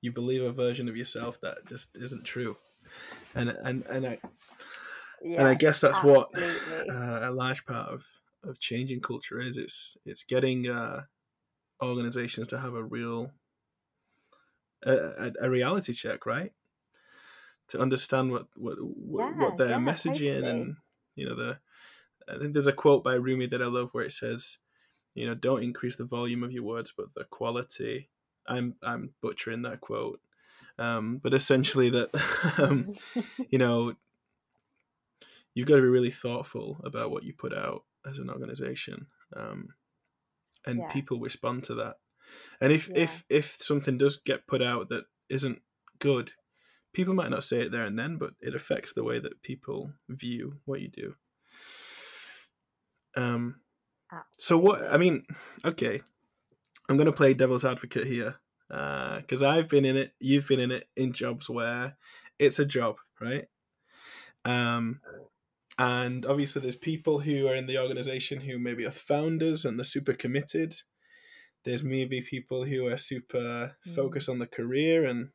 you 0.00 0.12
believe 0.12 0.42
a 0.42 0.52
version 0.52 0.88
of 0.88 0.96
yourself 0.96 1.40
that 1.40 1.66
just 1.66 1.96
isn't 1.96 2.24
true. 2.24 2.56
And 3.34 3.50
and 3.50 3.84
and 3.86 4.06
I 4.06 4.18
yeah, 5.22 5.40
and 5.40 5.48
I 5.48 5.54
guess 5.54 5.80
that's 5.80 6.02
what 6.02 6.28
uh, 6.36 7.20
a 7.22 7.30
large 7.30 7.66
part 7.66 7.90
of 7.90 8.04
of 8.44 8.58
changing 8.58 9.00
culture 9.00 9.40
is. 9.40 9.56
It's 9.56 9.96
it's 10.04 10.24
getting 10.24 10.68
uh, 10.68 11.02
organizations 11.82 12.48
to 12.48 12.58
have 12.58 12.74
a 12.74 12.82
real 12.82 13.32
a, 14.84 15.32
a, 15.40 15.50
reality 15.50 15.92
check, 15.92 16.26
right? 16.26 16.52
To 17.68 17.80
understand 17.80 18.30
what 18.30 18.46
what 18.56 18.76
what, 18.80 19.30
Yeah, 19.30 19.42
what 19.42 19.56
they're 19.56 19.70
yeah, 19.70 19.78
messaging, 19.78 20.34
totally. 20.34 20.50
and 20.50 20.76
you 21.14 21.28
know 21.28 21.34
the. 21.34 21.58
I 22.32 22.38
think 22.38 22.52
there's 22.52 22.66
a 22.66 22.72
quote 22.72 23.02
by 23.02 23.14
Rumi 23.14 23.46
that 23.46 23.62
I 23.62 23.66
love 23.66 23.88
where 23.92 24.04
it 24.04 24.12
says, 24.12 24.58
you 25.14 25.26
know, 25.26 25.34
don't 25.34 25.62
increase 25.62 25.96
the 25.96 26.04
volume 26.04 26.42
of 26.42 26.52
your 26.52 26.62
words, 26.62 26.92
but 26.96 27.06
the 27.14 27.24
quality. 27.24 28.10
I'm 28.46 28.76
I'm 28.82 29.10
butchering 29.20 29.62
that 29.62 29.80
quote, 29.80 30.20
um, 30.78 31.20
but 31.22 31.34
essentially 31.34 31.90
that 31.90 32.10
um, 32.58 32.92
you 33.50 33.58
know 33.58 33.94
you've 35.54 35.68
got 35.68 35.76
to 35.76 35.82
be 35.82 35.88
really 35.88 36.10
thoughtful 36.10 36.80
about 36.84 37.10
what 37.10 37.24
you 37.24 37.32
put 37.32 37.52
out 37.52 37.82
as 38.06 38.18
an 38.18 38.30
organization 38.30 39.06
um, 39.36 39.68
and 40.66 40.80
Yeah. 40.80 40.88
people 40.88 41.20
respond 41.20 41.64
to 41.64 41.74
that 41.74 41.96
and 42.60 42.72
if 42.72 42.88
Yeah. 42.88 42.96
if 42.96 43.24
if 43.28 43.56
something 43.60 43.96
does 43.98 44.16
get 44.16 44.46
put 44.46 44.62
out 44.62 44.88
that 44.88 45.04
isn't 45.28 45.62
good 45.98 46.32
people 46.92 47.14
might 47.14 47.30
not 47.30 47.44
say 47.44 47.60
it 47.62 47.72
there 47.72 47.84
and 47.84 47.98
then 47.98 48.16
but 48.18 48.32
it 48.40 48.54
affects 48.54 48.92
the 48.92 49.04
way 49.04 49.18
that 49.18 49.42
people 49.42 49.92
view 50.08 50.60
what 50.64 50.80
you 50.80 50.88
do 50.88 51.14
um 53.16 53.60
so 54.38 54.56
what 54.58 54.82
i 54.92 54.96
mean 54.96 55.24
okay 55.64 56.00
i'm 56.88 56.96
going 56.96 57.06
to 57.06 57.12
play 57.12 57.34
devil's 57.34 57.64
advocate 57.64 58.06
here 58.06 58.36
Uh 58.70 59.16
because 59.20 59.42
i've 59.42 59.68
been 59.68 59.84
in 59.84 59.96
it 59.96 60.12
you've 60.20 60.46
been 60.48 60.60
in 60.60 60.70
it 60.70 60.88
in 60.96 61.12
jobs 61.12 61.48
where 61.48 61.96
it's 62.38 62.58
a 62.58 62.64
job 62.64 62.96
right 63.20 63.46
um 64.44 65.00
and 65.78 66.26
obviously 66.26 66.60
there's 66.62 66.76
people 66.76 67.20
who 67.20 67.46
are 67.46 67.54
in 67.54 67.66
the 67.66 67.78
organization 67.78 68.40
who 68.40 68.58
maybe 68.58 68.84
are 68.84 68.90
founders 68.90 69.64
and 69.64 69.78
they're 69.78 69.84
super 69.84 70.12
committed. 70.12 70.74
There's 71.64 71.82
maybe 71.84 72.20
people 72.20 72.64
who 72.64 72.86
are 72.86 72.96
super 72.96 73.76
Mm. 73.86 73.94
focused 73.94 74.28
on 74.28 74.38
the 74.40 74.46
career 74.46 75.04
and 75.04 75.30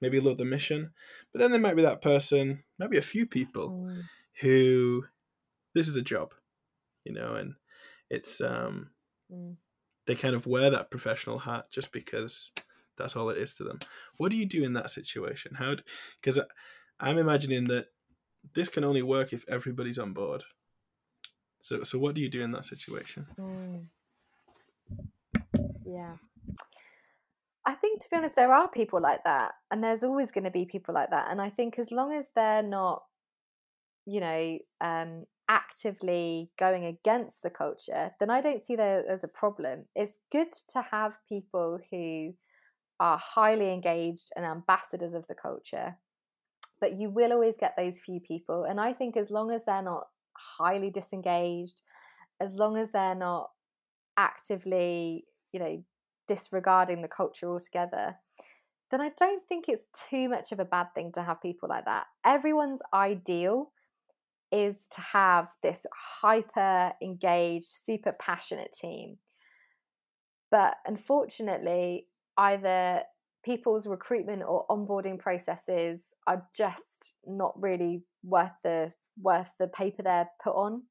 maybe 0.00 0.20
love 0.20 0.38
the 0.38 0.44
mission. 0.44 0.92
But 1.32 1.40
then 1.40 1.50
there 1.50 1.60
might 1.60 1.76
be 1.76 1.82
that 1.82 2.02
person 2.02 2.64
maybe 2.78 2.98
a 2.98 3.02
few 3.02 3.26
people 3.26 3.70
Mm, 3.70 4.02
who 4.40 5.04
this 5.74 5.88
is 5.88 5.96
a 5.96 6.02
job 6.02 6.34
you 7.04 7.12
know 7.12 7.34
and 7.34 7.54
it's 8.10 8.40
um 8.40 8.90
mm. 9.32 9.56
they 10.06 10.14
kind 10.14 10.34
of 10.34 10.46
wear 10.46 10.70
that 10.70 10.90
professional 10.90 11.38
hat 11.38 11.70
just 11.70 11.92
because 11.92 12.52
that's 12.96 13.14
all 13.16 13.30
it 13.30 13.38
is 13.38 13.54
to 13.54 13.64
them. 13.64 13.78
What 14.16 14.30
do 14.32 14.36
you 14.36 14.46
do 14.46 14.64
in 14.64 14.72
that 14.74 14.90
situation? 14.90 15.54
How 15.54 15.76
because 16.20 16.38
i'm 17.00 17.16
imagining 17.18 17.68
that 17.68 17.86
this 18.54 18.68
can 18.68 18.84
only 18.84 19.02
work 19.02 19.32
if 19.32 19.44
everybody's 19.48 19.98
on 19.98 20.12
board 20.12 20.44
so 21.60 21.82
so 21.82 21.98
what 21.98 22.14
do 22.14 22.20
you 22.20 22.28
do 22.28 22.42
in 22.42 22.52
that 22.52 22.64
situation 22.64 23.26
Mm. 23.38 23.86
Yeah. 25.88 26.16
I 27.66 27.74
think, 27.74 28.00
to 28.00 28.08
be 28.10 28.16
honest, 28.16 28.36
there 28.36 28.52
are 28.52 28.68
people 28.68 29.00
like 29.00 29.24
that, 29.24 29.52
and 29.70 29.82
there's 29.84 30.02
always 30.02 30.30
going 30.30 30.44
to 30.44 30.50
be 30.50 30.64
people 30.64 30.94
like 30.94 31.10
that. 31.10 31.28
And 31.30 31.40
I 31.40 31.50
think 31.50 31.78
as 31.78 31.90
long 31.90 32.12
as 32.12 32.28
they're 32.34 32.62
not, 32.62 33.02
you 34.06 34.20
know, 34.20 34.58
um, 34.80 35.24
actively 35.50 36.50
going 36.58 36.86
against 36.86 37.42
the 37.42 37.50
culture, 37.50 38.10
then 38.20 38.30
I 38.30 38.40
don't 38.40 38.64
see 38.64 38.76
there 38.76 39.04
as 39.06 39.22
a 39.22 39.28
problem. 39.28 39.84
It's 39.94 40.18
good 40.32 40.52
to 40.70 40.82
have 40.82 41.18
people 41.28 41.78
who 41.90 42.32
are 43.00 43.18
highly 43.18 43.72
engaged 43.72 44.30
and 44.34 44.46
ambassadors 44.46 45.14
of 45.14 45.26
the 45.26 45.34
culture, 45.34 45.96
but 46.80 46.92
you 46.92 47.10
will 47.10 47.32
always 47.32 47.56
get 47.58 47.74
those 47.76 48.00
few 48.00 48.20
people. 48.20 48.64
And 48.64 48.80
I 48.80 48.92
think 48.92 49.16
as 49.16 49.30
long 49.30 49.50
as 49.50 49.64
they're 49.64 49.82
not 49.82 50.08
highly 50.58 50.90
disengaged, 50.90 51.82
as 52.40 52.54
long 52.54 52.76
as 52.76 52.90
they're 52.90 53.14
not 53.14 53.50
actively, 54.16 55.24
you 55.52 55.60
know, 55.60 55.84
disregarding 56.26 57.02
the 57.02 57.08
culture 57.08 57.50
altogether, 57.50 58.16
then 58.90 59.00
I 59.00 59.10
don't 59.18 59.42
think 59.48 59.68
it's 59.68 59.86
too 60.08 60.28
much 60.28 60.52
of 60.52 60.60
a 60.60 60.64
bad 60.64 60.94
thing 60.94 61.12
to 61.12 61.22
have 61.22 61.42
people 61.42 61.68
like 61.68 61.84
that. 61.84 62.06
Everyone's 62.24 62.80
ideal 62.94 63.72
is 64.50 64.86
to 64.92 65.00
have 65.00 65.48
this 65.62 65.86
hyper 66.22 66.92
engaged, 67.02 67.66
super 67.66 68.14
passionate 68.18 68.72
team. 68.72 69.18
But 70.50 70.76
unfortunately, 70.86 72.06
either 72.38 73.02
people's 73.44 73.86
recruitment 73.86 74.42
or 74.42 74.66
onboarding 74.68 75.18
processes 75.18 76.14
are 76.26 76.46
just 76.54 77.14
not 77.26 77.60
really 77.60 78.02
worth 78.22 78.52
the 78.62 78.92
worth 79.20 79.50
the 79.58 79.68
paper 79.68 80.02
they're 80.02 80.30
put 80.42 80.54
on. 80.54 80.82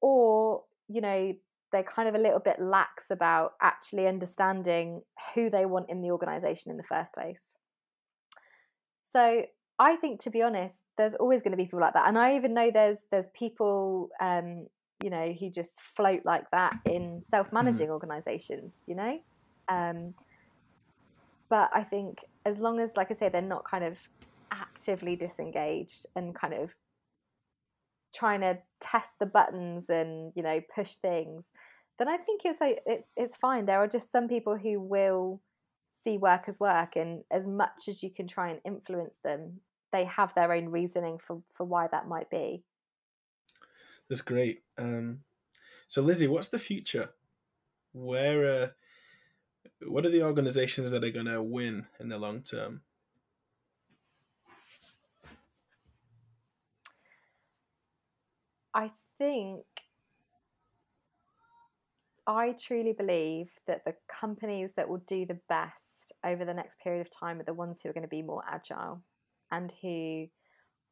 Or 0.00 0.64
you 0.88 1.00
know 1.00 1.34
they're 1.72 1.82
kind 1.82 2.08
of 2.08 2.14
a 2.14 2.18
little 2.18 2.40
bit 2.40 2.60
lax 2.60 3.10
about 3.10 3.52
actually 3.62 4.06
understanding 4.06 5.02
who 5.34 5.48
they 5.48 5.64
want 5.64 5.88
in 5.88 6.02
the 6.02 6.10
organization 6.10 6.70
in 6.70 6.76
the 6.76 6.82
first 6.82 7.12
place. 7.14 7.56
So 9.04 9.44
i 9.78 9.96
think 9.96 10.20
to 10.20 10.30
be 10.30 10.42
honest 10.42 10.82
there's 10.96 11.14
always 11.14 11.42
going 11.42 11.50
to 11.50 11.56
be 11.56 11.64
people 11.64 11.80
like 11.80 11.94
that 11.94 12.06
and 12.06 12.18
i 12.18 12.36
even 12.36 12.54
know 12.54 12.70
there's 12.70 13.04
there's 13.10 13.26
people 13.34 14.10
um 14.20 14.66
you 15.02 15.10
know 15.10 15.32
who 15.32 15.50
just 15.50 15.80
float 15.80 16.20
like 16.24 16.48
that 16.52 16.74
in 16.84 17.20
self-managing 17.20 17.90
organizations 17.90 18.84
you 18.86 18.94
know? 18.94 19.18
Um 19.68 20.14
but 21.52 21.68
i 21.74 21.82
think 21.82 22.24
as 22.46 22.58
long 22.58 22.80
as 22.80 22.96
like 22.96 23.10
i 23.10 23.14
say 23.14 23.28
they're 23.28 23.42
not 23.42 23.64
kind 23.64 23.84
of 23.84 23.98
actively 24.50 25.14
disengaged 25.14 26.06
and 26.16 26.34
kind 26.34 26.54
of 26.54 26.74
trying 28.14 28.40
to 28.40 28.58
test 28.80 29.18
the 29.20 29.26
buttons 29.26 29.90
and 29.90 30.32
you 30.34 30.42
know 30.42 30.60
push 30.74 30.94
things 30.94 31.50
then 31.98 32.08
i 32.08 32.16
think 32.16 32.40
it's 32.44 32.60
like 32.60 32.80
it's 32.86 33.08
it's 33.16 33.36
fine. 33.36 33.66
There 33.66 33.78
are 33.78 33.86
just 33.86 34.10
some 34.10 34.28
people 34.28 34.56
who 34.56 34.80
will 34.80 35.42
see 35.90 36.16
work 36.16 36.48
as 36.48 36.58
work 36.58 36.96
and 36.96 37.22
as 37.30 37.46
much 37.46 37.86
as 37.86 38.02
you 38.02 38.10
can 38.10 38.26
try 38.26 38.48
and 38.50 38.60
influence 38.64 39.18
them 39.22 39.60
they 39.92 40.04
have 40.04 40.34
their 40.34 40.52
own 40.52 40.70
reasoning 40.70 41.18
for 41.18 41.42
for 41.52 41.64
why 41.64 41.86
that 41.88 42.08
might 42.08 42.30
be. 42.30 42.64
That's 44.08 44.22
great. 44.22 44.62
Um 44.78 45.20
So, 45.86 46.00
Lizzie, 46.00 46.28
what's 46.28 46.48
the 46.48 46.58
future? 46.58 47.10
Where, 47.92 48.46
uh, 48.46 48.68
what 49.86 50.06
are 50.06 50.10
the 50.10 50.22
organizations 50.22 50.90
that 50.90 51.04
are 51.04 51.10
going 51.10 51.26
to 51.26 51.42
win 51.42 51.86
in 52.00 52.08
the 52.08 52.18
long 52.18 52.42
term? 52.42 52.82
I 58.74 58.90
think 59.18 59.64
I 62.26 62.52
truly 62.52 62.92
believe 62.92 63.50
that 63.66 63.84
the 63.84 63.94
companies 64.08 64.74
that 64.74 64.88
will 64.88 65.02
do 65.06 65.26
the 65.26 65.40
best 65.48 66.12
over 66.24 66.44
the 66.44 66.54
next 66.54 66.78
period 66.80 67.00
of 67.00 67.10
time 67.10 67.40
are 67.40 67.44
the 67.44 67.52
ones 67.52 67.80
who 67.82 67.88
are 67.88 67.92
going 67.92 68.02
to 68.02 68.08
be 68.08 68.22
more 68.22 68.44
agile 68.48 69.02
and 69.50 69.72
who 69.82 70.26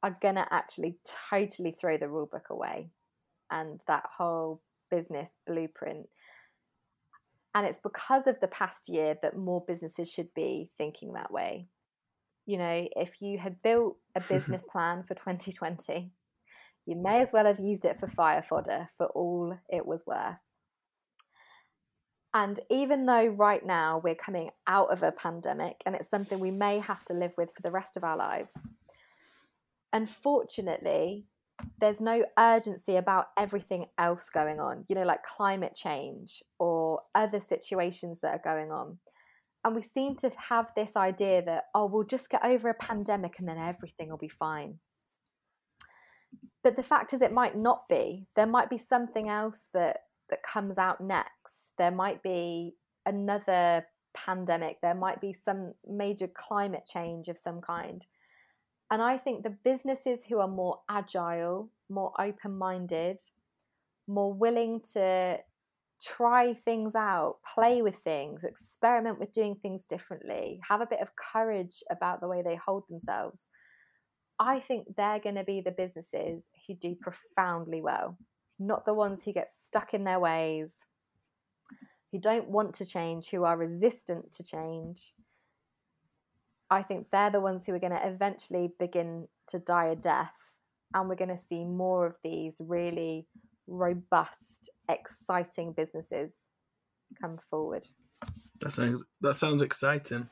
are 0.03 0.17
going 0.21 0.35
to 0.35 0.47
actually 0.53 0.99
totally 1.31 1.71
throw 1.71 1.97
the 1.97 2.09
rule 2.09 2.29
book 2.31 2.51
away 2.51 2.91
and 3.51 3.81
that 3.87 4.05
whole 4.19 4.61
business 4.91 5.37
blueprint. 5.47 6.09
And 7.55 7.67
it's 7.67 7.81
because 7.81 8.27
of 8.27 8.39
the 8.41 8.49
past 8.49 8.89
year 8.89 9.17
that 9.23 9.37
more 9.37 9.65
businesses 9.67 10.11
should 10.11 10.33
be 10.35 10.71
thinking 10.79 11.15
that 11.15 11.33
way. 11.33 11.67
You 12.47 12.59
know, 12.59 12.89
if 12.97 13.21
you 13.21 13.39
had 13.39 13.63
built 13.63 13.97
a 14.15 14.21
business 14.29 14.65
plan 14.71 15.03
for 15.03 15.15
2020, 15.15 16.13
you 16.87 16.97
may 16.97 17.21
as 17.21 17.33
well 17.33 17.45
have 17.45 17.59
used 17.59 17.85
it 17.85 17.99
for 17.99 18.07
fire 18.07 18.43
fodder 18.43 18.89
for 18.97 19.07
all 19.07 19.57
it 19.69 19.87
was 19.87 20.07
worth. 20.07 20.37
And 22.33 22.61
even 22.71 23.07
though 23.07 23.27
right 23.27 23.65
now 23.65 24.01
we're 24.03 24.15
coming 24.15 24.51
out 24.69 24.93
of 24.93 25.03
a 25.03 25.11
pandemic 25.11 25.83
and 25.85 25.97
it's 25.97 26.09
something 26.09 26.39
we 26.39 26.53
may 26.53 26.79
have 26.79 27.05
to 27.07 27.13
live 27.13 27.33
with 27.37 27.53
for 27.53 27.63
the 27.63 27.73
rest 27.73 27.97
of 27.97 28.05
our 28.05 28.17
lives, 28.17 28.57
unfortunately, 29.93 31.27
there's 31.79 32.01
no 32.01 32.25
urgency 32.39 32.97
about 32.97 33.27
everything 33.39 33.87
else 33.99 34.31
going 34.31 34.61
on, 34.61 34.85
you 34.89 34.95
know, 34.95 35.03
like 35.03 35.23
climate 35.23 35.75
change 35.75 36.43
or 36.59 37.01
other 37.15 37.41
situations 37.41 38.21
that 38.21 38.33
are 38.33 38.43
going 38.43 38.71
on. 38.71 38.99
And 39.65 39.75
we 39.75 39.83
seem 39.83 40.17
to 40.17 40.31
have 40.49 40.73
this 40.75 40.97
idea 40.97 41.43
that, 41.43 41.65
oh, 41.75 41.87
we'll 41.87 42.05
just 42.05 42.31
get 42.31 42.45
over 42.45 42.69
a 42.71 42.75
pandemic 42.75 43.39
and 43.39 43.49
then 43.49 43.59
everything 43.59 44.09
will 44.09 44.17
be 44.17 44.29
fine. 44.29 44.79
But 46.63 46.77
the 46.77 46.83
fact 46.83 47.13
is, 47.13 47.21
it 47.21 47.33
might 47.33 47.57
not 47.57 47.83
be. 47.89 48.27
There 48.37 48.47
might 48.47 48.71
be 48.71 48.79
something 48.79 49.29
else 49.29 49.69
that 49.75 49.99
that 50.31 50.43
comes 50.43 50.79
out 50.79 51.01
next. 51.01 51.75
There 51.77 51.91
might 51.91 52.23
be 52.23 52.77
another 53.05 53.85
pandemic. 54.15 54.79
There 54.81 54.95
might 54.95 55.21
be 55.21 55.33
some 55.33 55.75
major 55.87 56.29
climate 56.29 56.85
change 56.87 57.29
of 57.29 57.39
some 57.39 57.61
kind. 57.61 58.05
And 58.91 59.01
I 59.01 59.17
think 59.17 59.43
the 59.43 59.57
businesses 59.65 60.25
who 60.25 60.41
are 60.41 60.49
more 60.49 60.79
agile, 60.89 61.71
more 61.89 62.13
open 62.19 62.59
minded, 62.59 63.21
more 64.09 64.33
willing 64.33 64.81
to 64.95 65.39
try 66.01 66.55
things 66.55 66.95
out, 66.95 67.37
play 67.55 67.83
with 67.83 67.95
things, 67.97 68.43
experiment 68.43 69.19
with 69.19 69.33
doing 69.33 69.55
things 69.55 69.85
differently, 69.85 70.61
have 70.69 70.81
a 70.81 70.87
bit 70.87 71.01
of 71.01 71.15
courage 71.15 71.83
about 71.91 72.21
the 72.21 72.29
way 72.29 72.43
they 72.43 72.57
hold 72.57 72.85
themselves. 72.89 73.49
I 74.41 74.59
think 74.59 74.97
they're 74.97 75.21
going 75.21 75.35
to 75.35 75.45
be 75.45 75.61
the 75.61 75.71
businesses 75.71 76.49
who 76.67 76.75
do 76.75 76.97
profoundly 76.97 77.83
well, 77.83 78.17
not 78.59 78.87
the 78.87 78.95
ones 78.95 79.23
who 79.23 79.33
get 79.33 79.51
stuck 79.51 79.93
in 79.93 80.05
their 80.05 80.19
ways, 80.19 80.87
who 82.11 82.19
don't 82.19 82.49
want 82.49 82.75
to 82.77 82.87
change, 82.87 83.29
who 83.29 83.45
are 83.45 83.57
resistant 83.57 84.33
to 84.33 84.43
change, 84.43 85.13
I 86.71 86.83
think 86.83 87.09
they're 87.11 87.31
the 87.31 87.41
ones 87.41 87.67
who 87.67 87.75
are 87.75 87.81
going 87.81 87.93
to 87.93 88.09
eventually 88.09 88.73
begin 88.79 89.27
to 89.49 89.59
die 89.59 89.87
a 89.87 89.97
death. 89.97 90.57
And 90.95 91.09
we're 91.09 91.17
going 91.17 91.29
to 91.29 91.37
see 91.37 91.65
more 91.65 92.07
of 92.07 92.17
these 92.23 92.61
really 92.61 93.27
robust, 93.67 94.71
exciting 94.89 95.73
businesses 95.73 96.49
come 97.21 97.39
forward. 97.39 97.87
That 98.61 98.73
sounds 98.73 99.05
that 99.21 99.35
sounds 99.35 99.63
exciting. 99.63 100.29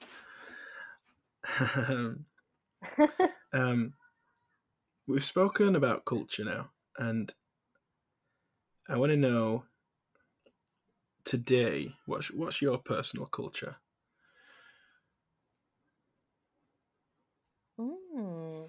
um, 3.52 3.94
we've 5.06 5.24
spoken 5.24 5.76
about 5.76 6.04
culture 6.04 6.44
now, 6.44 6.70
and 6.98 7.32
I 8.88 8.96
want 8.96 9.10
to 9.10 9.16
know 9.16 9.64
today 11.24 11.94
what's 12.06 12.30
what's 12.30 12.60
your 12.60 12.78
personal 12.78 13.26
culture? 13.26 13.76
Mm. 17.78 18.66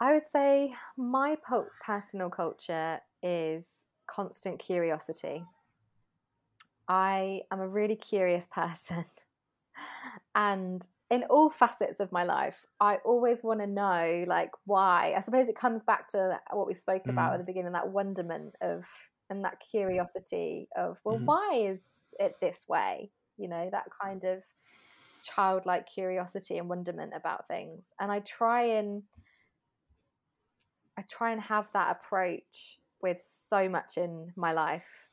I 0.00 0.12
would 0.12 0.26
say 0.26 0.74
my 0.96 1.36
po- 1.46 1.66
personal 1.84 2.30
culture 2.30 3.00
is 3.22 3.84
constant 4.06 4.58
curiosity. 4.58 5.44
I 6.88 7.42
am 7.50 7.60
a 7.60 7.68
really 7.68 7.96
curious 7.96 8.46
person. 8.52 9.04
and 10.34 10.86
in 11.10 11.24
all 11.24 11.50
facets 11.50 12.00
of 12.00 12.12
my 12.12 12.22
life, 12.22 12.64
I 12.80 12.96
always 13.04 13.42
want 13.42 13.60
to 13.60 13.66
know, 13.66 14.24
like, 14.26 14.50
why. 14.66 15.14
I 15.16 15.20
suppose 15.20 15.48
it 15.48 15.56
comes 15.56 15.82
back 15.82 16.06
to 16.08 16.38
what 16.52 16.66
we 16.66 16.74
spoke 16.74 17.04
mm. 17.04 17.10
about 17.10 17.32
at 17.32 17.38
the 17.38 17.44
beginning 17.44 17.72
that 17.72 17.88
wonderment 17.88 18.54
of 18.60 18.86
and 19.30 19.44
that 19.44 19.60
curiosity 19.60 20.68
of, 20.76 20.98
well, 21.04 21.18
mm. 21.18 21.24
why 21.24 21.50
is 21.54 21.94
it 22.18 22.34
this 22.40 22.64
way? 22.68 23.10
You 23.36 23.48
know, 23.48 23.68
that 23.70 23.84
kind 24.02 24.24
of 24.24 24.42
childlike 25.22 25.86
curiosity 25.86 26.58
and 26.58 26.68
wonderment 26.68 27.12
about 27.14 27.46
things 27.48 27.86
and 28.00 28.10
i 28.10 28.20
try 28.20 28.62
and 28.62 29.02
i 30.98 31.04
try 31.08 31.32
and 31.32 31.40
have 31.40 31.68
that 31.72 31.96
approach 31.96 32.78
with 33.00 33.20
so 33.20 33.68
much 33.68 33.96
in 33.96 34.32
my 34.36 34.52
life 34.52 35.08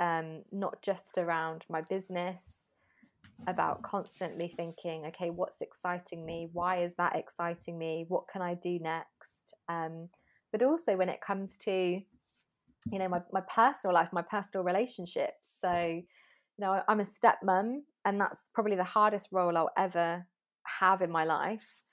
um 0.00 0.42
not 0.52 0.80
just 0.82 1.18
around 1.18 1.64
my 1.68 1.82
business 1.82 2.70
about 3.48 3.82
constantly 3.82 4.48
thinking 4.48 5.06
okay 5.06 5.30
what's 5.30 5.60
exciting 5.60 6.24
me? 6.26 6.48
Why 6.52 6.78
is 6.78 6.94
that 6.94 7.16
exciting 7.16 7.78
me? 7.78 8.04
What 8.08 8.24
can 8.28 8.42
i 8.42 8.54
do 8.54 8.78
next? 8.80 9.54
Um 9.68 10.08
but 10.52 10.62
also 10.62 10.96
when 10.96 11.08
it 11.08 11.20
comes 11.20 11.56
to 11.58 12.00
you 12.92 12.98
know 12.98 13.08
my, 13.08 13.20
my 13.32 13.42
personal 13.52 13.94
life 13.94 14.08
my 14.12 14.22
personal 14.22 14.64
relationships. 14.64 15.48
So 15.60 15.72
you 15.72 16.02
know 16.58 16.82
i'm 16.88 17.00
a 17.00 17.04
stepmom 17.04 17.82
and 18.04 18.20
that's 18.20 18.50
probably 18.54 18.76
the 18.76 18.84
hardest 18.84 19.28
role 19.32 19.56
I'll 19.56 19.70
ever 19.76 20.26
have 20.80 21.02
in 21.02 21.10
my 21.10 21.24
life. 21.24 21.85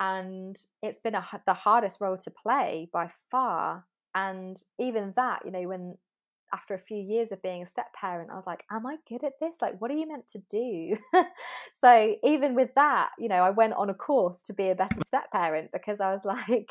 And 0.00 0.58
it's 0.82 0.98
been 0.98 1.14
a, 1.14 1.24
the 1.46 1.54
hardest 1.54 2.00
role 2.00 2.16
to 2.18 2.30
play 2.30 2.88
by 2.92 3.08
far. 3.30 3.84
And 4.14 4.56
even 4.78 5.12
that, 5.16 5.44
you 5.44 5.52
know, 5.52 5.68
when 5.68 5.98
after 6.52 6.74
a 6.74 6.78
few 6.78 6.96
years 6.96 7.30
of 7.30 7.42
being 7.42 7.62
a 7.62 7.66
step 7.66 7.92
parent, 7.94 8.30
I 8.32 8.34
was 8.34 8.46
like, 8.46 8.64
Am 8.72 8.86
I 8.86 8.96
good 9.08 9.22
at 9.22 9.34
this? 9.40 9.56
Like, 9.60 9.80
what 9.80 9.90
are 9.90 9.94
you 9.94 10.08
meant 10.08 10.26
to 10.28 10.38
do? 10.50 10.96
so, 11.80 12.16
even 12.24 12.54
with 12.54 12.70
that, 12.74 13.10
you 13.18 13.28
know, 13.28 13.42
I 13.42 13.50
went 13.50 13.74
on 13.74 13.90
a 13.90 13.94
course 13.94 14.42
to 14.42 14.54
be 14.54 14.70
a 14.70 14.74
better 14.74 15.00
step 15.04 15.30
parent 15.30 15.70
because 15.72 16.00
I 16.00 16.12
was 16.12 16.24
like, 16.24 16.70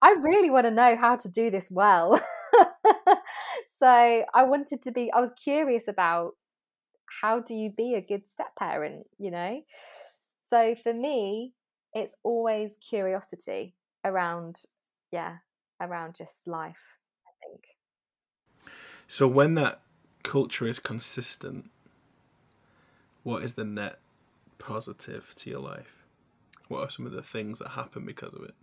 I 0.00 0.14
really 0.20 0.50
want 0.50 0.64
to 0.64 0.70
know 0.70 0.96
how 0.96 1.16
to 1.16 1.28
do 1.30 1.50
this 1.50 1.70
well. 1.70 2.18
so, 3.78 4.24
I 4.34 4.42
wanted 4.44 4.82
to 4.82 4.90
be, 4.90 5.12
I 5.12 5.20
was 5.20 5.32
curious 5.32 5.86
about 5.86 6.32
how 7.20 7.40
do 7.40 7.54
you 7.54 7.72
be 7.76 7.94
a 7.94 8.00
good 8.00 8.28
step 8.28 8.56
parent, 8.58 9.06
you 9.18 9.30
know? 9.30 9.62
So 10.44 10.74
for 10.74 10.92
me, 10.92 11.54
it's 11.94 12.14
always 12.22 12.76
curiosity 12.76 13.74
around, 14.04 14.62
yeah, 15.10 15.36
around 15.80 16.14
just 16.14 16.46
life, 16.46 16.96
I 17.26 17.46
think. 17.46 17.64
So 19.06 19.26
when 19.28 19.54
that 19.54 19.80
culture 20.22 20.66
is 20.66 20.78
consistent, 20.78 21.70
what 23.22 23.42
is 23.42 23.54
the 23.54 23.64
net 23.64 23.98
positive 24.58 25.34
to 25.36 25.50
your 25.50 25.60
life? 25.60 26.04
What 26.68 26.80
are 26.80 26.90
some 26.90 27.06
of 27.06 27.12
the 27.12 27.22
things 27.22 27.58
that 27.58 27.70
happen 27.70 28.06
because 28.06 28.34
of 28.34 28.44
it? 28.44 28.54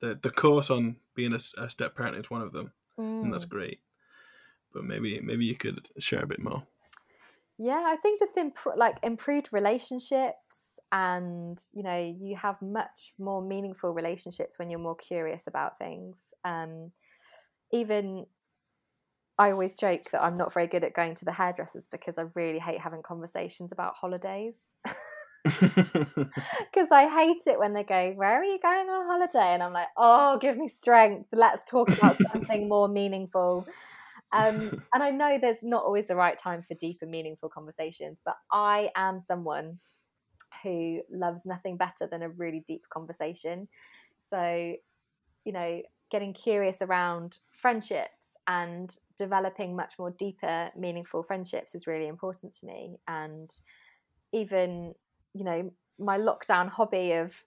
The 0.00 0.18
the 0.20 0.30
course 0.30 0.70
on 0.70 0.96
being 1.14 1.34
a, 1.34 1.40
a 1.58 1.68
step 1.68 1.94
parent 1.94 2.16
is 2.16 2.30
one 2.30 2.40
of 2.40 2.52
them, 2.52 2.72
mm. 2.98 3.22
and 3.22 3.32
that's 3.32 3.44
mm. 3.44 3.50
great. 3.50 3.80
But 4.72 4.84
maybe 4.84 5.20
maybe 5.20 5.44
you 5.44 5.56
could 5.56 5.90
share 5.98 6.22
a 6.22 6.26
bit 6.26 6.40
more. 6.40 6.62
Yeah, 7.58 7.82
I 7.84 7.96
think 7.96 8.18
just 8.18 8.38
imp- 8.38 8.74
like 8.74 8.96
improved 9.02 9.52
relationships 9.52 10.69
and 10.92 11.62
you 11.72 11.82
know 11.82 11.98
you 11.98 12.36
have 12.36 12.60
much 12.60 13.14
more 13.18 13.42
meaningful 13.42 13.94
relationships 13.94 14.58
when 14.58 14.70
you're 14.70 14.80
more 14.80 14.96
curious 14.96 15.46
about 15.46 15.78
things. 15.78 16.32
Um, 16.44 16.92
even 17.72 18.26
I 19.38 19.52
always 19.52 19.72
joke 19.72 20.10
that 20.12 20.22
I'm 20.22 20.36
not 20.36 20.52
very 20.52 20.66
good 20.66 20.84
at 20.84 20.92
going 20.92 21.14
to 21.14 21.24
the 21.24 21.32
hairdressers 21.32 21.88
because 21.90 22.18
I 22.18 22.24
really 22.34 22.58
hate 22.58 22.80
having 22.80 23.02
conversations 23.02 23.72
about 23.72 23.94
holidays. 23.94 24.74
Because 25.42 26.90
I 26.92 27.08
hate 27.08 27.46
it 27.46 27.58
when 27.58 27.72
they 27.72 27.82
go, 27.82 28.12
Where 28.12 28.40
are 28.40 28.44
you 28.44 28.58
going 28.62 28.88
on 28.90 29.06
holiday? 29.06 29.54
And 29.54 29.62
I'm 29.62 29.72
like, 29.72 29.88
Oh, 29.96 30.38
give 30.38 30.58
me 30.58 30.68
strength. 30.68 31.28
Let's 31.32 31.64
talk 31.64 31.88
about 31.88 32.16
something 32.30 32.68
more 32.68 32.88
meaningful. 32.88 33.66
Um, 34.32 34.82
and 34.94 35.02
I 35.02 35.10
know 35.10 35.38
there's 35.40 35.62
not 35.62 35.84
always 35.84 36.08
the 36.08 36.16
right 36.16 36.36
time 36.36 36.62
for 36.62 36.74
deep 36.74 36.98
and 37.00 37.10
meaningful 37.10 37.48
conversations, 37.48 38.20
but 38.24 38.36
I 38.52 38.90
am 38.94 39.18
someone 39.18 39.78
who 40.62 41.02
loves 41.10 41.46
nothing 41.46 41.76
better 41.76 42.06
than 42.06 42.22
a 42.22 42.28
really 42.28 42.64
deep 42.66 42.82
conversation. 42.92 43.68
So, 44.22 44.74
you 45.44 45.52
know, 45.52 45.82
getting 46.10 46.32
curious 46.32 46.82
around 46.82 47.38
friendships 47.52 48.34
and 48.46 48.94
developing 49.16 49.76
much 49.76 49.94
more 49.98 50.10
deeper, 50.18 50.70
meaningful 50.76 51.22
friendships 51.22 51.74
is 51.74 51.86
really 51.86 52.08
important 52.08 52.52
to 52.54 52.66
me. 52.66 52.98
And 53.06 53.50
even, 54.32 54.92
you 55.34 55.44
know, 55.44 55.70
my 55.98 56.18
lockdown 56.18 56.68
hobby 56.68 57.12
of 57.12 57.44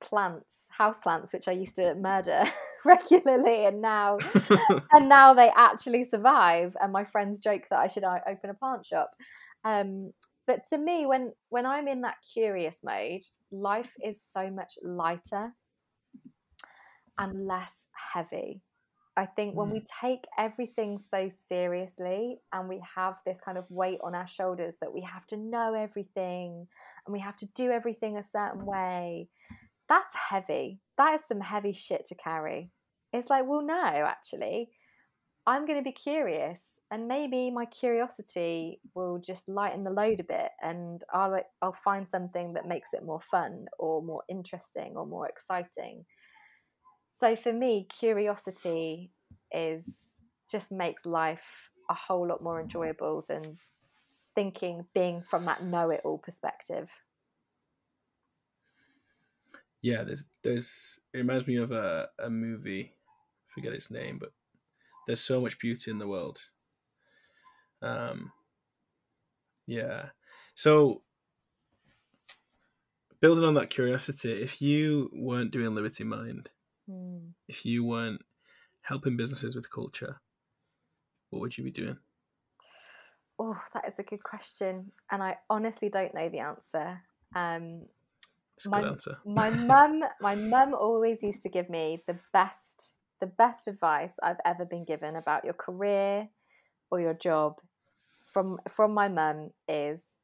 plants, 0.00 0.66
house 0.70 0.98
plants, 0.98 1.32
which 1.32 1.48
I 1.48 1.52
used 1.52 1.76
to 1.76 1.94
murder 1.94 2.44
regularly, 2.84 3.66
and 3.66 3.80
now 3.80 4.18
and 4.92 5.08
now 5.08 5.32
they 5.34 5.50
actually 5.56 6.04
survive. 6.04 6.76
And 6.80 6.92
my 6.92 7.04
friends 7.04 7.38
joke 7.38 7.62
that 7.70 7.78
I 7.78 7.86
should 7.86 8.04
uh, 8.04 8.18
open 8.26 8.50
a 8.50 8.54
plant 8.54 8.84
shop. 8.84 9.08
Um, 9.64 10.12
but 10.46 10.64
to 10.70 10.78
me, 10.78 11.06
when 11.06 11.32
when 11.48 11.66
I'm 11.66 11.88
in 11.88 12.02
that 12.02 12.16
curious 12.32 12.80
mode, 12.82 13.22
life 13.50 13.92
is 14.02 14.22
so 14.22 14.50
much 14.50 14.74
lighter 14.82 15.54
and 17.18 17.46
less 17.46 17.72
heavy. 18.12 18.62
I 19.16 19.26
think 19.26 19.54
when 19.54 19.70
we 19.70 19.80
mm. 19.80 19.86
take 20.00 20.24
everything 20.36 20.98
so 20.98 21.28
seriously 21.28 22.40
and 22.52 22.68
we 22.68 22.82
have 22.96 23.14
this 23.24 23.40
kind 23.40 23.56
of 23.56 23.70
weight 23.70 24.00
on 24.02 24.14
our 24.14 24.26
shoulders 24.26 24.76
that 24.80 24.92
we 24.92 25.02
have 25.02 25.24
to 25.28 25.36
know 25.36 25.74
everything 25.74 26.66
and 27.06 27.12
we 27.12 27.20
have 27.20 27.36
to 27.36 27.46
do 27.54 27.70
everything 27.70 28.16
a 28.16 28.22
certain 28.24 28.66
way, 28.66 29.28
that's 29.88 30.14
heavy. 30.14 30.80
That 30.98 31.14
is 31.14 31.26
some 31.26 31.40
heavy 31.40 31.72
shit 31.72 32.06
to 32.06 32.16
carry. 32.16 32.72
It's 33.12 33.30
like, 33.30 33.46
well, 33.46 33.62
no, 33.62 33.84
actually, 33.84 34.70
I'm 35.46 35.66
going 35.66 35.78
to 35.78 35.84
be 35.84 35.92
curious, 35.92 36.80
and 36.90 37.06
maybe 37.06 37.50
my 37.50 37.66
curiosity 37.66 38.80
will 38.94 39.18
just 39.18 39.46
lighten 39.46 39.84
the 39.84 39.90
load 39.90 40.20
a 40.20 40.24
bit, 40.24 40.52
and 40.62 41.02
I'll 41.12 41.42
I'll 41.60 41.72
find 41.74 42.08
something 42.08 42.54
that 42.54 42.66
makes 42.66 42.94
it 42.94 43.02
more 43.04 43.20
fun 43.20 43.66
or 43.78 44.02
more 44.02 44.24
interesting 44.28 44.96
or 44.96 45.06
more 45.06 45.28
exciting. 45.28 46.06
So 47.12 47.36
for 47.36 47.52
me, 47.52 47.84
curiosity 47.86 49.12
is 49.52 50.18
just 50.50 50.72
makes 50.72 51.06
life 51.06 51.70
a 51.88 51.94
whole 51.94 52.26
lot 52.26 52.42
more 52.42 52.60
enjoyable 52.60 53.24
than 53.28 53.58
thinking 54.34 54.88
being 54.94 55.22
from 55.24 55.46
that 55.46 55.62
know-it-all 55.64 56.18
perspective 56.18 56.92
yeah, 59.82 60.02
there's 60.04 60.28
there's 60.42 61.00
it 61.12 61.18
reminds 61.18 61.46
me 61.46 61.56
of 61.56 61.72
a, 61.72 62.10
a 62.18 62.30
movie, 62.30 62.94
I 63.50 63.52
forget 63.52 63.72
its 63.74 63.90
name, 63.90 64.18
but 64.18 64.32
there's 65.06 65.20
so 65.20 65.40
much 65.40 65.58
beauty 65.58 65.90
in 65.90 65.98
the 65.98 66.08
world. 66.08 66.38
Um 67.82 68.32
yeah. 69.66 70.06
So 70.54 71.02
building 73.20 73.44
on 73.44 73.54
that 73.54 73.70
curiosity, 73.70 74.32
if 74.32 74.60
you 74.60 75.10
weren't 75.12 75.50
doing 75.50 75.74
Liberty 75.74 76.04
Mind, 76.04 76.50
mm. 76.90 77.20
if 77.48 77.64
you 77.64 77.82
weren't 77.84 78.22
helping 78.82 79.16
businesses 79.16 79.56
with 79.56 79.70
culture, 79.70 80.20
what 81.30 81.40
would 81.40 81.56
you 81.56 81.64
be 81.64 81.70
doing? 81.70 81.96
Oh, 83.38 83.58
that 83.72 83.88
is 83.88 83.98
a 83.98 84.02
good 84.02 84.22
question. 84.22 84.92
And 85.10 85.22
I 85.22 85.38
honestly 85.50 85.88
don't 85.88 86.14
know 86.14 86.28
the 86.28 86.40
answer. 86.40 87.00
Um, 87.34 87.86
my, 88.66 88.82
answer. 88.82 89.18
my 89.24 89.50
mum, 89.50 90.04
my 90.20 90.34
mum 90.34 90.74
always 90.74 91.22
used 91.22 91.42
to 91.42 91.48
give 91.48 91.68
me 91.68 92.00
the 92.06 92.18
best, 92.32 92.94
the 93.24 93.30
best 93.38 93.68
advice 93.68 94.18
I've 94.22 94.40
ever 94.44 94.66
been 94.66 94.84
given 94.84 95.16
about 95.16 95.46
your 95.46 95.54
career 95.54 96.28
or 96.90 97.00
your 97.00 97.14
job. 97.14 97.54
From 98.22 98.58
from 98.68 98.92
my 98.92 99.08
mum 99.08 99.52
is 99.66 100.16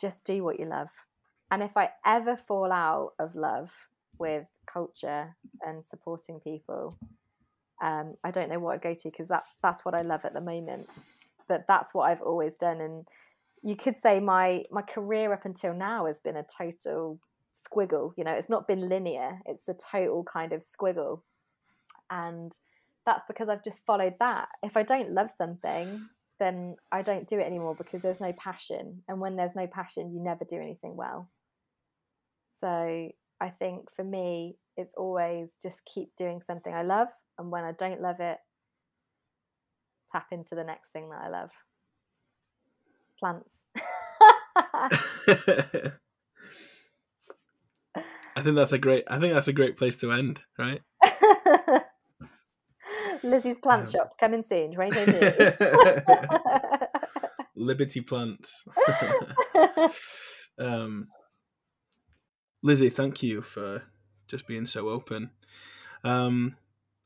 just 0.00 0.22
do 0.24 0.44
what 0.44 0.60
you 0.60 0.66
love. 0.66 0.90
And 1.50 1.64
if 1.64 1.76
I 1.76 1.90
ever 2.06 2.36
fall 2.36 2.70
out 2.70 3.14
of 3.18 3.34
love 3.34 3.88
with 4.20 4.46
culture 4.72 5.34
and 5.62 5.84
supporting 5.84 6.38
people, 6.38 6.96
um, 7.82 8.14
I 8.22 8.30
don't 8.30 8.48
know 8.50 8.60
what 8.60 8.76
I'd 8.76 8.82
go 8.82 8.94
to 8.94 9.10
because 9.10 9.26
that's 9.26 9.56
that's 9.60 9.84
what 9.84 9.96
I 9.96 10.02
love 10.02 10.24
at 10.24 10.32
the 10.32 10.40
moment. 10.40 10.88
But 11.48 11.64
that's 11.66 11.92
what 11.92 12.04
I've 12.08 12.22
always 12.22 12.54
done, 12.54 12.80
and 12.80 13.04
you 13.64 13.74
could 13.74 13.96
say 13.96 14.20
my 14.20 14.62
my 14.70 14.82
career 14.82 15.32
up 15.32 15.44
until 15.44 15.74
now 15.74 16.06
has 16.06 16.20
been 16.20 16.36
a 16.36 16.46
total 16.56 17.18
squiggle. 17.52 18.12
You 18.16 18.22
know, 18.22 18.32
it's 18.32 18.48
not 18.48 18.68
been 18.68 18.88
linear, 18.88 19.40
it's 19.44 19.68
a 19.68 19.74
total 19.74 20.22
kind 20.22 20.52
of 20.52 20.60
squiggle. 20.60 21.22
And 22.10 22.52
that's 23.06 23.24
because 23.28 23.48
I've 23.48 23.64
just 23.64 23.84
followed 23.84 24.14
that. 24.20 24.48
If 24.62 24.76
I 24.76 24.82
don't 24.82 25.12
love 25.12 25.30
something, 25.30 26.08
then 26.38 26.76
I 26.92 27.02
don't 27.02 27.26
do 27.26 27.38
it 27.38 27.46
anymore 27.46 27.74
because 27.74 28.02
there's 28.02 28.20
no 28.20 28.32
passion. 28.32 29.02
And 29.08 29.20
when 29.20 29.36
there's 29.36 29.56
no 29.56 29.66
passion, 29.66 30.12
you 30.12 30.20
never 30.20 30.44
do 30.44 30.56
anything 30.56 30.96
well. 30.96 31.30
So 32.48 33.10
I 33.40 33.48
think 33.50 33.90
for 33.90 34.04
me, 34.04 34.56
it's 34.76 34.94
always 34.94 35.56
just 35.62 35.84
keep 35.84 36.14
doing 36.16 36.40
something 36.40 36.74
I 36.74 36.82
love. 36.82 37.08
And 37.38 37.50
when 37.50 37.64
I 37.64 37.72
don't 37.72 38.00
love 38.00 38.20
it, 38.20 38.38
tap 40.10 40.26
into 40.30 40.54
the 40.54 40.64
next 40.64 40.90
thing 40.90 41.10
that 41.10 41.22
I 41.22 41.28
love 41.28 41.50
plants. 43.18 43.64
I 48.36 48.42
think 48.42 48.54
that's 48.54 48.72
a 48.72 48.78
great. 48.78 49.04
I 49.08 49.18
think 49.18 49.34
that's 49.34 49.48
a 49.48 49.52
great 49.52 49.76
place 49.76 49.96
to 49.96 50.12
end, 50.12 50.40
right? 50.58 50.80
Lizzie's 53.22 53.58
plant 53.58 53.88
shop 53.88 54.18
coming 54.18 54.42
soon, 54.42 54.72
2022. 54.72 56.06
Liberty 57.56 58.00
plants. 58.00 58.64
um, 60.58 61.08
Lizzie, 62.62 62.88
thank 62.90 63.22
you 63.22 63.42
for 63.42 63.82
just 64.26 64.46
being 64.46 64.66
so 64.66 64.88
open. 64.88 65.30
Um, 66.04 66.56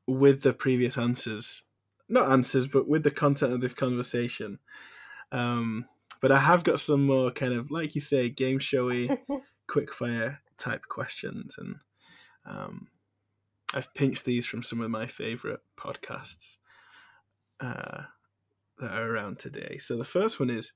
with 0.06 0.42
the 0.42 0.52
previous 0.52 0.98
answers, 0.98 1.62
not 2.08 2.30
answers, 2.30 2.66
but 2.66 2.88
with 2.88 3.02
the 3.02 3.10
content 3.10 3.52
of 3.52 3.60
this 3.60 3.72
conversation. 3.72 4.58
Um, 5.30 5.86
but 6.20 6.30
I 6.30 6.38
have 6.38 6.64
got 6.64 6.78
some 6.78 7.06
more 7.06 7.30
kind 7.30 7.52
of, 7.52 7.70
like 7.70 7.94
you 7.94 8.00
say, 8.00 8.28
game 8.28 8.58
showy, 8.58 9.10
quick 9.66 9.92
fire 9.92 10.40
type 10.58 10.82
questions, 10.88 11.56
and 11.58 11.76
um, 12.46 12.88
I've 13.74 13.92
pinched 13.94 14.24
these 14.24 14.46
from 14.46 14.62
some 14.62 14.80
of 14.80 14.90
my 14.90 15.06
favorite 15.06 15.60
podcasts 15.78 16.58
uh, 17.60 18.02
that 18.78 18.90
are 18.92 19.10
around 19.10 19.38
today. 19.38 19.78
So 19.78 19.96
the 19.96 20.04
first 20.04 20.38
one 20.38 20.50
is, 20.50 20.72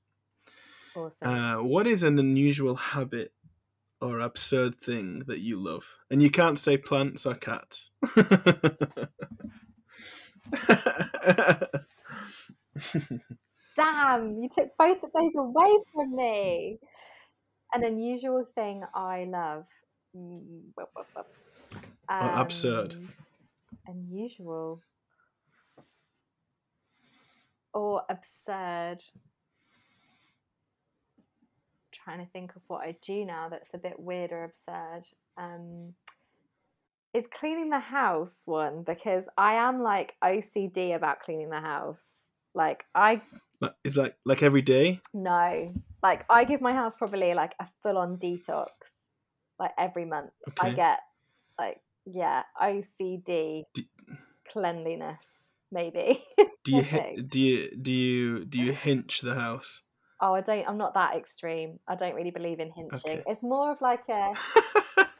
awesome. 0.95 1.27
uh, 1.27 1.57
what 1.63 1.85
is 1.87 2.03
an 2.03 2.17
unusual 2.19 2.75
habit 2.75 3.33
or 4.01 4.19
absurd 4.19 4.79
thing 4.79 5.23
that 5.27 5.39
you 5.39 5.59
love? 5.59 5.95
And 6.09 6.23
you 6.23 6.29
can't 6.31 6.57
say 6.57 6.77
plants 6.77 7.25
or 7.25 7.35
cats. 7.35 7.91
Damn, 13.75 14.37
you 14.37 14.49
took 14.49 14.69
both 14.79 15.03
of 15.03 15.11
those 15.13 15.33
away 15.35 15.77
from 15.93 16.15
me 16.15 16.79
an 17.73 17.83
unusual 17.83 18.45
thing 18.55 18.83
I 18.93 19.25
love. 19.29 19.65
Mm, 20.15 20.41
mm, 20.41 20.61
mm, 20.77 21.23
Um, 22.09 22.29
absurd. 22.35 22.95
Unusual. 23.87 24.81
Or 27.73 28.03
absurd. 28.09 29.01
I'm 31.17 31.91
trying 31.91 32.19
to 32.19 32.31
think 32.31 32.55
of 32.55 32.61
what 32.67 32.81
I 32.81 32.97
do 33.01 33.25
now 33.25 33.49
that's 33.49 33.73
a 33.73 33.77
bit 33.77 33.99
weird 33.99 34.31
or 34.31 34.43
absurd. 34.43 35.03
Um, 35.37 35.93
is 37.13 37.27
cleaning 37.27 37.69
the 37.69 37.79
house 37.79 38.43
one 38.45 38.83
because 38.83 39.27
I 39.37 39.55
am 39.55 39.81
like 39.81 40.15
OCD 40.23 40.95
about 40.95 41.21
cleaning 41.21 41.49
the 41.49 41.59
house. 41.59 42.29
Like 42.53 42.85
I 42.95 43.21
is 43.83 43.97
like 43.97 44.15
like 44.25 44.43
every 44.43 44.61
day? 44.61 44.99
No. 45.13 45.73
Like 46.03 46.25
I 46.29 46.43
give 46.43 46.61
my 46.61 46.73
house 46.73 46.93
probably 46.95 47.33
like 47.33 47.53
a 47.59 47.67
full 47.81 47.97
on 47.97 48.17
detox 48.17 48.69
like 49.59 49.71
every 49.77 50.05
month. 50.05 50.31
Okay. 50.49 50.69
I 50.69 50.73
get 50.73 50.99
like 51.59 51.81
yeah, 52.13 52.43
OCD 52.61 53.63
do, 53.73 53.83
cleanliness 54.51 55.51
maybe. 55.71 56.23
do 56.63 56.77
you 56.77 57.23
do 57.23 57.39
you 57.39 57.77
do 57.81 57.91
you 57.91 58.45
do 58.45 58.59
you 58.59 58.71
hinch 58.71 59.21
the 59.21 59.35
house? 59.35 59.83
Oh, 60.19 60.33
I 60.33 60.41
don't. 60.41 60.67
I'm 60.67 60.77
not 60.77 60.95
that 60.95 61.15
extreme. 61.15 61.79
I 61.87 61.95
don't 61.95 62.15
really 62.15 62.31
believe 62.31 62.59
in 62.59 62.71
hinching. 62.71 62.99
Okay. 63.19 63.23
It's 63.27 63.43
more 63.43 63.71
of 63.71 63.81
like 63.81 64.09
a. 64.09 64.33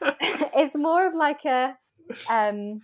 it's 0.56 0.74
more 0.74 1.06
of 1.06 1.14
like 1.14 1.44
a. 1.44 1.76
Um, 2.28 2.82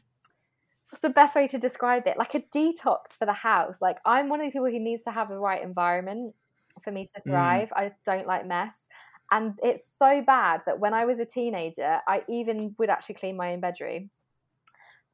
what's 0.90 1.00
the 1.02 1.10
best 1.10 1.34
way 1.34 1.48
to 1.48 1.58
describe 1.58 2.06
it? 2.06 2.16
Like 2.16 2.34
a 2.34 2.40
detox 2.40 3.16
for 3.18 3.26
the 3.26 3.32
house. 3.32 3.78
Like 3.80 3.98
I'm 4.04 4.28
one 4.28 4.40
of 4.40 4.46
the 4.46 4.52
people 4.52 4.70
who 4.70 4.78
needs 4.78 5.02
to 5.04 5.10
have 5.10 5.28
the 5.28 5.38
right 5.38 5.62
environment 5.62 6.34
for 6.82 6.92
me 6.92 7.06
to 7.14 7.20
mm. 7.20 7.30
thrive. 7.30 7.70
Mm. 7.70 7.80
I 7.80 7.92
don't 8.04 8.26
like 8.28 8.46
mess. 8.46 8.86
And 9.34 9.58
it's 9.64 9.84
so 9.98 10.22
bad 10.22 10.62
that 10.64 10.78
when 10.78 10.94
I 10.94 11.06
was 11.06 11.18
a 11.18 11.24
teenager, 11.24 11.98
I 12.06 12.22
even 12.28 12.76
would 12.78 12.88
actually 12.88 13.16
clean 13.16 13.36
my 13.36 13.52
own 13.52 13.58
bedroom 13.58 14.08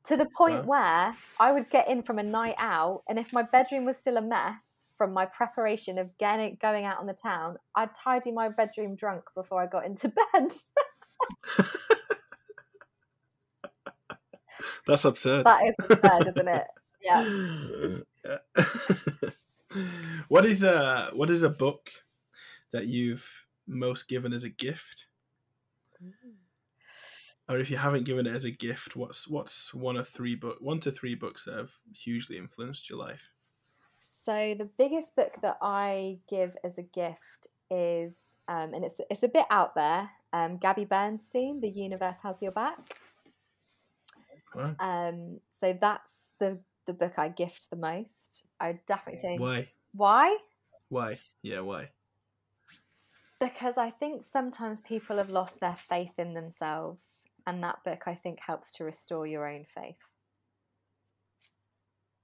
to 0.04 0.14
the 0.14 0.28
point 0.36 0.66
wow. 0.66 1.06
where 1.06 1.16
I 1.38 1.52
would 1.52 1.70
get 1.70 1.88
in 1.88 2.02
from 2.02 2.18
a 2.18 2.22
night 2.22 2.56
out, 2.58 3.02
and 3.08 3.18
if 3.18 3.32
my 3.32 3.42
bedroom 3.42 3.86
was 3.86 3.96
still 3.96 4.18
a 4.18 4.22
mess 4.22 4.84
from 4.94 5.14
my 5.14 5.24
preparation 5.24 5.96
of 5.96 6.10
getting 6.18 6.58
going 6.60 6.84
out 6.84 6.98
on 6.98 7.06
the 7.06 7.14
town, 7.14 7.56
I'd 7.74 7.94
tidy 7.94 8.30
my 8.30 8.50
bedroom 8.50 8.94
drunk 8.94 9.24
before 9.34 9.62
I 9.62 9.66
got 9.66 9.86
into 9.86 10.08
bed. 10.34 10.52
That's 14.86 15.06
absurd. 15.06 15.46
That 15.46 15.62
is 15.66 15.74
absurd, 15.90 16.28
isn't 16.28 16.48
it? 16.48 16.66
Yeah. 17.02 17.24
what 20.28 20.44
is 20.44 20.62
a 20.62 21.10
what 21.14 21.30
is 21.30 21.42
a 21.42 21.48
book 21.48 21.88
that 22.72 22.86
you've 22.86 23.26
most 23.70 24.08
given 24.08 24.32
as 24.32 24.44
a 24.44 24.48
gift? 24.48 25.06
Or 27.48 27.58
if 27.58 27.70
you 27.70 27.76
haven't 27.76 28.04
given 28.04 28.26
it 28.26 28.34
as 28.34 28.44
a 28.44 28.50
gift, 28.50 28.94
what's 28.94 29.26
what's 29.26 29.74
one 29.74 29.96
or 29.96 30.04
three 30.04 30.36
book 30.36 30.58
one 30.60 30.78
to 30.80 30.90
three 30.90 31.14
books 31.14 31.44
that 31.44 31.56
have 31.56 31.72
hugely 31.92 32.36
influenced 32.36 32.88
your 32.88 32.98
life? 32.98 33.32
So 33.96 34.54
the 34.56 34.68
biggest 34.78 35.16
book 35.16 35.36
that 35.42 35.56
I 35.60 36.20
give 36.28 36.56
as 36.62 36.78
a 36.78 36.82
gift 36.82 37.48
is, 37.70 38.36
um, 38.46 38.72
and 38.74 38.84
it's 38.84 39.00
it's 39.10 39.24
a 39.24 39.28
bit 39.28 39.46
out 39.50 39.74
there. 39.74 40.10
Um, 40.32 40.58
Gabby 40.58 40.84
Bernstein, 40.84 41.60
"The 41.60 41.68
Universe 41.68 42.18
Has 42.22 42.40
Your 42.40 42.52
Back." 42.52 42.96
Wow. 44.54 44.76
Um, 44.78 45.40
so 45.48 45.76
that's 45.80 46.32
the 46.38 46.60
the 46.86 46.92
book 46.92 47.18
I 47.18 47.28
gift 47.28 47.70
the 47.70 47.76
most. 47.76 48.44
I 48.60 48.68
would 48.68 48.86
definitely 48.86 49.22
think. 49.22 49.40
Why? 49.40 49.68
Why? 49.96 50.36
Why? 50.88 51.18
Yeah, 51.42 51.60
why? 51.60 51.90
Because 53.40 53.78
I 53.78 53.90
think 53.90 54.22
sometimes 54.22 54.82
people 54.82 55.16
have 55.16 55.30
lost 55.30 55.60
their 55.60 55.76
faith 55.76 56.12
in 56.18 56.34
themselves, 56.34 57.24
and 57.46 57.62
that 57.62 57.82
book 57.84 58.02
I 58.06 58.14
think 58.14 58.38
helps 58.38 58.70
to 58.72 58.84
restore 58.84 59.26
your 59.26 59.48
own 59.48 59.64
faith. 59.74 59.96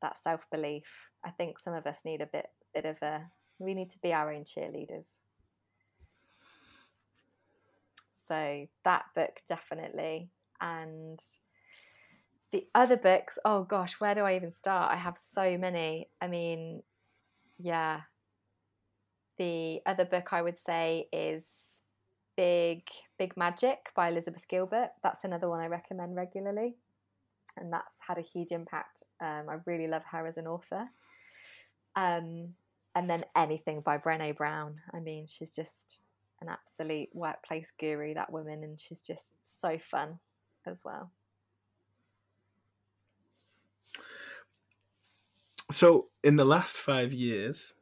That 0.02 0.18
self 0.18 0.46
belief. 0.50 0.84
I 1.24 1.30
think 1.30 1.58
some 1.58 1.72
of 1.72 1.86
us 1.86 2.00
need 2.04 2.20
a 2.20 2.26
bit 2.26 2.48
bit 2.74 2.84
of 2.84 3.00
a. 3.00 3.22
We 3.58 3.72
need 3.72 3.88
to 3.90 3.98
be 4.00 4.12
our 4.12 4.30
own 4.30 4.44
cheerleaders. 4.44 5.16
So 8.12 8.66
that 8.84 9.06
book 9.14 9.40
definitely, 9.48 10.28
and 10.60 11.18
the 12.52 12.66
other 12.74 12.98
books. 12.98 13.38
Oh 13.44 13.64
gosh, 13.64 13.94
where 14.00 14.14
do 14.14 14.20
I 14.20 14.36
even 14.36 14.50
start? 14.50 14.92
I 14.92 14.96
have 14.96 15.16
so 15.16 15.56
many. 15.56 16.10
I 16.20 16.26
mean, 16.26 16.82
yeah. 17.58 18.00
The 19.38 19.80
other 19.86 20.04
book 20.04 20.32
I 20.32 20.42
would 20.42 20.58
say 20.58 21.08
is 21.12 21.82
Big 22.36 22.88
Big 23.18 23.36
Magic 23.36 23.90
by 23.94 24.08
Elizabeth 24.08 24.46
Gilbert. 24.48 24.90
That's 25.02 25.24
another 25.24 25.48
one 25.48 25.60
I 25.60 25.66
recommend 25.66 26.16
regularly, 26.16 26.76
and 27.56 27.72
that's 27.72 27.98
had 28.06 28.18
a 28.18 28.22
huge 28.22 28.52
impact. 28.52 29.04
Um, 29.20 29.48
I 29.48 29.56
really 29.66 29.88
love 29.88 30.02
her 30.10 30.26
as 30.26 30.36
an 30.36 30.46
author. 30.46 30.88
Um, 31.96 32.54
and 32.94 33.10
then 33.10 33.24
anything 33.36 33.82
by 33.84 33.98
Brené 33.98 34.34
Brown. 34.34 34.74
I 34.92 35.00
mean, 35.00 35.26
she's 35.28 35.50
just 35.50 36.00
an 36.40 36.48
absolute 36.48 37.08
workplace 37.12 37.70
guru, 37.78 38.14
that 38.14 38.32
woman, 38.32 38.64
and 38.64 38.80
she's 38.80 39.00
just 39.00 39.24
so 39.60 39.78
fun 39.78 40.18
as 40.66 40.80
well. 40.84 41.10
So, 45.70 46.06
in 46.22 46.36
the 46.36 46.44
last 46.44 46.78
five 46.78 47.12
years, 47.12 47.74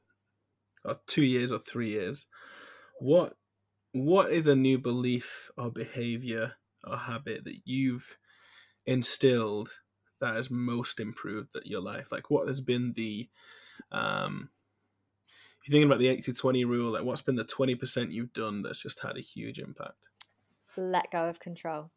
or 0.85 1.01
two 1.07 1.24
years, 1.24 1.53
or 1.53 1.59
three 1.59 1.91
years, 1.91 2.26
what 2.99 3.37
what 3.93 4.32
is 4.32 4.49
a 4.49 4.57
new 4.57 4.78
belief 4.78 5.51
or 5.57 5.70
behavior 5.70 6.55
or 6.82 6.97
habit 6.97 7.45
that 7.45 7.61
you've 7.64 8.18
instilled 8.87 9.78
that 10.20 10.35
has 10.35 10.51
most 10.51 10.99
improved 11.01 11.57
your 11.64 11.80
life? 11.80 12.11
Like, 12.11 12.30
what 12.30 12.49
has 12.49 12.61
been 12.61 12.93
the 12.97 13.28
um, 13.93 14.51
if 15.64 15.68
you're 15.68 15.72
thinking 15.72 15.89
about 15.89 15.99
the 15.99 16.09
80 16.09 16.32
20 16.35 16.64
rule, 16.64 16.93
like 16.93 17.05
what's 17.05 17.22
been 17.22 17.37
the 17.37 17.45
20% 17.45 18.12
you've 18.12 18.35
done 18.35 18.62
that's 18.62 18.82
just 18.82 19.01
had 19.01 19.16
a 19.16 19.22
huge 19.22 19.59
impact? 19.59 20.09
Let 20.76 21.11
go 21.11 21.24
of 21.26 21.41
control. 21.41 21.91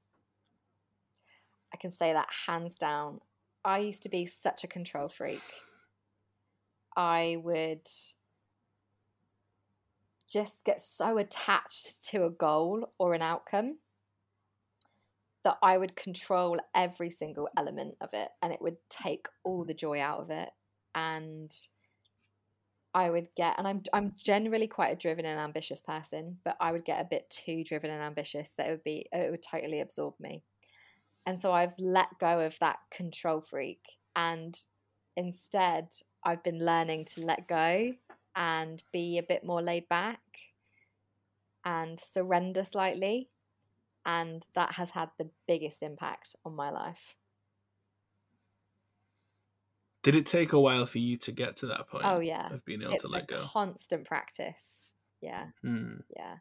I 1.74 1.78
can 1.78 1.92
say 1.92 2.14
that 2.14 2.30
hands 2.48 2.76
down. 2.76 3.20
I 3.66 3.80
used 3.80 4.04
to 4.04 4.10
be 4.10 4.26
such 4.26 4.64
a 4.64 4.68
control 4.68 5.10
freak. 5.10 5.42
I 6.96 7.38
would 7.44 7.86
just 10.32 10.66
get 10.66 10.82
so 10.82 11.18
attached 11.18 12.06
to 12.06 12.26
a 12.26 12.30
goal 12.30 12.94
or 13.00 13.14
an 13.14 13.22
outcome 13.22 13.78
that 15.44 15.58
I 15.64 15.78
would 15.78 15.96
control 15.96 16.60
every 16.76 17.10
single 17.10 17.48
element 17.58 17.96
of 18.02 18.10
it 18.14 18.30
and 18.42 18.52
it 18.52 18.62
would 18.62 18.78
take 18.90 19.28
all 19.44 19.64
the 19.64 19.74
joy 19.74 20.02
out 20.02 20.20
of 20.20 20.30
it 20.30 20.50
and 20.94 21.52
I 22.94 23.10
would 23.10 23.30
get 23.38 23.56
and 23.58 23.68
I'm 23.68 23.84
I'm 23.94 24.14
generally 24.18 24.68
quite 24.68 24.92
a 24.92 24.96
driven 24.96 25.26
and 25.26 25.40
ambitious 25.40 25.82
person, 25.82 26.38
but 26.44 26.58
I 26.60 26.72
would 26.72 26.84
get 26.84 27.00
a 27.00 27.08
bit 27.08 27.30
too 27.30 27.64
driven 27.64 27.92
and 27.92 28.02
ambitious 28.02 28.54
that 28.54 28.68
it 28.68 28.72
would 28.72 28.84
be 28.84 29.06
it 29.12 29.32
would 29.32 29.44
totally 29.44 29.82
absorb 29.82 30.16
me. 30.20 30.44
And 31.26 31.40
so 31.40 31.52
I've 31.52 31.76
let 31.78 32.08
go 32.20 32.40
of 32.40 32.58
that 32.60 32.80
control 32.92 33.40
freak 33.40 33.86
and 34.16 34.60
instead 35.16 35.90
I've 36.24 36.44
been 36.44 36.60
learning 36.60 37.06
to 37.06 37.22
let 37.22 37.48
go 37.48 37.94
and 38.38 38.82
be 38.94 39.18
a 39.18 39.24
bit 39.24 39.44
more 39.44 39.62
laid 39.62 39.90
back 39.90 40.22
and 41.66 42.00
surrender 42.00 42.64
slightly 42.64 43.30
and 44.06 44.46
that 44.56 44.74
has 44.76 44.92
had 44.92 45.10
the 45.18 45.30
biggest 45.48 45.84
impact 45.84 46.34
on 46.46 46.56
my 46.56 46.70
life. 46.70 47.18
Did 50.04 50.16
it 50.16 50.26
take 50.26 50.54
a 50.54 50.60
while 50.60 50.86
for 50.86 51.00
you 51.00 51.18
to 51.18 51.32
get 51.34 51.58
to 51.58 51.68
that 51.68 51.88
point? 51.90 52.06
Oh 52.06 52.20
yeah, 52.20 52.54
of 52.54 52.64
being 52.64 52.82
able 52.82 52.94
it's 52.94 53.04
to 53.04 53.10
let 53.10 53.24
a 53.24 53.26
go. 53.26 53.42
constant 53.44 54.06
practice. 54.06 54.90
Yeah, 55.20 55.48
Hmm. 55.62 55.96
yeah, 56.16 56.38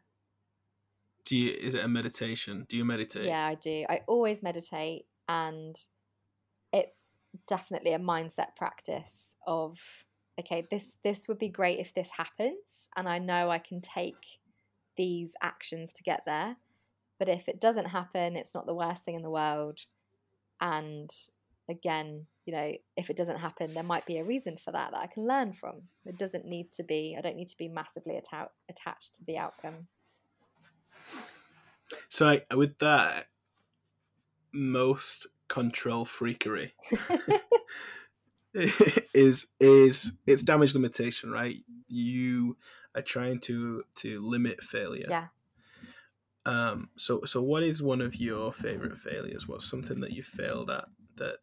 Do 1.25 1.35
you? 1.35 1.51
Is 1.51 1.73
it 1.75 1.83
a 1.83 1.87
meditation? 1.87 2.65
Do 2.69 2.77
you 2.77 2.85
meditate? 2.85 3.25
yeah. 3.25 3.45
I 3.45 3.55
do. 3.55 3.85
I 3.89 4.01
always 4.07 4.41
meditate, 4.41 5.07
and 5.27 5.75
it's 6.71 6.97
definitely 7.47 7.91
a 7.93 7.99
mindset 7.99 8.55
practice 8.55 9.35
of 9.45 10.05
okay, 10.39 10.67
this 10.69 10.95
this 11.03 11.27
would 11.27 11.39
be 11.39 11.49
great 11.49 11.79
if 11.79 11.93
this 11.93 12.11
happens, 12.11 12.89
and 12.95 13.07
I 13.07 13.19
know 13.19 13.49
I 13.49 13.59
can 13.59 13.81
take 13.81 14.39
these 14.95 15.35
actions 15.41 15.93
to 15.93 16.03
get 16.03 16.23
there. 16.25 16.57
But 17.19 17.29
if 17.29 17.47
it 17.47 17.59
doesn't 17.59 17.85
happen, 17.85 18.35
it's 18.35 18.53
not 18.53 18.67
the 18.67 18.75
worst 18.75 19.03
thing 19.03 19.15
in 19.15 19.23
the 19.23 19.29
world. 19.29 19.79
And 20.61 21.09
again, 21.69 22.27
you 22.45 22.53
know, 22.53 22.73
if 22.95 23.09
it 23.09 23.17
doesn't 23.17 23.39
happen, 23.39 23.73
there 23.73 23.83
might 23.83 24.05
be 24.05 24.17
a 24.17 24.23
reason 24.23 24.57
for 24.57 24.71
that 24.71 24.91
that 24.91 25.01
I 25.01 25.07
can 25.07 25.27
learn 25.27 25.53
from. 25.53 25.83
It 26.05 26.17
doesn't 26.17 26.45
need 26.45 26.71
to 26.73 26.83
be, 26.83 27.15
I 27.17 27.21
don't 27.21 27.35
need 27.35 27.49
to 27.49 27.57
be 27.57 27.67
massively 27.67 28.17
atta- 28.17 28.51
attached 28.69 29.15
to 29.15 29.25
the 29.25 29.37
outcome. 29.37 29.87
So 32.09 32.27
I, 32.27 32.55
with 32.55 32.77
that, 32.79 33.27
most 34.51 35.27
control 35.47 36.05
freakery 36.05 36.71
is 39.13 39.45
is 39.59 40.11
it's 40.25 40.41
damage 40.41 40.73
limitation, 40.73 41.31
right? 41.31 41.57
You 41.89 42.57
are 42.95 43.01
trying 43.01 43.39
to 43.41 43.83
to 43.95 44.19
limit 44.19 44.63
failure. 44.63 45.05
Yeah. 45.09 45.27
Um. 46.45 46.89
So 46.97 47.21
so 47.25 47.41
what 47.41 47.63
is 47.63 47.83
one 47.83 48.01
of 48.01 48.15
your 48.15 48.51
favorite 48.51 48.97
failures? 48.97 49.47
What's 49.47 49.69
something 49.69 49.99
that 49.99 50.11
you 50.11 50.23
failed 50.23 50.71
at 50.71 50.85
that 51.17 51.37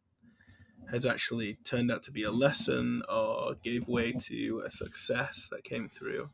has 0.91 1.07
actually 1.07 1.59
turned 1.65 1.91
out 1.91 2.03
to 2.05 2.11
be 2.11 2.25
a 2.25 2.31
lesson 2.31 3.03
or 3.09 3.55
gave 3.63 3.87
way 3.87 4.13
to 4.13 4.63
a 4.67 4.71
success 4.71 5.49
that 5.51 5.65
came 5.65 5.89
through 5.89 6.31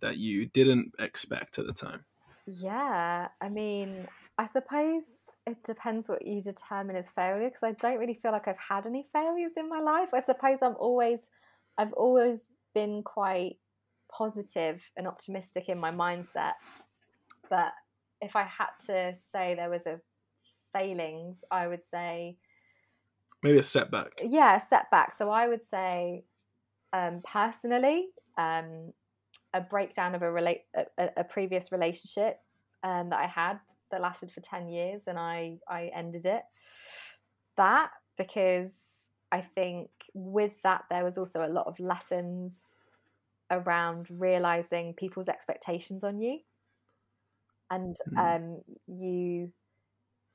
that 0.00 0.16
you 0.16 0.46
didn't 0.46 0.92
expect 0.98 1.58
at 1.58 1.66
the 1.66 1.72
time? 1.72 2.04
Yeah. 2.46 3.28
I 3.40 3.48
mean, 3.48 4.06
I 4.38 4.46
suppose 4.46 5.30
it 5.50 5.62
depends 5.64 6.08
what 6.08 6.26
you 6.26 6.42
determine 6.42 6.96
as 6.96 7.10
failure 7.10 7.48
because 7.48 7.62
I 7.62 7.72
don't 7.72 7.98
really 7.98 8.14
feel 8.14 8.32
like 8.32 8.48
I've 8.48 8.58
had 8.58 8.86
any 8.86 9.06
failures 9.12 9.52
in 9.56 9.68
my 9.68 9.80
life. 9.80 10.10
I 10.14 10.20
suppose 10.20 10.58
I'm 10.62 10.76
always, 10.78 11.28
I've 11.78 11.92
always 11.92 12.48
been 12.74 13.02
quite 13.02 13.56
positive 14.12 14.82
and 14.96 15.06
optimistic 15.06 15.68
in 15.68 15.78
my 15.78 15.90
mindset. 15.92 16.54
But 17.48 17.72
if 18.20 18.36
I 18.36 18.42
had 18.44 18.70
to 18.86 19.14
say 19.32 19.54
there 19.54 19.70
was 19.70 19.86
a 19.86 20.00
failings, 20.72 21.44
I 21.50 21.66
would 21.66 21.84
say 21.90 22.36
Maybe 23.42 23.58
a 23.58 23.62
setback. 23.62 24.20
yeah 24.22 24.56
a 24.56 24.60
setback 24.60 25.14
so 25.14 25.30
i 25.30 25.48
would 25.48 25.64
say 25.64 26.22
um, 26.92 27.22
personally 27.24 28.08
um, 28.36 28.92
a 29.54 29.60
breakdown 29.62 30.14
of 30.14 30.20
a, 30.22 30.30
relate 30.30 30.62
a, 30.76 30.84
a- 31.16 31.24
previous 31.24 31.72
relationship 31.72 32.38
um, 32.82 33.08
that 33.08 33.18
i 33.18 33.26
had 33.26 33.58
that 33.90 34.00
lasted 34.00 34.30
for 34.32 34.40
10 34.40 34.68
years 34.68 35.02
and 35.06 35.18
i 35.18 35.58
i 35.68 35.90
ended 35.94 36.26
it 36.26 36.44
that 37.56 37.90
because 38.16 39.08
i 39.32 39.40
think 39.40 39.90
with 40.14 40.60
that 40.62 40.84
there 40.90 41.04
was 41.04 41.18
also 41.18 41.44
a 41.46 41.48
lot 41.48 41.66
of 41.66 41.78
lessons 41.80 42.74
around 43.50 44.08
realizing 44.10 44.94
people's 44.94 45.28
expectations 45.28 46.04
on 46.04 46.20
you 46.20 46.40
and 47.70 47.96
Mm. 48.08 48.16
um, 48.16 48.62
you 48.86 49.52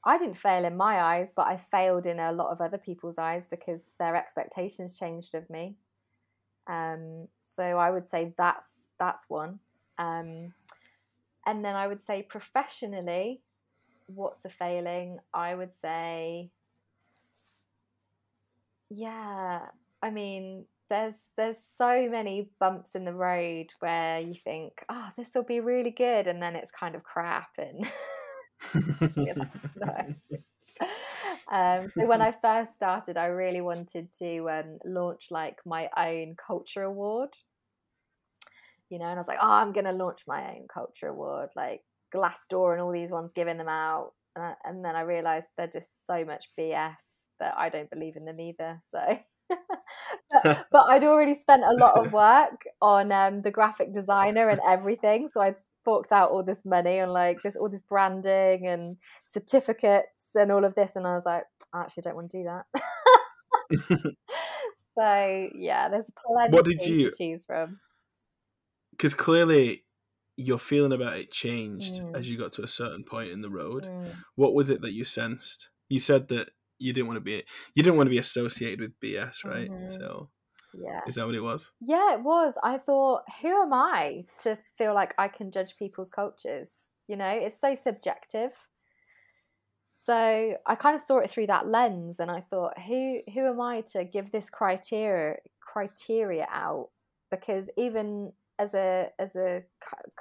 I 0.05 0.17
didn't 0.17 0.35
fail 0.35 0.65
in 0.65 0.77
my 0.77 1.01
eyes, 1.01 1.33
but 1.35 1.47
I 1.47 1.57
failed 1.57 2.05
in 2.05 2.19
a 2.19 2.31
lot 2.31 2.51
of 2.51 2.61
other 2.61 2.77
people's 2.77 3.17
eyes 3.17 3.47
because 3.47 3.93
their 3.99 4.15
expectations 4.15 4.99
changed 4.99 5.35
of 5.35 5.49
me. 5.49 5.77
Um, 6.67 7.27
so 7.43 7.63
I 7.79 7.91
would 7.91 8.07
say 8.07 8.33
that's 8.37 8.91
that's 8.99 9.25
one. 9.29 9.59
Um, 9.99 10.53
and 11.45 11.63
then 11.63 11.75
I 11.75 11.87
would 11.87 12.03
say 12.03 12.23
professionally, 12.23 13.41
what's 14.07 14.45
a 14.45 14.49
failing? 14.49 15.19
I 15.33 15.55
would 15.55 15.73
say, 15.81 16.51
yeah, 18.89 19.67
I 20.01 20.09
mean, 20.11 20.65
there's 20.89 21.17
there's 21.37 21.57
so 21.59 22.07
many 22.09 22.49
bumps 22.59 22.91
in 22.95 23.05
the 23.05 23.13
road 23.13 23.67
where 23.79 24.19
you 24.19 24.35
think, 24.35 24.73
oh, 24.89 25.09
this 25.17 25.29
will 25.35 25.43
be 25.43 25.59
really 25.59 25.91
good, 25.91 26.27
and 26.27 26.41
then 26.41 26.55
it's 26.55 26.71
kind 26.71 26.95
of 26.95 27.03
crap, 27.03 27.49
and. 27.57 27.87
Um, 31.51 31.89
so 31.89 32.07
when 32.07 32.21
I 32.21 32.31
first 32.31 32.73
started, 32.73 33.17
I 33.17 33.27
really 33.27 33.61
wanted 33.61 34.11
to 34.13 34.49
um, 34.49 34.79
launch 34.83 35.27
like 35.29 35.59
my 35.65 35.89
own 35.95 36.35
culture 36.35 36.83
award. 36.83 37.29
You 38.89 38.99
know, 38.99 39.05
and 39.05 39.15
I 39.15 39.17
was 39.17 39.27
like, 39.27 39.39
oh, 39.41 39.51
I'm 39.51 39.71
going 39.71 39.86
to 39.86 39.91
launch 39.91 40.21
my 40.27 40.55
own 40.55 40.67
culture 40.71 41.07
award, 41.07 41.49
like 41.55 41.81
Glassdoor 42.13 42.73
and 42.73 42.81
all 42.81 42.91
these 42.91 43.11
ones 43.11 43.33
giving 43.33 43.57
them 43.57 43.67
out. 43.67 44.11
And, 44.36 44.45
I, 44.45 44.53
and 44.63 44.86
then 44.86 44.95
I 44.95 45.01
realized 45.01 45.47
they're 45.57 45.67
just 45.67 46.05
so 46.05 46.23
much 46.23 46.45
BS 46.59 46.95
that 47.39 47.55
I 47.57 47.69
don't 47.69 47.89
believe 47.89 48.15
in 48.15 48.25
them 48.25 48.39
either. 48.39 48.79
So 48.83 49.17
but, 50.43 50.67
but, 50.71 50.83
I'd 50.89 51.03
already 51.03 51.33
spent 51.33 51.63
a 51.63 51.73
lot 51.73 51.97
of 51.97 52.11
work 52.11 52.63
on 52.81 53.11
um, 53.11 53.41
the 53.41 53.51
graphic 53.51 53.93
designer 53.93 54.49
and 54.49 54.59
everything, 54.67 55.27
so 55.31 55.41
I'd 55.41 55.55
forked 55.83 56.11
out 56.11 56.31
all 56.31 56.43
this 56.43 56.63
money 56.65 56.99
on 56.99 57.09
like 57.09 57.41
this, 57.43 57.55
all 57.55 57.69
this 57.69 57.81
branding 57.81 58.67
and 58.67 58.97
certificates 59.25 60.31
and 60.36 60.51
all 60.51 60.65
of 60.65 60.75
this, 60.75 60.95
and 60.95 61.05
I 61.05 61.15
was 61.15 61.25
like, 61.25 61.43
I 61.73 61.81
actually 61.81 62.01
don't 62.01 62.15
want 62.15 62.31
to 62.31 62.38
do 62.38 62.43
that. 62.43 62.65
so 64.99 65.49
yeah, 65.55 65.89
there's 65.89 66.09
plenty. 66.25 66.55
What 66.55 66.65
did 66.65 66.81
you 66.86 67.11
choose 67.17 67.45
from? 67.45 67.79
Because 68.97 69.13
clearly, 69.13 69.83
your 70.37 70.59
feeling 70.59 70.91
about 70.91 71.17
it 71.17 71.31
changed 71.31 71.95
mm. 71.95 72.15
as 72.17 72.29
you 72.29 72.37
got 72.37 72.51
to 72.53 72.63
a 72.63 72.67
certain 72.67 73.03
point 73.03 73.31
in 73.31 73.41
the 73.41 73.49
road. 73.49 73.83
Mm. 73.85 74.11
What 74.35 74.53
was 74.53 74.69
it 74.69 74.81
that 74.81 74.93
you 74.93 75.03
sensed? 75.03 75.69
You 75.89 75.99
said 75.99 76.27
that 76.29 76.49
you 76.77 76.91
didn't 76.93 77.07
want 77.07 77.17
to 77.17 77.21
be 77.21 77.43
you 77.73 77.83
didn't 77.83 77.95
want 77.95 78.07
to 78.07 78.11
be 78.11 78.17
associated 78.17 78.81
with 78.81 78.99
BS, 78.99 79.45
right? 79.45 79.69
Mm-hmm. 79.69 79.91
So 79.91 80.29
yeah. 80.77 81.01
Is 81.07 81.15
that 81.15 81.25
what 81.25 81.35
it 81.35 81.41
was? 81.41 81.71
Yeah, 81.79 82.13
it 82.13 82.21
was. 82.21 82.57
I 82.63 82.77
thought, 82.77 83.23
who 83.41 83.61
am 83.61 83.73
I 83.73 84.25
to 84.39 84.57
feel 84.77 84.93
like 84.93 85.13
I 85.17 85.27
can 85.27 85.51
judge 85.51 85.77
people's 85.77 86.11
cultures? 86.11 86.89
You 87.07 87.17
know, 87.17 87.29
it's 87.29 87.59
so 87.59 87.75
subjective. 87.75 88.51
So 89.93 90.57
I 90.65 90.75
kind 90.75 90.95
of 90.95 91.01
saw 91.01 91.19
it 91.19 91.29
through 91.29 91.47
that 91.47 91.67
lens 91.67 92.19
and 92.19 92.29
I 92.29 92.41
thought, 92.41 92.79
who 92.81 93.21
who 93.33 93.47
am 93.47 93.61
I 93.61 93.81
to 93.93 94.03
give 94.05 94.31
this 94.31 94.49
criteria 94.49 95.37
criteria 95.61 96.47
out? 96.51 96.89
Because 97.31 97.69
even 97.77 98.33
as 98.59 98.73
a 98.73 99.09
as 99.19 99.35
a 99.35 99.63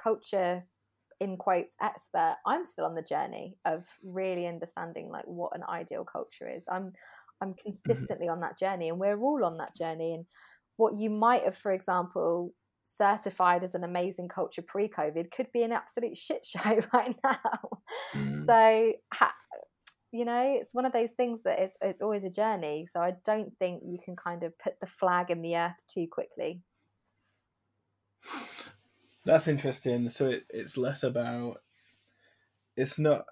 culture 0.01 0.63
in 1.19 1.37
quotes 1.37 1.75
expert 1.81 2.35
i'm 2.45 2.65
still 2.65 2.85
on 2.85 2.95
the 2.95 3.01
journey 3.01 3.55
of 3.65 3.85
really 4.03 4.47
understanding 4.47 5.09
like 5.09 5.25
what 5.25 5.55
an 5.55 5.63
ideal 5.69 6.03
culture 6.03 6.49
is 6.49 6.65
i'm 6.69 6.91
i'm 7.41 7.49
mm-hmm. 7.49 7.57
consistently 7.63 8.27
on 8.27 8.41
that 8.41 8.57
journey 8.57 8.89
and 8.89 8.99
we're 8.99 9.19
all 9.19 9.45
on 9.45 9.57
that 9.57 9.75
journey 9.75 10.13
and 10.13 10.25
what 10.77 10.93
you 10.95 11.09
might 11.09 11.43
have 11.43 11.55
for 11.55 11.71
example 11.71 12.53
certified 12.83 13.63
as 13.63 13.73
an 13.73 13.83
amazing 13.83 14.27
culture 14.27 14.61
pre-covid 14.61 15.31
could 15.31 15.51
be 15.53 15.63
an 15.63 15.71
absolute 15.71 16.17
shit 16.17 16.45
show 16.45 16.79
right 16.93 17.15
now 17.23 17.69
mm. 18.13 18.45
so 18.45 18.93
ha- 19.13 19.33
you 20.11 20.23
know 20.23 20.55
it's 20.59 20.75
one 20.75 20.85
of 20.85 20.93
those 20.93 21.11
things 21.11 21.43
that 21.43 21.59
it's, 21.59 21.77
it's 21.81 22.01
always 22.01 22.25
a 22.25 22.29
journey 22.29 22.85
so 22.91 22.99
i 22.99 23.13
don't 23.25 23.51
think 23.57 23.81
you 23.85 23.97
can 24.03 24.15
kind 24.15 24.43
of 24.43 24.57
put 24.59 24.73
the 24.81 24.87
flag 24.87 25.31
in 25.31 25.41
the 25.41 25.55
earth 25.55 25.83
too 25.87 26.07
quickly 26.11 26.61
that's 29.25 29.47
interesting. 29.47 30.09
So 30.09 30.29
it, 30.29 30.45
it's 30.49 30.77
less 30.77 31.03
about. 31.03 31.61
It's 32.77 32.99
not. 32.99 33.25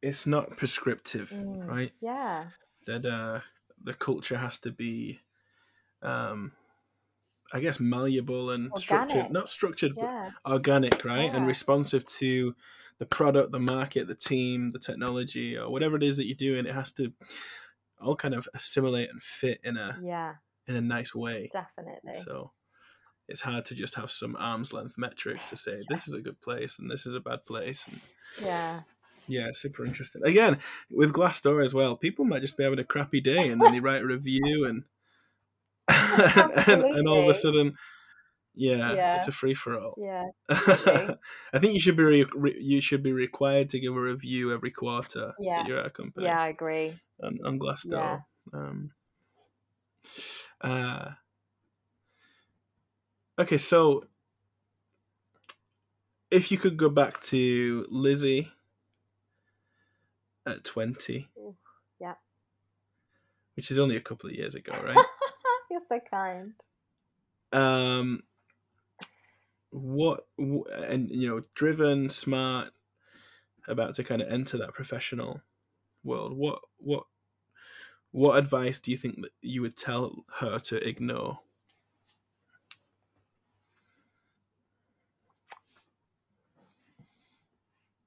It's 0.00 0.26
not 0.26 0.56
prescriptive, 0.56 1.30
mm, 1.30 1.66
right? 1.66 1.92
Yeah. 2.00 2.46
That 2.86 3.06
uh, 3.06 3.40
the 3.82 3.94
culture 3.94 4.36
has 4.36 4.58
to 4.60 4.72
be, 4.72 5.20
um, 6.02 6.52
I 7.52 7.60
guess, 7.60 7.78
malleable 7.78 8.50
and 8.50 8.72
organic. 8.72 8.82
structured. 8.82 9.30
Not 9.30 9.48
structured, 9.48 9.92
yeah. 9.96 10.30
but 10.44 10.52
organic, 10.52 11.04
right? 11.04 11.26
Yeah. 11.26 11.36
And 11.36 11.46
responsive 11.46 12.04
to 12.18 12.56
the 12.98 13.06
product, 13.06 13.52
the 13.52 13.60
market, 13.60 14.08
the 14.08 14.14
team, 14.14 14.72
the 14.72 14.78
technology, 14.80 15.56
or 15.56 15.70
whatever 15.70 15.96
it 15.96 16.02
is 16.02 16.16
that 16.16 16.26
you're 16.26 16.34
doing. 16.34 16.66
It 16.66 16.74
has 16.74 16.92
to 16.94 17.12
all 18.00 18.16
kind 18.16 18.34
of 18.34 18.48
assimilate 18.54 19.10
and 19.10 19.22
fit 19.22 19.60
in 19.62 19.76
a 19.76 19.96
yeah 20.02 20.34
in 20.66 20.76
a 20.76 20.80
nice 20.80 21.14
way. 21.14 21.48
Definitely. 21.52 22.14
So 22.24 22.52
it's 23.28 23.40
hard 23.40 23.64
to 23.66 23.74
just 23.74 23.94
have 23.94 24.10
some 24.10 24.36
arm's 24.38 24.72
length 24.72 24.94
metric 24.96 25.38
to 25.48 25.56
say 25.56 25.80
this 25.88 26.08
is 26.08 26.14
a 26.14 26.20
good 26.20 26.40
place 26.40 26.78
and 26.78 26.90
this 26.90 27.06
is 27.06 27.14
a 27.14 27.20
bad 27.20 27.46
place. 27.46 27.86
And 27.88 28.00
yeah. 28.44 28.80
Yeah, 29.28 29.50
super 29.52 29.86
interesting. 29.86 30.22
Again, 30.24 30.58
with 30.90 31.12
Glassdoor 31.12 31.64
as 31.64 31.72
well, 31.72 31.96
people 31.96 32.24
might 32.24 32.40
just 32.40 32.56
be 32.56 32.64
having 32.64 32.80
a 32.80 32.84
crappy 32.84 33.20
day 33.20 33.48
and 33.48 33.60
then 33.60 33.72
they 33.72 33.80
write 33.80 34.02
a 34.02 34.06
review 34.06 34.66
and 34.66 34.84
and, 35.88 36.84
and, 36.84 37.08
all 37.08 37.22
of 37.22 37.28
a 37.28 37.34
sudden, 37.34 37.76
yeah, 38.54 38.92
yeah. 38.94 39.16
it's 39.16 39.28
a 39.28 39.32
free 39.32 39.54
for 39.54 39.78
all. 39.78 39.94
Yeah, 39.96 40.28
I 40.48 41.58
think 41.58 41.74
you 41.74 41.80
should 41.80 41.96
be 41.96 42.02
re- 42.02 42.26
re- 42.34 42.60
you 42.60 42.80
should 42.80 43.02
be 43.02 43.12
required 43.12 43.68
to 43.70 43.80
give 43.80 43.94
a 43.94 44.00
review 44.00 44.52
every 44.52 44.70
quarter. 44.70 45.32
Yeah, 45.38 45.66
you're 45.66 45.78
at 45.78 45.86
a 45.86 45.90
company. 45.90 46.26
Yeah, 46.26 46.40
I 46.40 46.48
agree. 46.48 46.98
On, 47.22 47.38
on 47.44 47.58
Glassdoor. 47.58 47.92
Yeah. 47.92 48.18
Um, 48.52 48.90
uh, 50.62 51.10
Okay, 53.38 53.58
so 53.58 54.04
if 56.30 56.52
you 56.52 56.58
could 56.58 56.76
go 56.76 56.88
back 56.88 57.20
to 57.22 57.86
Lizzie 57.90 58.52
at 60.46 60.64
20. 60.64 61.28
Yeah. 61.98 62.14
Which 63.54 63.70
is 63.70 63.78
only 63.78 63.96
a 63.96 64.00
couple 64.00 64.28
of 64.28 64.36
years 64.36 64.54
ago, 64.54 64.72
right? 64.84 64.96
You're 65.70 65.80
so 65.88 65.98
kind. 66.10 66.52
Um 67.52 68.22
what 69.70 70.26
and 70.38 71.10
you 71.10 71.28
know, 71.28 71.42
driven, 71.54 72.10
smart, 72.10 72.70
about 73.66 73.94
to 73.94 74.04
kind 74.04 74.20
of 74.20 74.28
enter 74.28 74.58
that 74.58 74.74
professional 74.74 75.40
world. 76.04 76.36
What 76.36 76.60
what 76.78 77.04
what 78.12 78.38
advice 78.38 78.78
do 78.78 78.90
you 78.90 78.96
think 78.96 79.22
that 79.22 79.32
you 79.40 79.62
would 79.62 79.76
tell 79.76 80.24
her 80.38 80.58
to 80.58 80.76
ignore? 80.86 81.40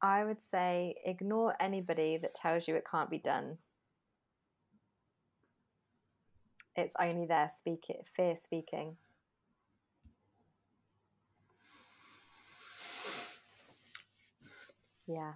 I 0.01 0.24
would 0.24 0.41
say 0.41 0.95
ignore 1.03 1.56
anybody 1.60 2.18
that 2.18 2.36
tells 2.36 2.68
you 2.68 2.76
it 2.76 2.86
can't 2.89 3.10
be 3.10 3.18
done. 3.18 3.58
It's 6.76 6.94
only 6.99 7.26
their 7.26 7.49
speak 7.49 7.90
it, 7.90 8.06
fear 8.15 8.36
speaking. 8.36 8.98
Yeah. 15.07 15.34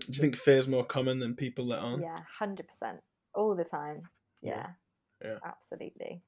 Do 0.00 0.06
you 0.08 0.20
think 0.20 0.36
fear 0.36 0.58
is 0.58 0.68
more 0.68 0.84
common 0.84 1.18
than 1.18 1.34
people 1.34 1.66
let 1.66 1.80
on? 1.80 2.00
Yeah, 2.00 2.20
hundred 2.38 2.68
percent, 2.68 3.00
all 3.34 3.54
the 3.54 3.64
time. 3.64 4.02
Yeah. 4.42 4.68
yeah, 5.22 5.30
yeah, 5.30 5.38
absolutely. 5.44 6.22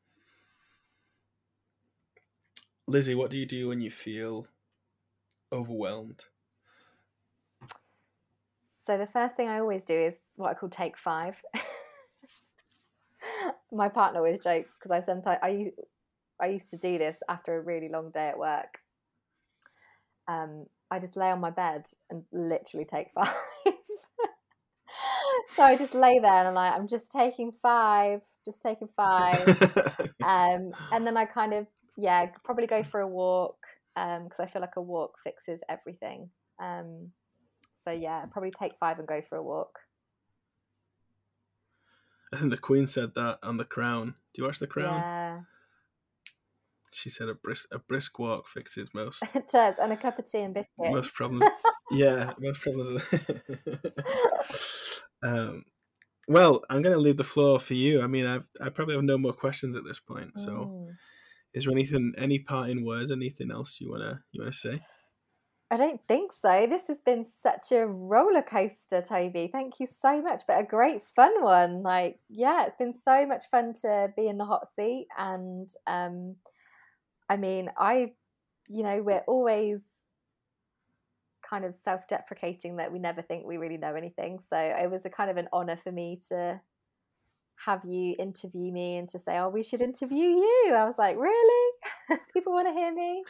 Lizzie, 2.86 3.14
what 3.14 3.30
do 3.30 3.38
you 3.38 3.46
do 3.46 3.68
when 3.68 3.80
you 3.80 3.90
feel 3.90 4.46
overwhelmed? 5.52 6.24
So 8.82 8.98
the 8.98 9.06
first 9.06 9.36
thing 9.36 9.48
I 9.48 9.60
always 9.60 9.84
do 9.84 9.94
is 9.94 10.20
what 10.36 10.50
I 10.50 10.54
call 10.54 10.68
take 10.68 10.98
five. 10.98 11.40
My 13.72 13.88
partner 13.88 14.18
always 14.18 14.40
jokes 14.40 14.74
because 14.74 14.90
I 14.90 15.00
sometimes 15.00 15.38
I 15.42 15.72
I 16.40 16.46
used 16.46 16.70
to 16.70 16.78
do 16.78 16.98
this 16.98 17.18
after 17.28 17.56
a 17.56 17.60
really 17.60 17.88
long 17.88 18.10
day 18.10 18.28
at 18.28 18.38
work. 18.38 18.78
Um, 20.26 20.66
I 20.90 20.98
just 20.98 21.16
lay 21.16 21.30
on 21.30 21.40
my 21.40 21.50
bed 21.50 21.86
and 22.10 22.24
literally 22.32 22.84
take 22.84 23.10
five. 23.14 23.34
So 25.56 25.62
I 25.62 25.76
just 25.76 25.94
lay 25.94 26.18
there 26.18 26.32
and 26.32 26.48
I'm 26.48 26.54
like, 26.54 26.74
I'm 26.74 26.88
just 26.88 27.10
taking 27.10 27.52
five, 27.62 28.20
just 28.44 28.60
taking 28.62 28.88
five. 28.96 29.46
um, 30.24 30.72
and 30.92 31.06
then 31.06 31.16
I 31.16 31.24
kind 31.24 31.54
of, 31.54 31.66
yeah, 31.96 32.26
probably 32.44 32.66
go 32.66 32.82
for 32.82 33.00
a 33.00 33.08
walk 33.08 33.56
because 33.94 34.38
um, 34.38 34.44
I 34.44 34.46
feel 34.46 34.62
like 34.62 34.76
a 34.76 34.82
walk 34.82 35.16
fixes 35.22 35.60
everything. 35.68 36.30
Um, 36.60 37.12
so 37.84 37.90
yeah, 37.90 38.24
probably 38.26 38.50
take 38.50 38.72
five 38.78 38.98
and 38.98 39.08
go 39.08 39.22
for 39.22 39.36
a 39.36 39.42
walk. 39.42 39.78
I 42.32 42.36
think 42.36 42.50
the 42.50 42.58
Queen 42.58 42.86
said 42.86 43.14
that 43.16 43.38
on 43.42 43.56
The 43.56 43.64
Crown. 43.64 44.14
Do 44.34 44.42
you 44.42 44.44
watch 44.44 44.60
The 44.60 44.66
Crown? 44.66 44.94
Yeah. 44.94 45.40
She 46.92 47.08
said 47.08 47.28
a 47.28 47.34
brisk 47.34 47.68
a 47.72 47.78
brisk 47.78 48.18
walk 48.18 48.48
fixes 48.48 48.88
most. 48.92 49.22
it 49.34 49.48
does, 49.48 49.76
and 49.78 49.92
a 49.92 49.96
cup 49.96 50.18
of 50.18 50.30
tea 50.30 50.40
and 50.40 50.52
biscuit. 50.52 50.92
Most 50.92 51.14
problems. 51.14 51.44
yeah, 51.90 52.32
most 52.38 52.60
problems. 52.60 53.00
Um, 55.22 55.64
well, 56.28 56.62
I'm 56.70 56.82
going 56.82 56.94
to 56.94 57.00
leave 57.00 57.16
the 57.16 57.24
floor 57.24 57.58
for 57.58 57.74
you. 57.74 58.02
I 58.02 58.06
mean, 58.06 58.26
I've 58.26 58.48
I 58.60 58.68
probably 58.68 58.94
have 58.94 59.04
no 59.04 59.18
more 59.18 59.32
questions 59.32 59.76
at 59.76 59.84
this 59.84 59.98
point. 59.98 60.38
So, 60.38 60.50
mm. 60.50 60.88
is 61.54 61.64
there 61.64 61.72
anything, 61.72 62.14
any 62.16 62.38
parting 62.38 62.84
words, 62.84 63.10
anything 63.10 63.50
else 63.50 63.78
you 63.80 63.90
wanna 63.90 64.22
you 64.32 64.42
wanna 64.42 64.52
say? 64.52 64.80
I 65.72 65.76
don't 65.76 66.00
think 66.08 66.32
so. 66.32 66.66
This 66.68 66.88
has 66.88 67.00
been 67.00 67.24
such 67.24 67.70
a 67.70 67.86
roller 67.86 68.42
coaster, 68.42 69.02
Toby. 69.02 69.48
Thank 69.52 69.78
you 69.78 69.86
so 69.86 70.20
much, 70.20 70.42
but 70.48 70.58
a 70.58 70.64
great 70.64 71.00
fun 71.02 71.42
one. 71.42 71.84
Like, 71.84 72.18
yeah, 72.28 72.66
it's 72.66 72.76
been 72.76 72.92
so 72.92 73.24
much 73.24 73.44
fun 73.50 73.72
to 73.82 74.08
be 74.16 74.28
in 74.28 74.36
the 74.36 74.44
hot 74.44 74.66
seat. 74.74 75.06
And 75.16 75.68
um, 75.86 76.34
I 77.28 77.36
mean, 77.36 77.70
I, 77.78 78.14
you 78.68 78.82
know, 78.82 79.00
we're 79.00 79.22
always 79.28 79.99
kind 81.50 81.64
of 81.64 81.76
self 81.76 82.06
deprecating 82.06 82.76
that 82.76 82.92
we 82.92 83.00
never 83.00 83.20
think 83.20 83.44
we 83.44 83.56
really 83.56 83.76
know 83.76 83.96
anything. 83.96 84.38
So 84.38 84.56
it 84.56 84.90
was 84.90 85.04
a 85.04 85.10
kind 85.10 85.30
of 85.30 85.36
an 85.36 85.48
honor 85.52 85.76
for 85.76 85.90
me 85.90 86.20
to 86.28 86.60
have 87.66 87.84
you 87.84 88.14
interview 88.18 88.72
me 88.72 88.96
and 88.96 89.08
to 89.10 89.18
say, 89.18 89.38
oh, 89.38 89.48
we 89.48 89.62
should 89.62 89.82
interview 89.82 90.28
you. 90.28 90.72
I 90.74 90.84
was 90.84 90.94
like, 90.96 91.18
really? 91.18 91.72
People 92.32 92.52
want 92.52 92.68
to 92.68 92.72
hear 92.72 92.94
me? 92.94 93.22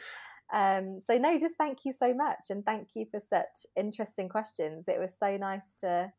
Um, 0.53 0.99
so 1.01 1.17
no, 1.17 1.37
just 1.39 1.55
thank 1.55 1.85
you 1.85 1.93
so 1.93 2.13
much, 2.13 2.49
and 2.49 2.65
thank 2.65 2.89
you 2.95 3.05
for 3.09 3.19
such 3.19 3.65
interesting 3.77 4.27
questions. 4.27 4.85
It 4.87 4.99
was 4.99 5.15
so 5.17 5.37
nice 5.37 5.73
to 5.79 6.11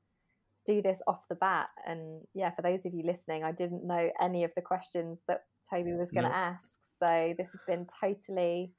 do 0.64 0.80
this 0.80 1.02
off 1.06 1.28
the 1.28 1.34
bat, 1.34 1.68
and 1.86 2.22
yeah, 2.34 2.50
for 2.50 2.62
those 2.62 2.86
of 2.86 2.94
you 2.94 3.02
listening, 3.04 3.44
I 3.44 3.52
didn't 3.52 3.86
know 3.86 4.10
any 4.20 4.44
of 4.44 4.52
the 4.56 4.62
questions 4.62 5.20
that 5.28 5.42
Toby 5.68 5.92
was 5.92 6.12
going 6.12 6.24
to 6.24 6.30
no. 6.30 6.34
ask, 6.34 6.66
so 6.98 7.34
this 7.36 7.50
has 7.50 7.62
been 7.66 7.86
totally 8.00 8.72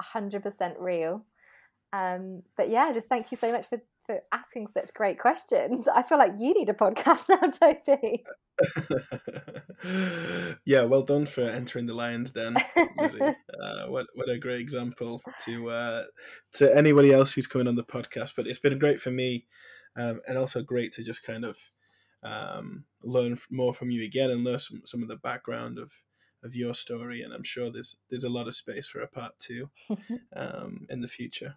hundred 0.00 0.42
percent 0.42 0.76
real. 0.78 1.24
Um, 1.92 2.42
but 2.56 2.68
yeah, 2.68 2.92
just 2.92 3.08
thank 3.08 3.30
you 3.30 3.36
so 3.36 3.52
much 3.52 3.66
for 3.66 3.80
for 4.08 4.20
asking 4.32 4.66
such 4.68 4.92
great 4.94 5.18
questions. 5.18 5.86
I 5.86 6.02
feel 6.02 6.16
like 6.16 6.32
you 6.38 6.54
need 6.54 6.70
a 6.70 6.74
podcast 6.74 7.28
now, 7.28 7.50
Toby. 7.50 8.24
yeah, 10.64 10.82
well 10.82 11.02
done 11.02 11.26
for 11.26 11.42
entering 11.42 11.86
the 11.86 11.94
Lions 11.94 12.32
Den, 12.32 12.56
uh, 12.76 13.86
what 13.86 14.06
what 14.14 14.30
a 14.30 14.38
great 14.38 14.60
example 14.60 15.22
to 15.44 15.70
uh, 15.70 16.04
to 16.54 16.74
anybody 16.74 17.12
else 17.12 17.32
who's 17.32 17.46
coming 17.46 17.68
on 17.68 17.76
the 17.76 17.84
podcast. 17.84 18.32
But 18.34 18.46
it's 18.46 18.58
been 18.58 18.78
great 18.78 18.98
for 18.98 19.10
me, 19.10 19.46
um, 19.96 20.20
and 20.26 20.38
also 20.38 20.62
great 20.62 20.92
to 20.92 21.04
just 21.04 21.22
kind 21.22 21.44
of 21.44 21.58
um, 22.22 22.84
learn 23.02 23.38
more 23.50 23.74
from 23.74 23.90
you 23.90 24.04
again 24.04 24.30
and 24.30 24.42
learn 24.42 24.58
some, 24.58 24.82
some 24.84 25.02
of 25.02 25.08
the 25.08 25.16
background 25.16 25.78
of 25.78 25.92
of 26.42 26.56
your 26.56 26.72
story. 26.74 27.22
And 27.22 27.32
I'm 27.32 27.44
sure 27.44 27.70
there's 27.70 27.96
there's 28.08 28.24
a 28.24 28.30
lot 28.30 28.48
of 28.48 28.56
space 28.56 28.88
for 28.88 29.00
a 29.00 29.06
part 29.06 29.38
two 29.38 29.70
um, 30.34 30.86
in 30.88 31.02
the 31.02 31.08
future. 31.08 31.56